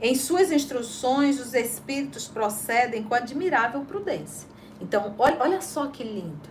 Em 0.00 0.14
suas 0.14 0.50
instruções, 0.50 1.38
os 1.38 1.52
espíritos 1.52 2.26
procedem 2.26 3.02
com 3.02 3.14
admirável 3.14 3.82
prudência. 3.82 4.49
Então, 4.80 5.14
olha, 5.18 5.36
olha 5.40 5.60
só 5.60 5.86
que 5.86 6.02
lindo. 6.02 6.48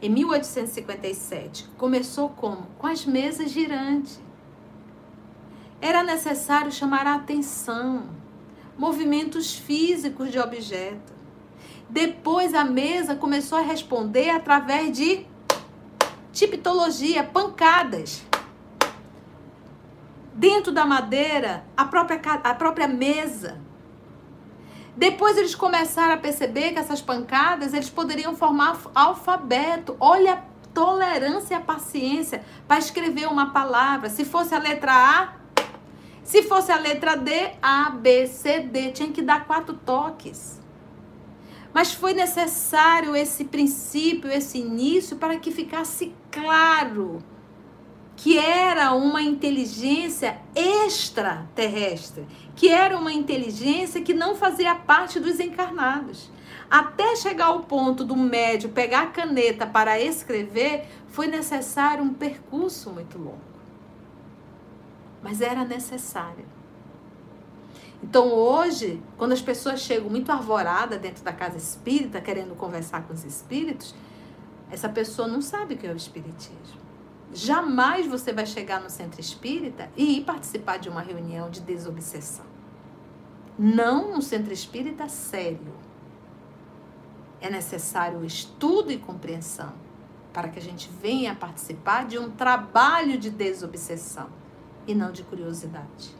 Em 0.00 0.08
1857, 0.08 1.68
começou 1.76 2.28
como? 2.28 2.66
Com 2.78 2.86
as 2.86 3.04
mesas 3.04 3.50
girantes 3.50 4.20
era 5.80 6.02
necessário 6.02 6.72
chamar 6.72 7.06
a 7.06 7.14
atenção, 7.14 8.04
movimentos 8.78 9.54
físicos 9.54 10.30
de 10.30 10.38
objeto. 10.38 11.12
Depois 11.90 12.54
a 12.54 12.64
mesa 12.64 13.14
começou 13.14 13.58
a 13.58 13.60
responder 13.60 14.30
através 14.30 14.96
de 14.96 15.26
tipologia, 16.32 17.22
pancadas. 17.22 18.24
Dentro 20.32 20.72
da 20.72 20.84
madeira, 20.84 21.64
a 21.76 21.84
própria, 21.84 22.20
a 22.42 22.54
própria 22.54 22.88
mesa. 22.88 23.60
Depois 24.96 25.36
eles 25.36 25.54
começaram 25.54 26.14
a 26.14 26.16
perceber 26.16 26.72
que 26.72 26.78
essas 26.78 27.02
pancadas 27.02 27.74
eles 27.74 27.90
poderiam 27.90 28.36
formar 28.36 28.78
alfabeto. 28.94 29.96
Olha 29.98 30.34
a 30.34 30.42
tolerância 30.72 31.54
e 31.54 31.56
a 31.56 31.60
paciência 31.60 32.44
para 32.68 32.78
escrever 32.78 33.26
uma 33.26 33.52
palavra. 33.52 34.08
Se 34.08 34.24
fosse 34.24 34.54
a 34.54 34.58
letra 34.58 34.92
A, 34.92 35.32
se 36.22 36.42
fosse 36.42 36.70
a 36.70 36.78
letra 36.78 37.16
D, 37.16 37.52
A, 37.60 37.90
B, 37.90 38.26
C, 38.26 38.60
D, 38.60 38.92
tinha 38.92 39.10
que 39.10 39.20
dar 39.20 39.46
quatro 39.46 39.74
toques. 39.74 40.60
Mas 41.72 41.92
foi 41.92 42.14
necessário 42.14 43.16
esse 43.16 43.44
princípio, 43.44 44.30
esse 44.30 44.58
início, 44.58 45.16
para 45.16 45.36
que 45.38 45.50
ficasse 45.50 46.14
claro 46.30 47.20
que 48.16 48.38
era 48.38 48.92
uma 48.92 49.22
inteligência 49.22 50.38
extraterrestre, 50.54 52.26
que 52.54 52.68
era 52.68 52.96
uma 52.96 53.12
inteligência 53.12 54.02
que 54.02 54.14
não 54.14 54.34
fazia 54.34 54.74
parte 54.74 55.18
dos 55.18 55.40
encarnados. 55.40 56.30
Até 56.70 57.16
chegar 57.16 57.46
ao 57.46 57.60
ponto 57.60 58.04
do 58.04 58.16
médio 58.16 58.70
pegar 58.70 59.02
a 59.02 59.06
caneta 59.06 59.66
para 59.66 60.00
escrever, 60.00 60.86
foi 61.08 61.26
necessário 61.26 62.02
um 62.02 62.14
percurso 62.14 62.90
muito 62.90 63.18
longo 63.18 63.54
mas 65.24 65.40
era 65.40 65.64
necessária. 65.64 66.44
Então 68.02 68.28
hoje, 68.30 69.02
quando 69.16 69.32
as 69.32 69.40
pessoas 69.40 69.80
chegam 69.80 70.10
muito 70.10 70.30
arvoradas 70.30 71.00
dentro 71.00 71.24
da 71.24 71.32
casa 71.32 71.56
espírita, 71.56 72.20
querendo 72.20 72.54
conversar 72.54 73.04
com 73.04 73.14
os 73.14 73.24
espíritos, 73.24 73.94
essa 74.70 74.86
pessoa 74.86 75.26
não 75.26 75.40
sabe 75.40 75.74
o 75.74 75.78
que 75.78 75.86
é 75.86 75.90
o 75.90 75.96
espiritismo. 75.96 76.83
Jamais 77.34 78.06
você 78.06 78.32
vai 78.32 78.46
chegar 78.46 78.80
no 78.80 78.88
centro 78.88 79.20
espírita 79.20 79.90
e 79.96 80.18
ir 80.18 80.24
participar 80.24 80.76
de 80.76 80.88
uma 80.88 81.00
reunião 81.00 81.50
de 81.50 81.60
desobsessão. 81.60 82.46
Não 83.58 84.12
um 84.12 84.20
centro 84.20 84.52
espírita 84.52 85.08
sério. 85.08 85.74
É 87.40 87.50
necessário 87.50 88.24
estudo 88.24 88.92
e 88.92 88.98
compreensão 88.98 89.72
para 90.32 90.48
que 90.48 90.60
a 90.60 90.62
gente 90.62 90.88
venha 91.02 91.34
participar 91.34 92.06
de 92.06 92.20
um 92.20 92.30
trabalho 92.30 93.18
de 93.18 93.30
desobsessão 93.30 94.28
e 94.86 94.94
não 94.94 95.10
de 95.10 95.24
curiosidade. 95.24 96.14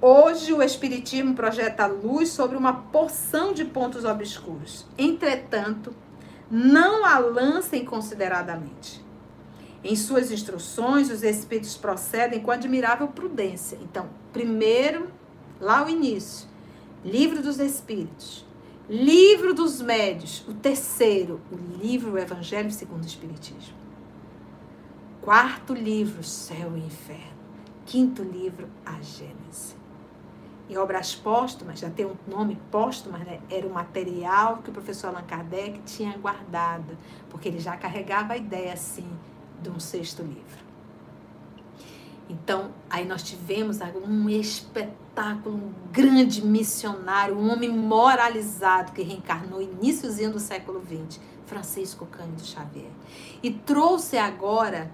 Hoje 0.00 0.54
o 0.54 0.62
Espiritismo 0.62 1.34
projeta 1.34 1.86
luz 1.86 2.30
sobre 2.30 2.56
uma 2.56 2.72
porção 2.72 3.52
de 3.52 3.64
pontos 3.64 4.04
obscuros. 4.04 4.86
Entretanto, 4.96 5.94
não 6.50 7.04
a 7.04 7.18
lancem 7.18 7.84
consideradamente. 7.84 9.04
Em 9.82 9.94
suas 9.94 10.30
instruções, 10.30 11.10
os 11.10 11.22
Espíritos 11.22 11.76
procedem 11.76 12.40
com 12.40 12.50
admirável 12.50 13.08
prudência. 13.08 13.78
Então, 13.82 14.08
primeiro, 14.32 15.08
lá 15.60 15.84
o 15.84 15.88
início, 15.88 16.48
Livro 17.04 17.40
dos 17.40 17.60
Espíritos, 17.60 18.44
Livro 18.88 19.52
dos 19.52 19.80
Médios, 19.80 20.44
o 20.48 20.54
terceiro, 20.54 21.40
o 21.50 21.56
livro 21.82 22.12
o 22.12 22.18
Evangelho 22.18 22.70
segundo 22.70 23.02
o 23.02 23.06
Espiritismo. 23.06 23.74
Quarto 25.20 25.74
livro, 25.74 26.22
Céu 26.22 26.76
e 26.76 26.80
Inferno. 26.80 27.36
Quinto 27.84 28.22
livro, 28.22 28.68
a 28.84 28.92
Gênese. 29.02 29.74
E 30.68 30.76
obras 30.76 31.14
póstumas, 31.14 31.78
já 31.78 31.88
tem 31.88 32.06
um 32.06 32.16
nome 32.26 32.58
póstumas, 32.70 33.20
né? 33.20 33.40
Era 33.48 33.66
o 33.66 33.72
material 33.72 34.58
que 34.58 34.70
o 34.70 34.72
professor 34.72 35.08
Allan 35.08 35.22
Kardec 35.22 35.80
tinha 35.86 36.16
guardado, 36.18 36.96
porque 37.30 37.48
ele 37.48 37.60
já 37.60 37.76
carregava 37.76 38.32
a 38.32 38.36
ideia, 38.36 38.72
assim, 38.72 39.08
de 39.62 39.70
um 39.70 39.78
sexto 39.78 40.22
livro. 40.22 40.66
Então, 42.28 42.72
aí 42.90 43.04
nós 43.04 43.22
tivemos 43.22 43.78
um 44.04 44.28
espetáculo, 44.28 45.56
um 45.56 45.72
grande 45.92 46.44
missionário, 46.44 47.38
um 47.38 47.52
homem 47.52 47.70
moralizado 47.70 48.90
que 48.90 49.02
reencarnou 49.02 49.62
iníciozinho 49.62 50.32
do 50.32 50.40
século 50.40 50.82
XX, 50.82 51.20
Francisco 51.46 52.04
Cândido 52.06 52.44
Xavier. 52.44 52.90
E 53.40 53.52
trouxe 53.52 54.18
agora 54.18 54.90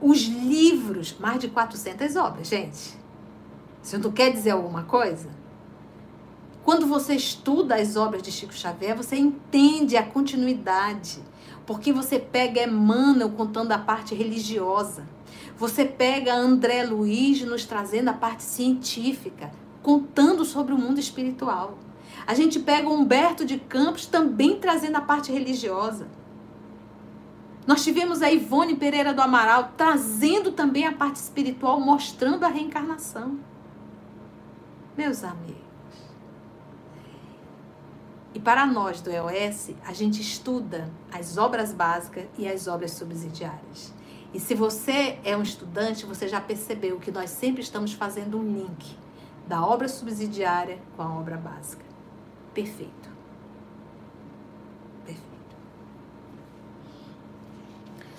os 0.00 0.20
livros, 0.20 1.16
mais 1.18 1.40
de 1.40 1.48
400 1.48 2.14
obras, 2.14 2.46
gente. 2.46 2.99
Isso 3.82 3.98
não 3.98 4.12
quer 4.12 4.32
dizer 4.32 4.50
alguma 4.50 4.84
coisa? 4.84 5.28
Quando 6.64 6.86
você 6.86 7.14
estuda 7.14 7.76
as 7.76 7.96
obras 7.96 8.22
de 8.22 8.30
Chico 8.30 8.52
Xavier, 8.52 8.96
você 8.96 9.16
entende 9.16 9.96
a 9.96 10.02
continuidade. 10.02 11.20
Porque 11.66 11.92
você 11.92 12.18
pega 12.18 12.64
Emmanuel 12.64 13.30
contando 13.30 13.72
a 13.72 13.78
parte 13.78 14.14
religiosa 14.14 15.04
você 15.60 15.84
pega 15.84 16.34
André 16.34 16.84
Luiz 16.84 17.42
nos 17.42 17.66
trazendo 17.66 18.08
a 18.08 18.14
parte 18.14 18.42
científica, 18.42 19.52
contando 19.82 20.42
sobre 20.42 20.72
o 20.72 20.78
mundo 20.78 20.98
espiritual. 20.98 21.76
A 22.26 22.32
gente 22.32 22.58
pega 22.58 22.88
Humberto 22.88 23.44
de 23.44 23.58
Campos 23.58 24.06
também 24.06 24.58
trazendo 24.58 24.96
a 24.96 25.02
parte 25.02 25.30
religiosa. 25.30 26.08
Nós 27.66 27.84
tivemos 27.84 28.22
a 28.22 28.32
Ivone 28.32 28.74
Pereira 28.74 29.12
do 29.12 29.20
Amaral 29.20 29.74
trazendo 29.76 30.50
também 30.50 30.86
a 30.86 30.92
parte 30.92 31.16
espiritual, 31.16 31.78
mostrando 31.78 32.44
a 32.44 32.48
reencarnação. 32.48 33.38
Meus 35.00 35.24
amigos. 35.24 35.56
E 38.34 38.38
para 38.38 38.66
nós 38.66 39.00
do 39.00 39.10
EOS, 39.10 39.70
a 39.82 39.94
gente 39.94 40.20
estuda 40.20 40.90
as 41.10 41.38
obras 41.38 41.72
básicas 41.72 42.26
e 42.36 42.46
as 42.46 42.68
obras 42.68 42.90
subsidiárias. 42.90 43.94
E 44.34 44.38
se 44.38 44.54
você 44.54 45.18
é 45.24 45.34
um 45.34 45.40
estudante, 45.42 46.04
você 46.04 46.28
já 46.28 46.38
percebeu 46.38 46.98
que 46.98 47.10
nós 47.10 47.30
sempre 47.30 47.62
estamos 47.62 47.94
fazendo 47.94 48.38
um 48.38 48.42
link 48.42 48.94
da 49.48 49.64
obra 49.64 49.88
subsidiária 49.88 50.78
com 50.94 51.02
a 51.02 51.18
obra 51.18 51.38
básica. 51.38 51.82
Perfeito. 52.52 53.08
Perfeito. 55.06 55.56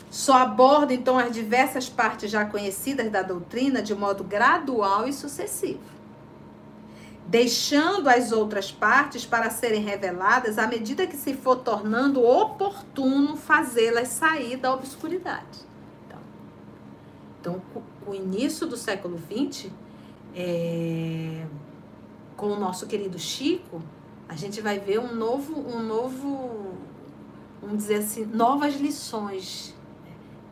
Só 0.09 0.33
aborda 0.33 0.95
então 0.95 1.19
as 1.19 1.31
diversas 1.31 1.87
partes 1.87 2.31
já 2.31 2.43
conhecidas 2.43 3.11
da 3.11 3.21
doutrina 3.21 3.83
de 3.83 3.93
modo 3.93 4.23
gradual 4.23 5.07
e 5.07 5.13
sucessivo, 5.13 6.00
deixando 7.27 8.09
as 8.09 8.31
outras 8.31 8.71
partes 8.71 9.25
para 9.25 9.49
serem 9.49 9.81
reveladas 9.81 10.57
à 10.57 10.67
medida 10.67 11.07
que 11.07 11.15
se 11.15 11.33
for 11.33 11.57
tornando 11.57 12.23
oportuno 12.23 13.37
fazê-las 13.37 14.09
sair 14.09 14.57
da 14.57 14.73
obscuridade. 14.73 15.71
Então, 17.39 17.59
com 17.73 18.11
o 18.11 18.13
início 18.13 18.67
do 18.67 18.77
século 18.77 19.17
XX, 19.17 19.71
é, 20.35 21.43
com 22.37 22.47
o 22.47 22.59
nosso 22.59 22.85
querido 22.85 23.17
Chico, 23.17 23.81
a 24.29 24.35
gente 24.35 24.61
vai 24.61 24.77
ver 24.77 24.99
um 24.99 25.15
novo, 25.15 25.59
um 25.59 25.81
novo, 25.81 26.73
vamos 27.59 27.77
dizer 27.77 27.95
assim, 27.95 28.25
novas 28.25 28.75
lições, 28.75 29.75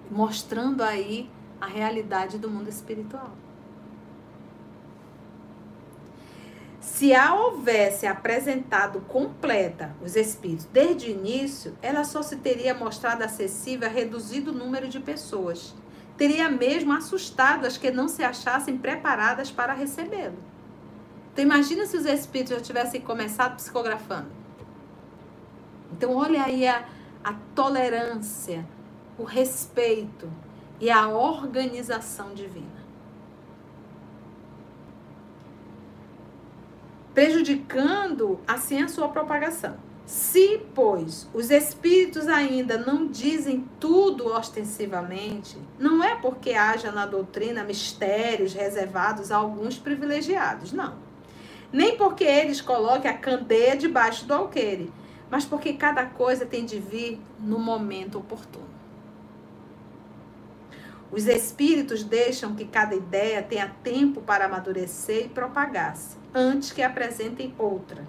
mostrando 0.09 0.81
aí 0.81 1.29
a 1.61 1.67
realidade 1.67 2.39
do 2.39 2.49
mundo 2.49 2.69
espiritual. 2.69 3.31
Se 6.91 7.13
a 7.13 7.33
houvesse 7.33 8.05
apresentado 8.05 8.99
completa 9.01 9.95
os 10.03 10.15
espíritos 10.15 10.65
desde 10.65 11.07
o 11.07 11.11
início, 11.11 11.77
ela 11.81 12.03
só 12.03 12.21
se 12.21 12.37
teria 12.37 12.73
mostrado 12.73 13.23
acessível 13.23 13.87
a 13.87 13.91
reduzido 13.91 14.51
número 14.51 14.87
de 14.87 14.99
pessoas 14.99 15.73
teria 16.19 16.49
mesmo 16.49 16.91
assustado 16.91 17.65
as 17.65 17.77
que 17.77 17.89
não 17.89 18.09
se 18.09 18.21
achassem 18.21 18.77
preparadas 18.77 19.49
para 19.49 19.71
recebê-lo. 19.71 20.37
Então 21.31 21.45
imagina 21.45 21.85
se 21.85 21.95
os 21.95 22.05
espíritos 22.05 22.57
já 22.57 22.61
tivessem 22.61 22.99
começado 22.99 23.55
psicografando. 23.55 24.27
Então 25.93 26.13
olha 26.13 26.43
aí 26.43 26.67
a, 26.67 26.85
a 27.23 27.33
tolerância, 27.55 28.67
o 29.17 29.23
respeito 29.23 30.29
e 30.77 30.91
a 30.91 31.07
organização 31.07 32.33
divina. 32.33 32.78
Prejudicando 37.19 38.39
assim 38.47 38.81
a 38.81 38.87
sua 38.87 39.09
propagação. 39.09 39.75
Se, 40.05 40.61
pois, 40.73 41.27
os 41.33 41.51
espíritos 41.51 42.29
ainda 42.29 42.77
não 42.77 43.07
dizem 43.07 43.67
tudo 43.77 44.27
ostensivamente, 44.27 45.57
não 45.77 46.01
é 46.01 46.15
porque 46.15 46.51
haja 46.53 46.93
na 46.93 47.05
doutrina 47.05 47.61
mistérios 47.61 48.53
reservados 48.53 49.33
a 49.33 49.35
alguns 49.35 49.77
privilegiados, 49.77 50.71
não. 50.71 50.93
Nem 51.73 51.97
porque 51.97 52.23
eles 52.23 52.61
coloquem 52.61 53.11
a 53.11 53.17
candeia 53.17 53.75
debaixo 53.75 54.23
do 54.23 54.33
alqueire, 54.33 54.89
mas 55.29 55.43
porque 55.43 55.73
cada 55.73 56.05
coisa 56.05 56.45
tem 56.45 56.63
de 56.63 56.79
vir 56.79 57.19
no 57.37 57.59
momento 57.59 58.17
oportuno. 58.17 58.68
Os 61.11 61.27
espíritos 61.27 62.03
deixam 62.03 62.55
que 62.55 62.65
cada 62.65 62.95
ideia 62.95 63.41
tenha 63.41 63.73
tempo 63.83 64.21
para 64.21 64.45
amadurecer 64.45 65.25
e 65.25 65.29
propagar-se, 65.29 66.17
antes 66.33 66.71
que 66.71 66.83
apresentem 66.83 67.53
outra 67.57 68.05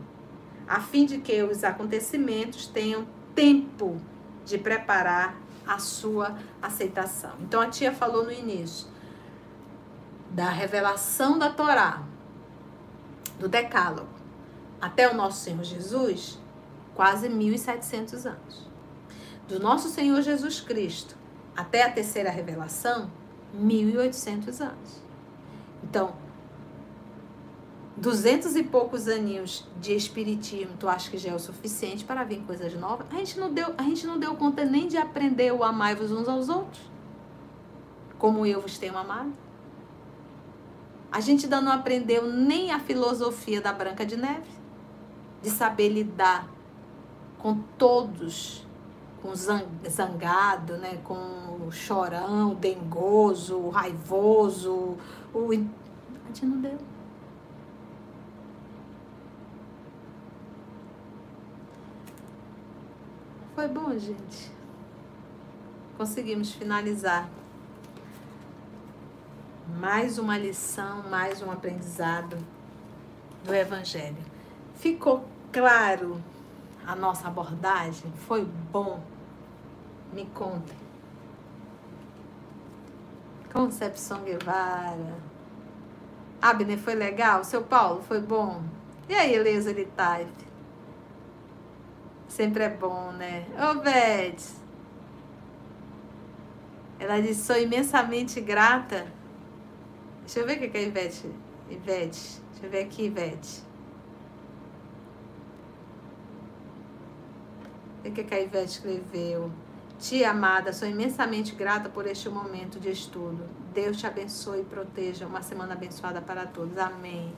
a 0.71 0.79
fim 0.79 1.05
de 1.05 1.19
que 1.19 1.43
os 1.43 1.65
acontecimentos 1.65 2.69
tenham 2.69 3.05
tempo 3.35 4.01
de 4.47 4.57
preparar 4.57 5.37
a 5.67 5.81
sua 5.81 6.39
aceitação. 6.63 7.33
Então 7.41 7.61
a 7.61 7.67
tia 7.67 7.93
falou 7.93 8.23
no 8.23 8.31
início 8.31 8.87
da 10.31 10.49
revelação 10.49 11.41
da 11.41 11.51
Torá, 11.51 12.05
do 13.37 13.49
Decálogo, 13.49 14.15
até 14.81 15.11
o 15.11 15.15
nosso 15.15 15.43
Senhor 15.43 15.65
Jesus, 15.65 16.39
quase 16.95 17.29
1700 17.29 18.25
anos. 18.25 18.71
Do 19.49 19.59
nosso 19.59 19.89
Senhor 19.89 20.23
Jesus 20.23 20.61
Cristo 20.61 21.17
até 21.57 21.83
a 21.83 21.91
terceira 21.91 22.31
revelação, 22.31 23.11
1800 23.53 24.61
anos. 24.61 25.03
Então, 25.83 26.15
duzentos 27.97 28.57
e 28.57 28.63
poucos 28.63 29.09
aninhos 29.09 29.67
de 29.81 29.95
espiritismo, 29.95 30.77
tu 30.79 30.89
acha 30.89 31.11
que 31.11 31.19
já 31.19 31.31
é 31.31 31.35
o 31.35 31.39
suficiente 31.39 32.05
para 32.05 32.25
vir 32.25 32.41
coisas 32.47 32.73
novas? 32.75 33.07
A 33.11 33.17
gente 33.17 33.39
não 33.39 33.53
deu, 33.53 33.75
a 33.77 33.83
gente 33.83 34.07
não 34.07 34.19
deu 34.19 34.35
conta 34.37 34.65
nem 34.65 34.89
de 34.89 34.97
aprender 34.97 35.53
o 35.53 35.63
amai-vos 35.63 36.11
uns 36.11 36.29
aos 36.29 36.49
outros, 36.49 36.81
como 38.19 38.47
eu 38.47 38.61
vos 38.61 38.79
tenho 38.79 38.97
amado. 38.97 39.33
A 41.13 41.21
gente 41.21 41.45
ainda 41.45 41.61
não 41.61 41.73
aprendeu 41.73 42.27
nem 42.27 42.71
a 42.71 42.79
filosofia 42.79 43.61
da 43.61 43.73
Branca 43.73 44.07
de 44.07 44.17
Neve, 44.17 44.49
de 45.43 45.51
saber 45.51 45.89
lidar 45.89 46.49
com 47.39 47.59
todos, 47.77 48.67
com 49.23 49.35
zangado, 49.35 50.77
né, 50.79 50.99
com 51.05 51.71
chorão, 51.71 52.55
dengoso, 52.55 53.69
raivoso, 53.69 54.97
o... 55.33 55.53
a 55.53 56.27
gente 56.27 56.47
não 56.47 56.61
deu. 56.61 56.79
Foi 63.55 63.69
bom, 63.69 63.97
gente. 63.99 64.51
Conseguimos 65.97 66.53
finalizar. 66.53 67.29
Mais 69.79 70.19
uma 70.19 70.39
lição, 70.39 71.03
mais 71.11 71.43
um 71.43 71.51
aprendizado 71.51 72.39
do 73.45 73.55
Evangelho. 73.55 74.17
Ficou 74.77 75.25
claro 75.53 76.23
a 76.91 76.97
nossa 76.97 77.29
abordagem? 77.29 78.13
Foi 78.27 78.45
bom? 78.45 79.01
Me 80.13 80.27
contem. 80.27 80.77
Concepção 83.53 84.25
Guevara. 84.25 85.15
Abner, 86.43 86.79
foi 86.79 86.95
legal? 86.95 87.45
Seu 87.45 87.63
Paulo, 87.63 88.03
foi 88.03 88.21
bom? 88.21 88.63
E 89.09 89.15
aí, 89.15 89.35
Elisa 89.35 89.73
Litaif? 89.73 90.31
Sempre 92.29 92.65
é 92.65 92.69
bom, 92.69 93.13
né? 93.13 93.47
Ô, 93.55 93.81
Beth. 93.81 94.59
Ela 96.99 97.21
disse, 97.21 97.45
sou 97.45 97.57
imensamente 97.57 98.41
grata. 98.41 99.07
Deixa 100.21 100.41
eu 100.41 100.47
ver 100.47 100.57
o 100.57 100.71
que 100.71 100.77
é 100.77 100.85
Ivete. 100.85 101.31
Ivete. 101.71 102.43
Deixa 102.51 102.67
eu 102.67 102.71
ver 102.71 102.85
aqui, 102.85 103.05
Ivete. 103.05 103.63
O 108.05 108.11
que, 108.11 108.25
que 108.25 108.35
a 108.35 108.41
Ivete 108.41 108.73
escreveu? 108.73 109.51
Tia 109.99 110.31
amada, 110.31 110.73
sou 110.73 110.89
imensamente 110.89 111.55
grata 111.55 111.91
por 111.91 112.07
este 112.07 112.31
momento 112.31 112.81
de 112.81 112.91
estudo. 112.91 113.47
Deus 113.75 113.99
te 113.99 114.07
abençoe 114.07 114.61
e 114.61 114.65
proteja. 114.65 115.27
Uma 115.27 115.43
semana 115.43 115.75
abençoada 115.75 116.23
para 116.23 116.47
todos. 116.47 116.79
Amém. 116.79 117.35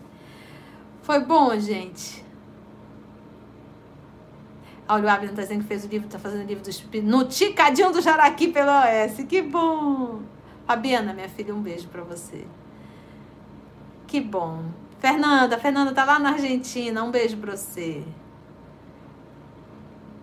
Foi 1.03 1.19
bom, 1.19 1.59
gente. 1.59 2.25
Olha, 4.89 5.05
o 5.05 5.09
Abner 5.09 5.31
está 5.31 5.43
dizendo 5.43 5.63
que 5.63 5.67
fez 5.67 5.85
o 5.85 5.89
livro, 5.89 6.07
está 6.07 6.21
fazendo 6.21 6.45
o 6.45 6.47
livro 6.47 6.63
do 6.63 6.71
Espírito. 6.71 7.11
No 7.11 7.25
Ticadinho 7.25 7.91
do 7.91 8.01
Jaraqui 8.01 8.49
pelo 8.49 8.71
OS. 8.71 9.25
Que 9.29 9.43
bom. 9.43 10.23
Fabiana, 10.65 11.13
minha 11.13 11.29
filha, 11.29 11.53
um 11.53 11.61
beijo 11.61 11.89
para 11.89 12.03
você. 12.03 12.47
Que 14.07 14.21
bom. 14.21 14.67
Fernanda, 15.01 15.59
Fernanda 15.59 15.93
tá 15.93 16.05
lá 16.05 16.21
na 16.21 16.31
Argentina. 16.31 17.03
Um 17.03 17.11
beijo 17.11 17.37
para 17.39 17.57
você. 17.57 18.05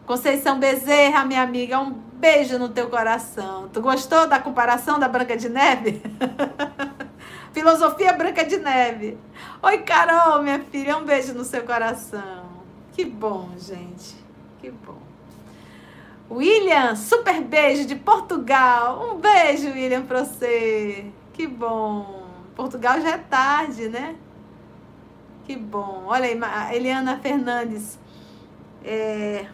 Conceição 0.10 0.60
Bezerra, 0.60 1.24
minha 1.24 1.44
amiga, 1.44 1.80
um 1.80 1.92
beijo 1.92 2.58
no 2.58 2.68
teu 2.68 2.90
coração. 2.90 3.70
Tu 3.72 3.80
gostou 3.80 4.28
da 4.28 4.40
comparação 4.40 4.98
da 4.98 5.08
Branca 5.08 5.38
de 5.38 5.48
Neve? 5.48 6.02
Filosofia 7.54 8.12
Branca 8.14 8.44
de 8.44 8.58
Neve. 8.58 9.20
Oi, 9.62 9.78
Carol, 9.84 10.42
minha 10.42 10.62
filha, 10.62 10.98
um 10.98 11.06
beijo 11.06 11.36
no 11.36 11.44
seu 11.44 11.62
coração. 11.62 12.50
Que 12.94 13.06
bom, 13.06 13.52
gente. 13.60 14.16
Que 14.60 14.72
bom. 14.72 14.98
William, 16.32 16.96
super 16.96 17.44
beijo 17.44 17.86
de 17.86 17.96
Portugal. 17.96 19.12
Um 19.12 19.20
beijo, 19.20 19.68
William, 19.68 20.02
pra 20.02 20.26
você. 20.26 21.06
Que 21.34 21.46
bom. 21.46 22.26
Portugal 22.56 23.00
já 23.00 23.12
é 23.12 23.18
tarde, 23.20 23.88
né? 23.90 24.16
Que 25.46 25.56
bom. 25.56 26.06
Olha 26.08 26.26
aí, 26.26 26.76
Eliana 26.76 27.20
Fernandes. 27.20 28.00
É... 28.84 29.46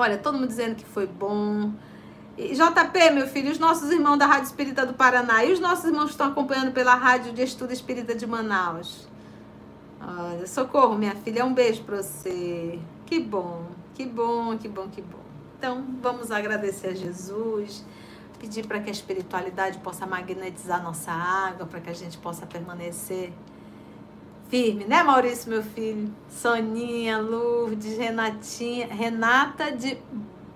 Olha, 0.00 0.16
todo 0.16 0.38
mundo 0.38 0.48
dizendo 0.48 0.76
que 0.76 0.84
foi 0.84 1.06
bom. 1.06 1.72
E, 2.38 2.54
JP, 2.54 3.10
meu 3.12 3.26
filho, 3.26 3.52
os 3.52 3.58
nossos 3.58 3.90
irmãos 3.90 4.16
da 4.16 4.24
Rádio 4.24 4.44
Espírita 4.44 4.86
do 4.86 4.94
Paraná 4.94 5.44
e 5.44 5.52
os 5.52 5.60
nossos 5.60 5.84
irmãos 5.84 6.06
que 6.06 6.12
estão 6.12 6.28
acompanhando 6.28 6.72
pela 6.72 6.94
Rádio 6.94 7.34
de 7.34 7.42
Estudo 7.42 7.70
Espírita 7.70 8.14
de 8.14 8.26
Manaus. 8.26 9.06
Olha, 10.00 10.46
socorro, 10.46 10.96
minha 10.96 11.14
filha, 11.16 11.44
um 11.44 11.52
beijo 11.52 11.82
para 11.82 12.02
você. 12.02 12.78
Que 13.04 13.20
bom, 13.20 13.66
que 13.94 14.06
bom, 14.06 14.56
que 14.56 14.68
bom, 14.68 14.88
que 14.88 15.02
bom. 15.02 15.18
Então, 15.58 15.84
vamos 16.00 16.30
agradecer 16.30 16.88
a 16.88 16.94
Jesus, 16.94 17.84
pedir 18.38 18.66
para 18.66 18.80
que 18.80 18.88
a 18.88 18.92
espiritualidade 18.92 19.76
possa 19.80 20.06
magnetizar 20.06 20.82
nossa 20.82 21.12
água, 21.12 21.66
para 21.66 21.78
que 21.78 21.90
a 21.90 21.94
gente 21.94 22.16
possa 22.16 22.46
permanecer 22.46 23.34
firme, 24.50 24.84
né, 24.84 25.02
Maurício, 25.02 25.48
meu 25.48 25.62
filho? 25.62 26.12
Soninha, 26.28 27.18
Lourdes, 27.18 27.96
Renatinha, 27.96 28.88
Renata 28.88 29.70
de 29.70 29.96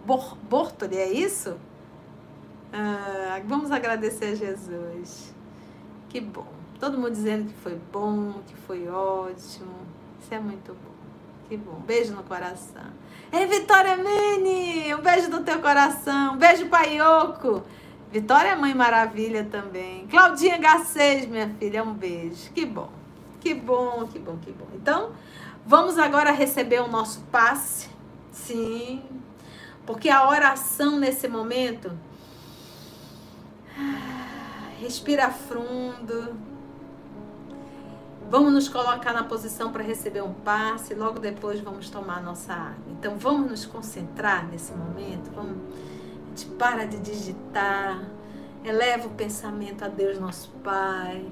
Bor 0.05 0.37
Bortoli, 0.51 0.97
é 0.97 1.11
isso? 1.11 1.57
Ah, 2.73 3.41
vamos 3.47 3.71
agradecer 3.71 4.27
a 4.27 4.35
Jesus. 4.35 5.33
Que 6.09 6.21
bom. 6.21 6.47
Todo 6.81 6.99
mundo 6.99 7.13
dizendo 7.13 7.49
que 7.49 7.59
foi 7.61 7.79
bom, 7.93 8.43
que 8.47 8.55
foi 8.67 8.89
ótimo. 8.89 9.73
Isso 10.21 10.35
é 10.35 10.41
muito 10.41 10.75
bom. 10.75 10.95
Que 11.49 11.57
bom. 11.57 11.81
Beijo 11.87 12.15
no 12.15 12.25
coração. 12.25 12.83
Ei, 13.33 13.47
Vitória 13.47 13.97
Mini! 13.97 14.93
Um 14.95 15.01
beijo 15.01 15.31
no 15.31 15.43
teu 15.45 15.61
coração. 15.61 16.35
Um 16.35 16.37
beijo, 16.37 16.67
Paioco. 16.67 17.63
Vitória 18.11 18.51
é 18.51 18.57
mãe 18.57 18.75
maravilha 18.75 19.45
também. 19.45 20.07
Claudinha 20.09 20.59
H6, 20.59 21.29
minha 21.29 21.49
filha, 21.59 21.85
um 21.85 21.95
beijo. 21.95 22.51
Que 22.53 22.65
bom. 22.65 23.04
Que 23.45 23.53
bom, 23.53 24.09
que 24.11 24.19
bom, 24.19 24.39
que 24.39 24.51
bom. 24.51 24.67
Então, 24.75 25.13
vamos 25.67 25.99
agora 25.99 26.31
receber 26.31 26.81
o 26.81 26.89
nosso 26.89 27.21
passe. 27.31 27.91
Sim. 28.33 29.03
Porque 29.85 30.09
a 30.09 30.27
oração 30.27 30.99
nesse 30.99 31.29
momento. 31.29 31.93
Respira 34.81 35.31
fundo 35.31 36.35
Vamos 38.31 38.53
nos 38.53 38.69
colocar 38.69 39.13
na 39.13 39.23
posição 39.23 39.71
para 39.71 39.83
receber 39.83 40.23
um 40.23 40.33
passe, 40.33 40.95
logo 40.95 41.21
depois 41.21 41.61
vamos 41.61 41.91
tomar 41.91 42.23
nossa 42.23 42.53
água. 42.53 42.85
Então 42.99 43.17
vamos 43.17 43.51
nos 43.51 43.67
concentrar 43.67 44.49
nesse 44.49 44.73
momento, 44.73 45.31
vamos, 45.35 45.59
a 46.25 46.29
gente 46.31 46.47
para 46.57 46.87
de 46.87 46.99
digitar, 46.99 48.03
eleva 48.65 49.07
o 49.07 49.11
pensamento 49.11 49.85
a 49.85 49.89
Deus 49.89 50.19
nosso 50.19 50.51
Pai. 50.65 51.31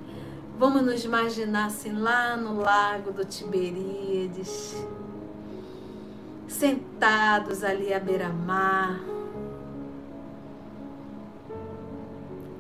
Vamos 0.63 0.83
nos 0.83 1.05
imaginar 1.05 1.67
assim 1.67 1.91
lá 1.91 2.37
no 2.37 2.61
lago 2.61 3.11
do 3.11 3.25
Tiberíades, 3.25 4.77
sentados 6.47 7.65
ali 7.65 7.93
à 7.93 7.99
beira-mar 7.99 9.01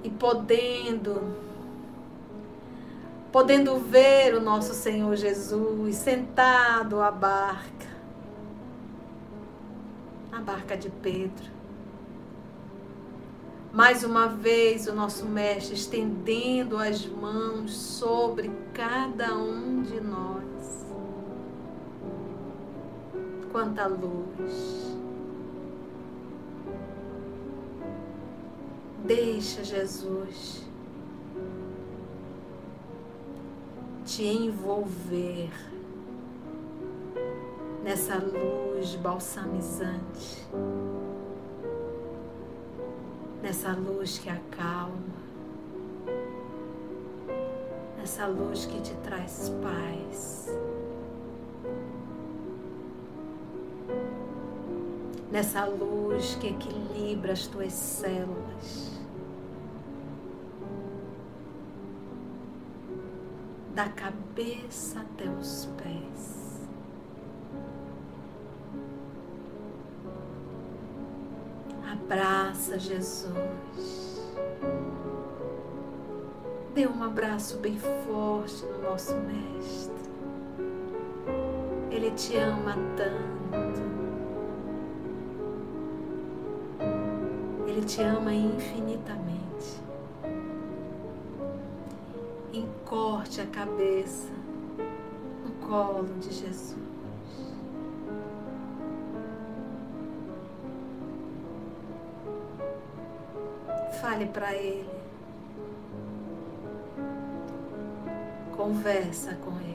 e 0.03 0.11
podendo 0.11 1.23
podendo 3.31 3.79
ver 3.79 4.35
o 4.35 4.41
nosso 4.41 4.75
Senhor 4.75 5.15
Jesus 5.15 5.95
sentado 5.95 7.01
à 7.01 7.13
barca, 7.13 7.87
na 10.33 10.41
barca 10.41 10.77
de 10.77 10.91
Pedro. 10.91 11.62
Mais 13.73 14.05
uma 14.05 14.29
vez, 14.29 14.87
o 14.87 14.95
nosso 14.95 15.25
Mestre 15.25 15.75
estendendo 15.75 16.77
as 16.77 17.07
mãos 17.07 17.75
sobre 17.75 18.51
cada 18.75 19.35
um 19.35 19.83
de 19.83 19.99
nós. 19.99 20.87
Quanta 23.51 23.87
luz. 23.87 24.93
Deixa 29.05 29.65
Jesus 29.65 30.63
te 34.05 34.25
envolver 34.25 35.51
nessa 37.83 38.17
luz 38.17 38.95
balsamizante, 38.97 40.47
nessa 43.43 43.73
luz 43.73 44.19
que 44.19 44.31
acalma, 44.31 44.97
nessa 47.99 48.27
luz 48.27 48.67
que 48.67 48.81
te 48.81 48.95
traz 49.03 49.51
paz. 49.63 50.49
Nessa 55.31 55.65
luz 55.65 56.35
que 56.37 56.49
equilibra 56.49 57.33
as 57.33 57.47
tuas 57.47 57.73
células. 57.73 58.93
da 63.75 63.89
cabeça 63.89 65.01
até 65.01 65.25
os 65.31 65.67
pés. 65.79 66.42
Abraça 72.05 72.79
Jesus. 72.79 74.23
Dê 76.75 76.87
um 76.87 77.03
abraço 77.03 77.59
bem 77.59 77.79
forte 77.79 78.65
no 78.67 78.83
nosso 78.83 79.15
Mestre. 79.15 79.95
Ele 81.91 82.11
te 82.11 82.37
ama 82.37 82.75
tanto. 82.97 83.83
Ele 87.67 87.83
te 87.83 88.03
ama 88.03 88.35
infinitamente. 88.35 89.81
Encorte 92.53 93.41
a 93.41 93.47
cabeça 93.47 94.33
no 95.45 95.67
colo 95.67 96.09
de 96.21 96.33
Jesus. 96.33 96.82
Fale 104.13 104.27
para 104.27 104.55
Ele. 104.55 104.91
Conversa 108.55 109.35
com 109.37 109.53
Ele. 109.61 109.72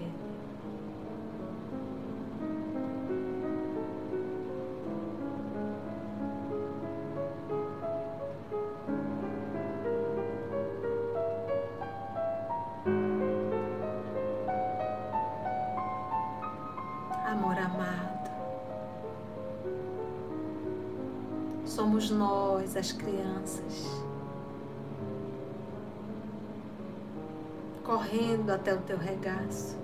até 28.58 28.74
o 28.74 28.82
teu 28.82 28.98
regaço 28.98 29.78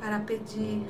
para 0.00 0.20
pedir 0.20 0.86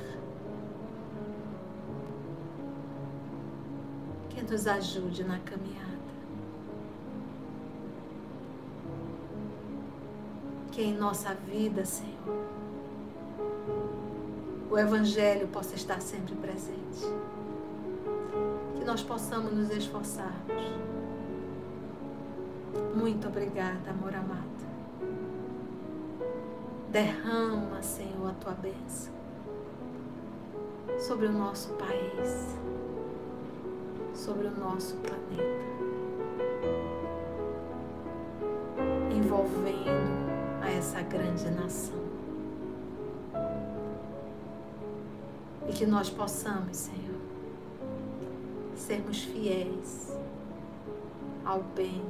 que 4.30 4.42
nos 4.42 4.66
ajude 4.66 5.24
na 5.24 5.40
caminhada. 5.40 5.88
Que 10.70 10.82
em 10.82 10.94
nossa 10.94 11.34
vida, 11.34 11.84
Senhor, 11.84 12.46
o 14.70 14.78
Evangelho 14.78 15.48
possa 15.48 15.74
estar 15.74 16.00
sempre 16.00 16.36
presente. 16.36 17.02
Que 18.76 18.84
nós 18.84 19.02
possamos 19.02 19.52
nos 19.52 19.70
esforçarmos 19.70 20.97
muito 22.98 23.28
obrigada, 23.28 23.90
amor 23.90 24.12
amado. 24.12 24.66
Derrama, 26.90 27.80
Senhor, 27.80 28.28
a 28.28 28.32
tua 28.32 28.54
bênção 28.54 29.14
sobre 30.98 31.26
o 31.26 31.32
nosso 31.32 31.74
país, 31.74 32.58
sobre 34.12 34.48
o 34.48 34.50
nosso 34.50 34.96
planeta, 34.96 35.64
envolvendo 39.16 40.60
a 40.60 40.68
essa 40.68 41.00
grande 41.02 41.48
nação. 41.50 42.02
E 45.68 45.72
que 45.72 45.86
nós 45.86 46.10
possamos, 46.10 46.76
Senhor, 46.76 47.20
sermos 48.74 49.22
fiéis 49.22 50.18
ao 51.44 51.62
bem 51.62 52.02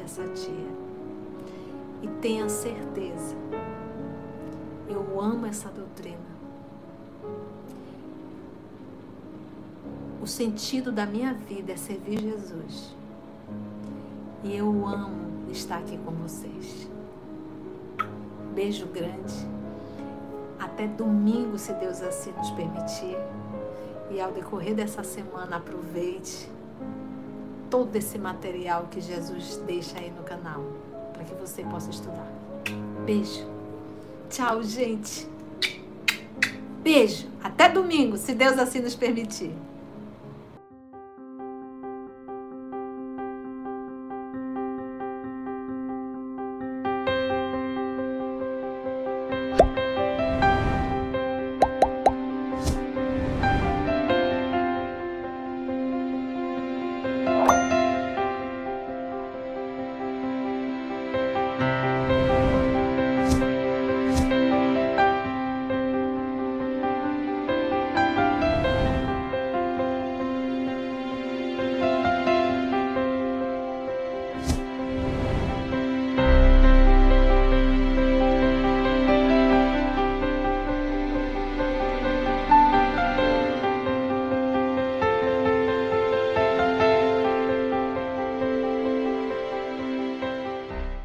dessa 0.00 0.26
tia. 0.28 0.90
E 2.02 2.08
tenha 2.20 2.48
certeza, 2.48 3.36
eu 4.88 5.20
amo 5.20 5.46
essa 5.46 5.68
doutrina. 5.68 6.30
O 10.22 10.26
sentido 10.26 10.90
da 10.90 11.06
minha 11.06 11.32
vida 11.34 11.72
é 11.72 11.76
servir 11.76 12.20
Jesus. 12.20 12.94
E 14.42 14.56
eu 14.56 14.86
amo 14.86 15.50
estar 15.50 15.78
aqui 15.78 15.98
com 15.98 16.12
vocês. 16.12 16.88
Beijo 18.54 18.86
grande. 18.86 19.34
Até 20.58 20.86
domingo, 20.86 21.58
se 21.58 21.72
Deus 21.74 22.02
assim 22.02 22.32
nos 22.32 22.50
permitir. 22.50 23.16
E 24.10 24.20
ao 24.20 24.32
decorrer 24.32 24.74
dessa 24.74 25.02
semana, 25.02 25.56
aproveite 25.56 26.48
todo 27.70 27.94
esse 27.96 28.18
material 28.18 28.88
que 28.90 29.00
Jesus 29.00 29.56
deixa 29.66 29.98
aí 29.98 30.10
no 30.10 30.22
canal 30.24 30.62
para 31.12 31.24
que 31.24 31.34
você 31.34 31.62
possa 31.62 31.90
estudar. 31.90 32.26
Beijo. 33.06 33.48
Tchau, 34.28 34.62
gente. 34.62 35.28
Beijo. 36.82 37.28
Até 37.42 37.68
domingo, 37.68 38.16
se 38.16 38.34
Deus 38.34 38.58
assim 38.58 38.80
nos 38.80 38.94
permitir. 38.94 39.54